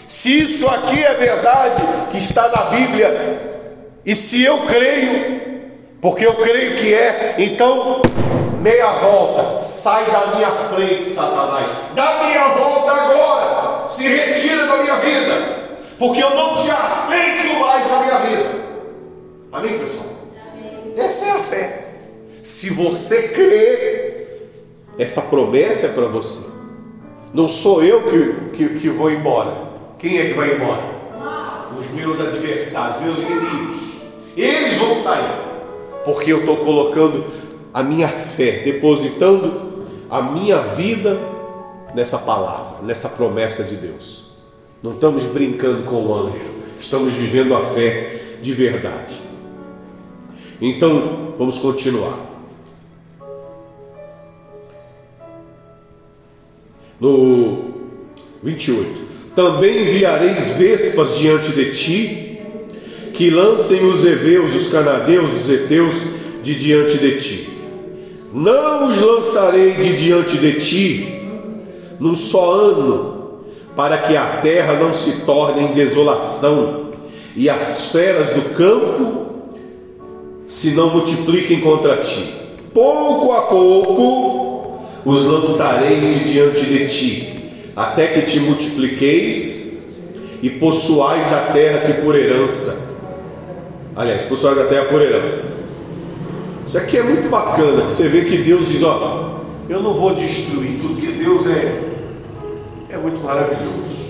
se 0.09 0.37
isso 0.37 0.66
aqui 0.66 1.01
é 1.05 1.14
verdade 1.14 1.80
que 2.11 2.18
está 2.18 2.49
na 2.49 2.76
Bíblia, 2.76 3.62
e 4.05 4.16
se 4.16 4.43
eu 4.43 4.62
creio, 4.62 5.45
porque 6.01 6.26
eu 6.26 6.34
creio 6.34 6.76
que 6.76 6.92
é. 6.92 7.36
Então, 7.38 8.03
meia 8.61 8.92
volta, 8.99 9.61
sai 9.61 10.05
da 10.11 10.36
minha 10.36 10.51
frente, 10.51 11.03
Satanás. 11.03 11.68
Dá 11.94 12.24
meia 12.24 12.49
volta 12.49 12.92
agora, 12.92 13.88
se 13.88 14.07
retira 14.07 14.66
da 14.66 14.76
minha 14.78 14.97
vida, 14.97 15.78
porque 15.99 16.22
eu 16.22 16.30
não 16.30 16.57
te 16.57 16.70
aceito 16.70 17.59
mais 17.59 17.90
na 17.90 18.01
minha 18.03 18.18
vida. 18.20 18.51
Amém, 19.53 19.78
pessoal? 19.78 20.07
Amém. 20.53 20.94
Essa 20.97 21.24
é 21.24 21.30
a 21.30 21.38
fé. 21.38 21.86
Se 22.42 22.70
você 22.70 23.28
crê, 23.28 24.26
essa 24.99 25.22
promessa 25.22 25.86
é 25.86 25.88
para 25.90 26.07
você. 26.07 26.44
Não 27.32 27.49
sou 27.49 27.82
eu 27.82 28.03
que, 28.03 28.57
que, 28.57 28.78
que 28.78 28.88
vou 28.88 29.11
embora. 29.11 29.66
Quem 29.99 30.18
é 30.18 30.26
que 30.26 30.34
vai 30.34 30.55
embora? 30.55 30.97
Os 31.78 31.90
meus 31.90 32.20
adversários, 32.20 33.03
meus 33.03 33.18
inimigos. 33.18 33.76
Eles 34.36 34.74
vão 34.74 34.94
sair 34.94 35.45
porque 36.07 36.32
eu 36.32 36.38
estou 36.38 36.59
colocando 36.59 37.24
a 37.74 37.82
minha 37.82 38.07
fé, 38.07 38.62
depositando 38.64 39.84
a 40.09 40.22
minha 40.22 40.59
vida 40.59 41.18
nessa 41.92 42.16
palavra, 42.16 42.82
nessa 42.82 43.09
promessa 43.09 43.64
de 43.64 43.74
Deus. 43.74 44.30
Não 44.80 44.92
estamos 44.92 45.24
brincando 45.24 45.82
com 45.82 46.07
o 46.07 46.14
anjo, 46.14 46.48
estamos 46.78 47.12
vivendo 47.12 47.57
a 47.57 47.61
fé 47.61 48.38
de 48.40 48.54
verdade. 48.54 49.20
Então, 50.61 51.34
vamos 51.36 51.59
continuar. 51.59 52.18
No 57.00 57.74
28. 58.44 59.07
Também 59.34 59.82
enviareis 59.82 60.50
vespas 60.50 61.18
diante 61.18 61.50
de 61.50 61.72
ti, 61.72 62.26
que 63.16 63.30
lancem 63.30 63.82
os 63.86 64.04
heveus, 64.04 64.54
os 64.54 64.68
canadeus, 64.68 65.30
os 65.42 65.50
heteus 65.50 65.94
de 66.42 66.54
diante 66.54 66.98
de 66.98 67.18
ti. 67.18 67.48
Não 68.32 68.88
os 68.88 69.00
lançarei 69.00 69.72
de 69.72 69.96
diante 69.96 70.36
de 70.36 70.52
ti 70.60 71.12
num 71.98 72.14
só 72.14 72.52
ano, 72.52 73.40
para 73.74 73.96
que 73.96 74.14
a 74.14 74.40
terra 74.42 74.74
não 74.74 74.92
se 74.92 75.22
torne 75.22 75.64
em 75.64 75.72
desolação 75.72 76.90
e 77.34 77.48
as 77.48 77.90
feras 77.90 78.34
do 78.34 78.54
campo 78.54 79.26
se 80.46 80.72
não 80.72 80.90
multipliquem 80.90 81.60
contra 81.62 81.96
ti. 81.96 82.22
Pouco 82.74 83.32
a 83.32 83.42
pouco 83.42 84.82
os 85.06 85.24
lançarei 85.24 86.00
de 86.00 86.32
diante 86.32 86.66
de 86.66 86.86
ti, 86.86 87.52
até 87.74 88.08
que 88.08 88.22
te 88.22 88.40
multipliqueis 88.40 89.78
e 90.42 90.50
possuais 90.50 91.32
a 91.32 91.52
terra 91.54 91.86
que 91.86 92.02
por 92.02 92.14
herança 92.14 92.86
Aliás, 93.97 94.22
expulsões 94.22 94.59
da 94.59 94.66
terra 94.66 94.84
por 94.84 95.01
herança. 95.01 95.64
Isso 96.66 96.76
aqui 96.76 96.99
é 96.99 97.03
muito 97.03 97.30
bacana. 97.30 97.84
Você 97.84 98.09
vê 98.09 98.26
que 98.26 98.38
Deus 98.38 98.68
diz: 98.68 98.82
Ó, 98.82 99.40
eu 99.68 99.82
não 99.82 99.94
vou 99.94 100.14
destruir 100.14 100.78
tudo, 100.80 101.01
que 101.01 101.12
Deus 101.12 101.47
é, 101.47 101.82
é 102.90 102.97
muito 102.99 103.24
maravilhoso. 103.24 104.07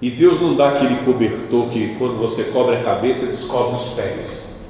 E 0.00 0.10
Deus 0.10 0.40
não 0.40 0.54
dá 0.54 0.70
aquele 0.70 0.96
cobertor 1.04 1.68
que 1.68 1.96
quando 1.98 2.18
você 2.18 2.44
cobre 2.44 2.76
a 2.76 2.82
cabeça, 2.82 3.26
descobre 3.26 3.74
os 3.74 3.88
pés. 3.88 4.60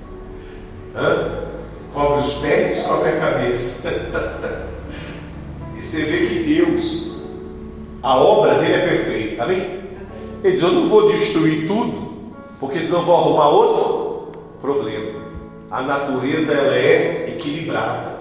Hã? 0.96 1.46
Cobre 1.94 2.22
os 2.22 2.34
pés, 2.34 2.78
descobre 2.78 3.10
a 3.10 3.20
cabeça. 3.20 3.88
e 5.78 5.82
você 5.82 6.02
vê 6.04 6.26
que 6.26 6.54
Deus, 6.54 7.20
a 8.02 8.16
obra 8.16 8.54
dele 8.54 8.72
é 8.72 8.88
perfeita, 8.88 9.44
amém? 9.44 9.78
Ele 10.42 10.52
diz: 10.54 10.62
Eu 10.62 10.72
não 10.72 10.88
vou 10.88 11.12
destruir 11.12 11.68
tudo, 11.68 12.07
Porque 12.58 12.82
senão 12.82 13.04
vão 13.04 13.16
arrumar 13.16 13.48
outro 13.48 14.32
problema. 14.60 15.20
A 15.70 15.82
natureza 15.82 16.52
ela 16.52 16.74
é 16.74 17.30
equilibrada. 17.30 18.18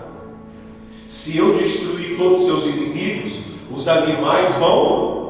Se 1.08 1.38
eu 1.38 1.58
destruir 1.58 2.18
todos 2.18 2.42
os 2.42 2.46
seus 2.46 2.66
inimigos, 2.66 3.40
os 3.72 3.88
animais 3.88 4.56
vão 4.56 5.28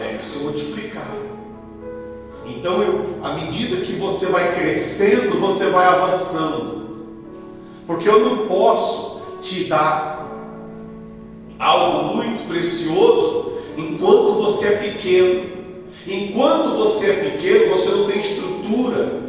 é, 0.00 0.18
se 0.18 0.38
multiplicar. 0.38 1.06
Então, 2.46 2.82
eu, 2.82 3.18
à 3.22 3.32
medida 3.34 3.84
que 3.84 3.92
você 3.96 4.26
vai 4.26 4.54
crescendo, 4.54 5.38
você 5.38 5.70
vai 5.70 5.86
avançando. 5.86 6.78
Porque 7.86 8.08
eu 8.08 8.24
não 8.24 8.46
posso 8.46 9.22
te 9.40 9.64
dar 9.64 10.26
algo 11.58 12.16
muito 12.16 12.46
precioso 12.48 13.52
enquanto 13.76 14.34
você 14.42 14.68
é 14.68 14.76
pequeno. 14.76 15.57
Enquanto 16.06 16.76
você 16.76 17.10
é 17.10 17.14
pequeno, 17.30 17.76
você 17.76 17.90
não 17.90 18.06
tem 18.06 18.18
estrutura, 18.18 19.22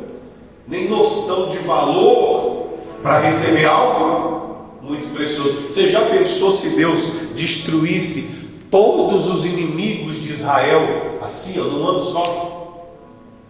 nem 0.67 0.88
noção 0.88 1.49
de 1.49 1.57
valor 1.59 2.70
para 3.01 3.20
receber 3.20 3.65
algo 3.65 4.39
muito 4.82 5.13
precioso. 5.13 5.70
Você 5.70 5.88
já 5.88 6.01
pensou 6.05 6.51
se 6.51 6.70
Deus 6.70 7.01
destruísse 7.36 8.39
todos 8.72 9.28
os 9.28 9.45
inimigos 9.45 10.22
de 10.22 10.34
Israel 10.34 11.20
assim, 11.22 11.59
ó, 11.59 11.63
num 11.65 11.88
ano 11.88 12.03
só? 12.03 12.89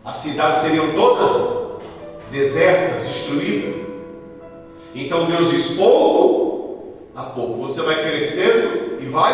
As 0.04 0.18
cidades 0.18 0.62
seriam 0.62 0.92
todas 0.94 1.70
desertas, 2.32 3.08
destruídas. 3.08 3.76
Então 4.96 5.26
Deus 5.26 5.52
diz: 5.52 5.78
pouco 5.78 6.94
a 7.16 7.24
pouco, 7.24 7.62
você 7.62 7.82
vai 7.82 7.96
crescendo 7.96 9.02
e 9.02 9.06
vai 9.06 9.34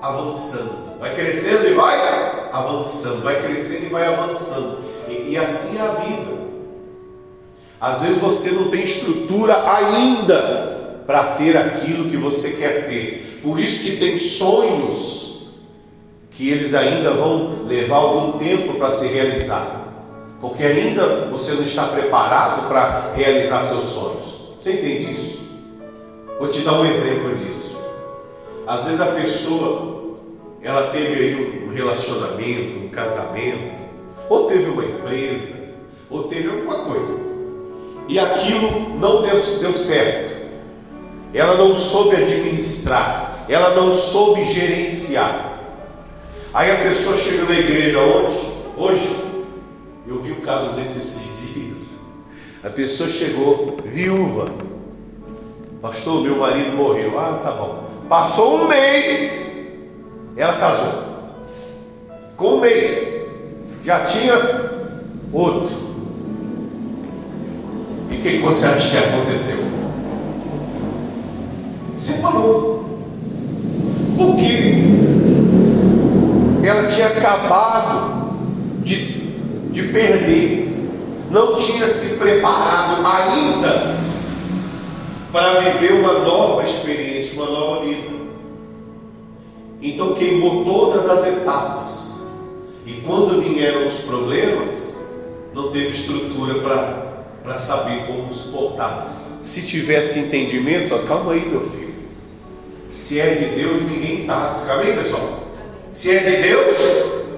avançando, 0.00 0.98
vai 0.98 1.14
crescendo 1.14 1.68
e 1.68 1.74
vai 1.74 1.96
avançando, 1.98 2.29
vai 3.22 3.42
crescendo 3.42 3.86
e 3.86 3.88
vai 3.88 4.06
avançando, 4.06 4.78
e, 5.08 5.30
e 5.30 5.38
assim 5.38 5.78
é 5.78 5.80
a 5.80 5.92
vida. 5.92 6.40
Às 7.80 8.02
vezes 8.02 8.18
você 8.18 8.50
não 8.50 8.68
tem 8.68 8.84
estrutura 8.84 9.56
ainda 9.72 11.02
para 11.06 11.34
ter 11.36 11.56
aquilo 11.56 12.10
que 12.10 12.16
você 12.16 12.50
quer 12.50 12.86
ter, 12.88 13.40
por 13.42 13.58
isso 13.58 13.84
que 13.84 13.96
tem 13.96 14.18
sonhos 14.18 15.50
que 16.30 16.50
eles 16.50 16.74
ainda 16.74 17.12
vão 17.12 17.64
levar 17.66 17.96
algum 17.96 18.38
tempo 18.38 18.74
para 18.74 18.92
se 18.92 19.06
realizar 19.08 19.80
porque 20.40 20.64
ainda 20.64 21.28
você 21.30 21.52
não 21.52 21.64
está 21.64 21.84
preparado 21.84 22.66
para 22.66 23.12
realizar 23.14 23.62
seus 23.62 23.84
sonhos. 23.84 24.54
Você 24.58 24.72
entende 24.72 25.12
isso? 25.12 25.40
Vou 26.38 26.48
te 26.48 26.60
dar 26.60 26.80
um 26.80 26.86
exemplo 26.86 27.36
disso. 27.36 27.78
Às 28.66 28.86
vezes 28.86 29.00
a 29.02 29.06
pessoa, 29.06 30.16
ela 30.62 30.90
teve 30.90 31.14
aí 31.14 31.34
um 31.34 31.59
relacionamento, 31.72 32.78
um 32.78 32.88
casamento, 32.88 33.80
ou 34.28 34.46
teve 34.46 34.70
uma 34.70 34.84
empresa, 34.84 35.70
ou 36.08 36.24
teve 36.24 36.48
alguma 36.48 36.84
coisa, 36.84 37.18
e 38.08 38.18
aquilo 38.18 38.98
não 38.98 39.22
deu, 39.22 39.40
deu 39.60 39.74
certo. 39.74 40.30
Ela 41.32 41.56
não 41.56 41.76
soube 41.76 42.16
administrar, 42.16 43.44
ela 43.48 43.74
não 43.74 43.94
soube 43.94 44.44
gerenciar. 44.44 45.58
Aí 46.52 46.72
a 46.72 46.76
pessoa 46.76 47.16
chega 47.16 47.44
na 47.44 47.58
igreja 47.58 48.00
hoje, 48.00 48.52
hoje 48.76 49.16
eu 50.08 50.20
vi 50.20 50.32
um 50.32 50.40
caso 50.40 50.72
desse 50.72 50.98
esses 50.98 51.54
dias. 51.54 52.00
A 52.64 52.68
pessoa 52.68 53.08
chegou 53.08 53.76
viúva. 53.84 54.50
Pastor, 55.80 56.22
meu 56.22 56.36
marido 56.36 56.76
morreu. 56.76 57.18
Ah, 57.18 57.40
tá 57.42 57.52
bom. 57.52 57.84
Passou 58.08 58.62
um 58.62 58.68
mês, 58.68 59.68
ela 60.36 60.54
casou. 60.54 61.09
Com 62.40 62.54
um 62.54 62.60
mês, 62.60 63.26
já 63.84 64.00
tinha 64.00 64.34
outro. 65.30 65.76
E 68.10 68.16
o 68.16 68.22
que, 68.22 68.38
você 68.38 68.64
acha 68.64 68.90
que 68.90 68.96
aconteceu? 68.96 69.62
Separou. 71.98 72.98
Por 74.16 74.36
quê? 74.36 74.72
Ela 76.66 76.84
tinha 76.84 77.08
acabado 77.08 78.38
de 78.82 79.20
de 79.70 79.82
perder, 79.82 80.88
não 81.30 81.56
tinha 81.56 81.86
se 81.86 82.18
preparado 82.18 83.06
ainda 83.06 83.96
para 85.30 85.60
viver 85.60 85.92
uma 85.92 86.20
nova 86.20 86.64
experiência, 86.64 87.40
uma 87.40 87.50
nova 87.50 87.84
vida. 87.84 88.18
Então 89.82 90.14
queimou 90.14 90.64
todas 90.64 91.08
as 91.08 91.26
etapas. 91.26 92.09
E 92.90 93.02
quando 93.06 93.40
vieram 93.40 93.86
os 93.86 94.00
problemas, 94.00 94.96
não 95.54 95.70
teve 95.70 95.90
estrutura 95.90 96.60
para 97.44 97.56
saber 97.56 98.04
como 98.04 98.32
suportar. 98.32 99.14
Se 99.40 99.64
tivesse 99.68 100.18
entendimento, 100.18 100.98
calma 101.06 101.34
aí, 101.34 101.48
meu 101.48 101.60
filho. 101.60 101.94
Se 102.90 103.20
é 103.20 103.34
de 103.36 103.44
Deus, 103.54 103.82
ninguém 103.82 104.26
tasca. 104.26 104.72
Amém, 104.72 104.96
pessoal? 104.96 105.38
Se 105.92 106.16
é 106.16 106.18
de 106.18 106.42
Deus, 106.42 106.74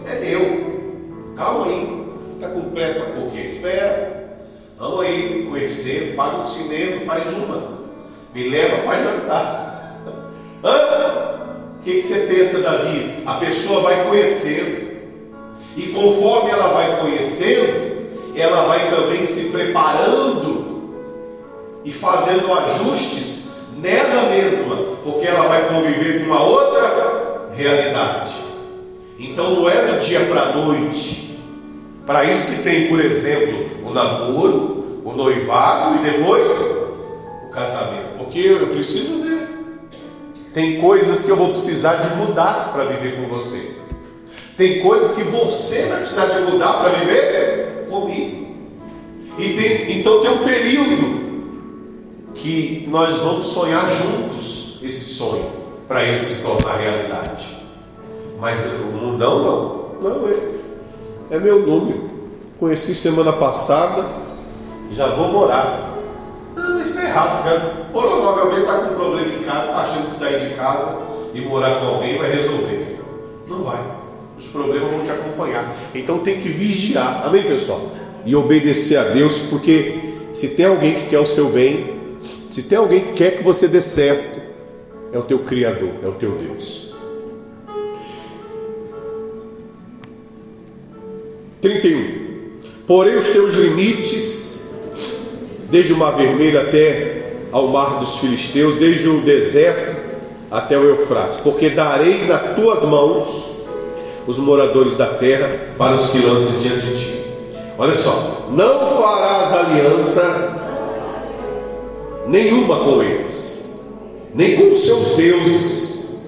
é 0.06 0.20
meu. 0.20 1.34
Calma 1.36 1.66
aí. 1.66 2.02
Está 2.34 2.48
com 2.48 2.70
pressa 2.70 3.02
por 3.02 3.30
quê? 3.30 3.56
Espera. 3.56 4.38
Vamos 4.78 5.04
aí 5.04 5.46
conhecer, 5.50 6.14
paga 6.16 6.38
um 6.38 6.46
cinema, 6.46 7.04
faz 7.04 7.30
uma. 7.34 7.82
Me 8.34 8.48
leva 8.48 8.84
para 8.84 9.02
jantar. 9.02 10.00
O 10.62 11.84
que, 11.84 11.96
que 11.96 12.02
você 12.02 12.20
pensa, 12.20 12.60
Davi? 12.60 13.22
A 13.26 13.34
pessoa 13.34 13.82
vai 13.82 14.02
conhecendo. 14.08 14.81
E 15.76 15.82
conforme 15.88 16.50
ela 16.50 16.68
vai 16.74 17.00
conhecendo, 17.00 17.92
ela 18.34 18.66
vai 18.66 18.90
também 18.90 19.24
se 19.24 19.50
preparando 19.50 20.62
e 21.84 21.92
fazendo 21.92 22.52
ajustes 22.52 23.42
nela 23.76 24.30
mesma, 24.30 24.76
porque 25.02 25.26
ela 25.26 25.48
vai 25.48 25.68
conviver 25.68 26.20
com 26.20 26.26
uma 26.26 26.42
outra 26.42 27.50
realidade. 27.54 28.32
Então 29.18 29.50
não 29.50 29.68
é 29.68 29.86
do 29.86 29.98
dia 29.98 30.20
para 30.20 30.42
a 30.42 30.56
noite, 30.56 31.38
para 32.06 32.24
isso 32.24 32.52
que 32.52 32.62
tem, 32.62 32.88
por 32.88 33.00
exemplo, 33.00 33.70
o 33.84 33.92
namoro, 33.92 35.00
o 35.04 35.12
noivado 35.12 35.96
e 35.96 36.10
depois 36.10 36.50
o 37.44 37.50
casamento. 37.50 38.18
Porque 38.18 38.38
eu 38.38 38.66
preciso 38.68 39.22
ver. 39.22 39.48
Tem 40.52 40.80
coisas 40.80 41.22
que 41.22 41.30
eu 41.30 41.36
vou 41.36 41.50
precisar 41.50 41.96
de 41.96 42.16
mudar 42.16 42.70
para 42.72 42.84
viver 42.84 43.16
com 43.16 43.28
você. 43.28 43.81
Tem 44.56 44.80
coisas 44.80 45.14
que 45.14 45.22
você 45.22 45.86
vai 45.86 45.98
precisar 45.98 46.26
de 46.26 46.50
mudar 46.50 46.74
para 46.74 46.90
viver 46.98 47.86
comigo. 47.88 48.42
E 49.38 49.48
tem, 49.54 49.98
então 49.98 50.20
tem 50.20 50.30
um 50.30 50.44
período 50.44 51.22
que 52.34 52.86
nós 52.90 53.16
vamos 53.16 53.46
sonhar 53.46 53.88
juntos 53.90 54.78
esse 54.82 55.14
sonho 55.14 55.50
para 55.88 56.04
ele 56.04 56.20
se 56.20 56.42
tornar 56.42 56.76
realidade. 56.76 57.46
Mas 58.38 58.64
o 58.66 58.86
mundão 58.96 59.42
não. 59.42 59.82
Não, 60.02 60.28
é 60.28 60.52
é 61.32 61.38
meu 61.38 61.66
nome. 61.66 62.10
Conheci 62.58 62.94
semana 62.94 63.32
passada, 63.32 64.04
já 64.90 65.06
vou 65.06 65.28
morar. 65.28 65.96
Não, 66.54 66.80
isso 66.80 66.98
é 66.98 67.04
errado, 67.06 67.44
cara. 67.44 67.60
Provavelmente 67.90 68.60
está 68.60 68.78
com 68.78 68.92
um 68.92 68.96
problema 68.96 69.32
em 69.32 69.42
casa, 69.42 69.68
está 69.68 69.82
achando 69.82 70.06
que 70.06 70.12
sair 70.12 70.48
de 70.48 70.54
casa 70.54 70.98
e 71.32 71.40
morar 71.40 71.80
com 71.80 71.86
alguém 71.86 72.18
vai 72.18 72.30
resolver. 72.30 73.00
Não 73.48 73.62
vai. 73.62 73.80
Os 74.42 74.48
problemas 74.48 74.92
vão 74.92 75.04
te 75.04 75.10
acompanhar. 75.10 75.74
Então 75.94 76.18
tem 76.18 76.40
que 76.40 76.48
vigiar. 76.48 77.22
Amém, 77.24 77.44
pessoal? 77.44 77.92
E 78.26 78.34
obedecer 78.34 78.96
a 78.96 79.04
Deus, 79.04 79.38
porque 79.48 79.94
se 80.32 80.48
tem 80.48 80.66
alguém 80.66 80.94
que 80.94 81.10
quer 81.10 81.20
o 81.20 81.26
seu 81.26 81.48
bem, 81.48 81.92
se 82.50 82.64
tem 82.64 82.76
alguém 82.76 83.00
que 83.00 83.12
quer 83.12 83.36
que 83.36 83.44
você 83.44 83.68
dê 83.68 83.80
certo, 83.80 84.40
é 85.12 85.18
o 85.18 85.22
teu 85.22 85.38
Criador, 85.40 85.92
é 86.02 86.08
o 86.08 86.12
teu 86.12 86.32
Deus. 86.32 86.92
31. 91.60 92.22
Porém, 92.86 93.16
os 93.16 93.28
teus 93.30 93.54
limites, 93.54 94.74
desde 95.70 95.92
o 95.92 95.96
Mar 95.96 96.16
Vermelho 96.16 96.60
até 96.60 97.22
ao 97.52 97.68
Mar 97.68 98.00
dos 98.00 98.18
Filisteus, 98.18 98.74
desde 98.76 99.08
o 99.08 99.20
deserto 99.20 99.96
até 100.50 100.76
o 100.76 100.82
Eufrates, 100.82 101.38
porque 101.40 101.70
darei 101.70 102.24
nas 102.24 102.56
tuas 102.56 102.82
mãos 102.82 103.51
os 104.26 104.38
moradores 104.38 104.96
da 104.96 105.06
terra 105.06 105.74
para 105.76 105.94
os 105.94 106.10
que 106.10 106.18
lancem 106.18 106.60
diante 106.60 106.86
de 106.86 106.98
ti. 106.98 107.24
Olha 107.78 107.96
só, 107.96 108.48
não 108.50 108.86
farás 109.00 109.52
aliança 109.52 110.62
nenhuma 112.28 112.78
com 112.78 113.02
eles, 113.02 113.68
nem 114.34 114.56
com 114.56 114.74
seus 114.74 115.16
deuses, 115.16 116.20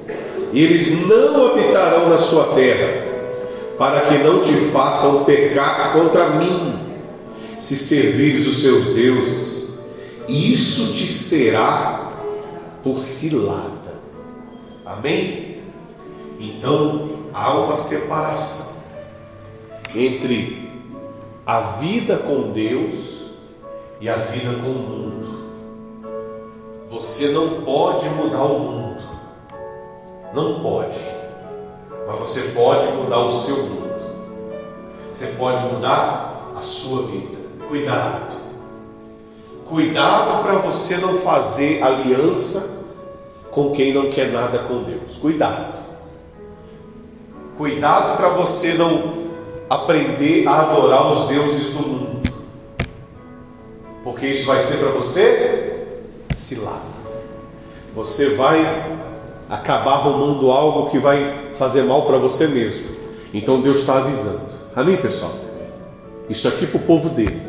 e 0.52 0.62
eles 0.62 1.06
não 1.06 1.46
habitarão 1.46 2.08
na 2.08 2.18
sua 2.18 2.54
terra 2.54 3.04
para 3.78 4.02
que 4.02 4.18
não 4.18 4.40
te 4.40 4.54
façam 4.54 5.24
pecar 5.24 5.92
contra 5.92 6.30
mim, 6.30 6.74
se 7.58 7.76
servires 7.76 8.46
os 8.46 8.62
seus 8.62 8.86
deuses, 8.94 9.78
isso 10.28 10.92
te 10.92 11.06
será 11.12 12.12
por 12.82 12.98
cilada. 13.00 14.00
Amém? 14.84 15.62
Então 16.38 17.13
há 17.34 17.52
uma 17.52 17.74
separação 17.74 18.76
entre 19.94 20.70
a 21.44 21.60
vida 21.60 22.16
com 22.18 22.52
Deus 22.52 23.24
e 24.00 24.08
a 24.08 24.14
vida 24.14 24.54
com 24.54 24.70
o 24.70 24.74
mundo. 24.74 25.34
Você 26.90 27.30
não 27.30 27.62
pode 27.62 28.08
mudar 28.10 28.44
o 28.44 28.58
mundo, 28.60 29.02
não 30.32 30.62
pode, 30.62 30.98
mas 32.06 32.20
você 32.20 32.52
pode 32.52 32.86
mudar 32.92 33.18
o 33.18 33.32
seu 33.32 33.56
mundo. 33.56 33.84
Você 35.10 35.26
pode 35.38 35.64
mudar 35.72 36.52
a 36.56 36.62
sua 36.62 37.02
vida. 37.02 37.44
Cuidado, 37.68 38.32
cuidado 39.64 40.44
para 40.44 40.54
você 40.58 40.98
não 40.98 41.18
fazer 41.18 41.82
aliança 41.82 42.84
com 43.50 43.72
quem 43.72 43.92
não 43.92 44.10
quer 44.10 44.30
nada 44.30 44.60
com 44.60 44.82
Deus. 44.82 45.16
Cuidado. 45.20 45.73
Cuidado 47.56 48.16
para 48.16 48.30
você 48.30 48.74
não 48.74 49.24
aprender 49.70 50.46
a 50.46 50.62
adorar 50.62 51.12
os 51.12 51.28
deuses 51.28 51.72
do 51.72 51.80
mundo. 51.80 52.22
Porque 54.02 54.26
isso 54.26 54.46
vai 54.46 54.60
ser 54.60 54.78
para 54.78 54.90
você 54.90 55.86
cilada. 56.32 56.94
Você 57.94 58.30
vai 58.30 58.60
acabar 59.48 59.94
arrumando 59.94 60.50
algo 60.50 60.90
que 60.90 60.98
vai 60.98 61.52
fazer 61.54 61.82
mal 61.82 62.02
para 62.02 62.18
você 62.18 62.48
mesmo. 62.48 62.94
Então 63.32 63.60
Deus 63.60 63.80
está 63.80 63.98
avisando. 63.98 64.52
Amém, 64.74 64.96
pessoal? 64.96 65.32
Isso 66.28 66.48
aqui 66.48 66.66
para 66.66 66.78
o 66.78 66.82
povo 66.82 67.08
dele, 67.10 67.40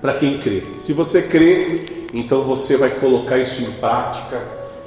para 0.00 0.14
quem 0.14 0.38
crê. 0.38 0.62
Se 0.80 0.92
você 0.92 1.22
crê, 1.22 2.08
então 2.12 2.42
você 2.42 2.76
vai 2.76 2.90
colocar 2.90 3.38
isso 3.38 3.62
em 3.62 3.70
prática 3.72 4.42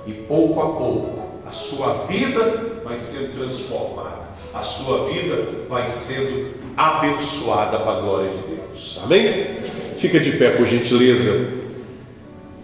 e 0.06 0.14
pouco 0.14 0.62
a 0.62 0.70
pouco 0.74 1.28
a 1.48 1.52
sua 1.52 2.06
vida 2.08 2.42
vai 2.84 2.98
sendo 2.98 3.38
transformada, 3.38 4.17
a 4.58 4.62
sua 4.62 5.10
vida 5.10 5.66
vai 5.70 5.88
sendo 5.88 6.56
abençoada 6.76 7.80
para 7.80 7.98
a 7.98 8.02
glória 8.02 8.32
de 8.32 8.56
Deus. 8.56 9.00
Amém? 9.04 9.58
Fica 9.98 10.20
de 10.20 10.32
pé, 10.34 10.52
por 10.52 10.68
gentileza. 10.68 11.54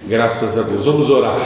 Graças 0.05 0.57
a 0.57 0.63
Deus. 0.63 0.85
Vamos 0.85 1.09
orar. 1.09 1.39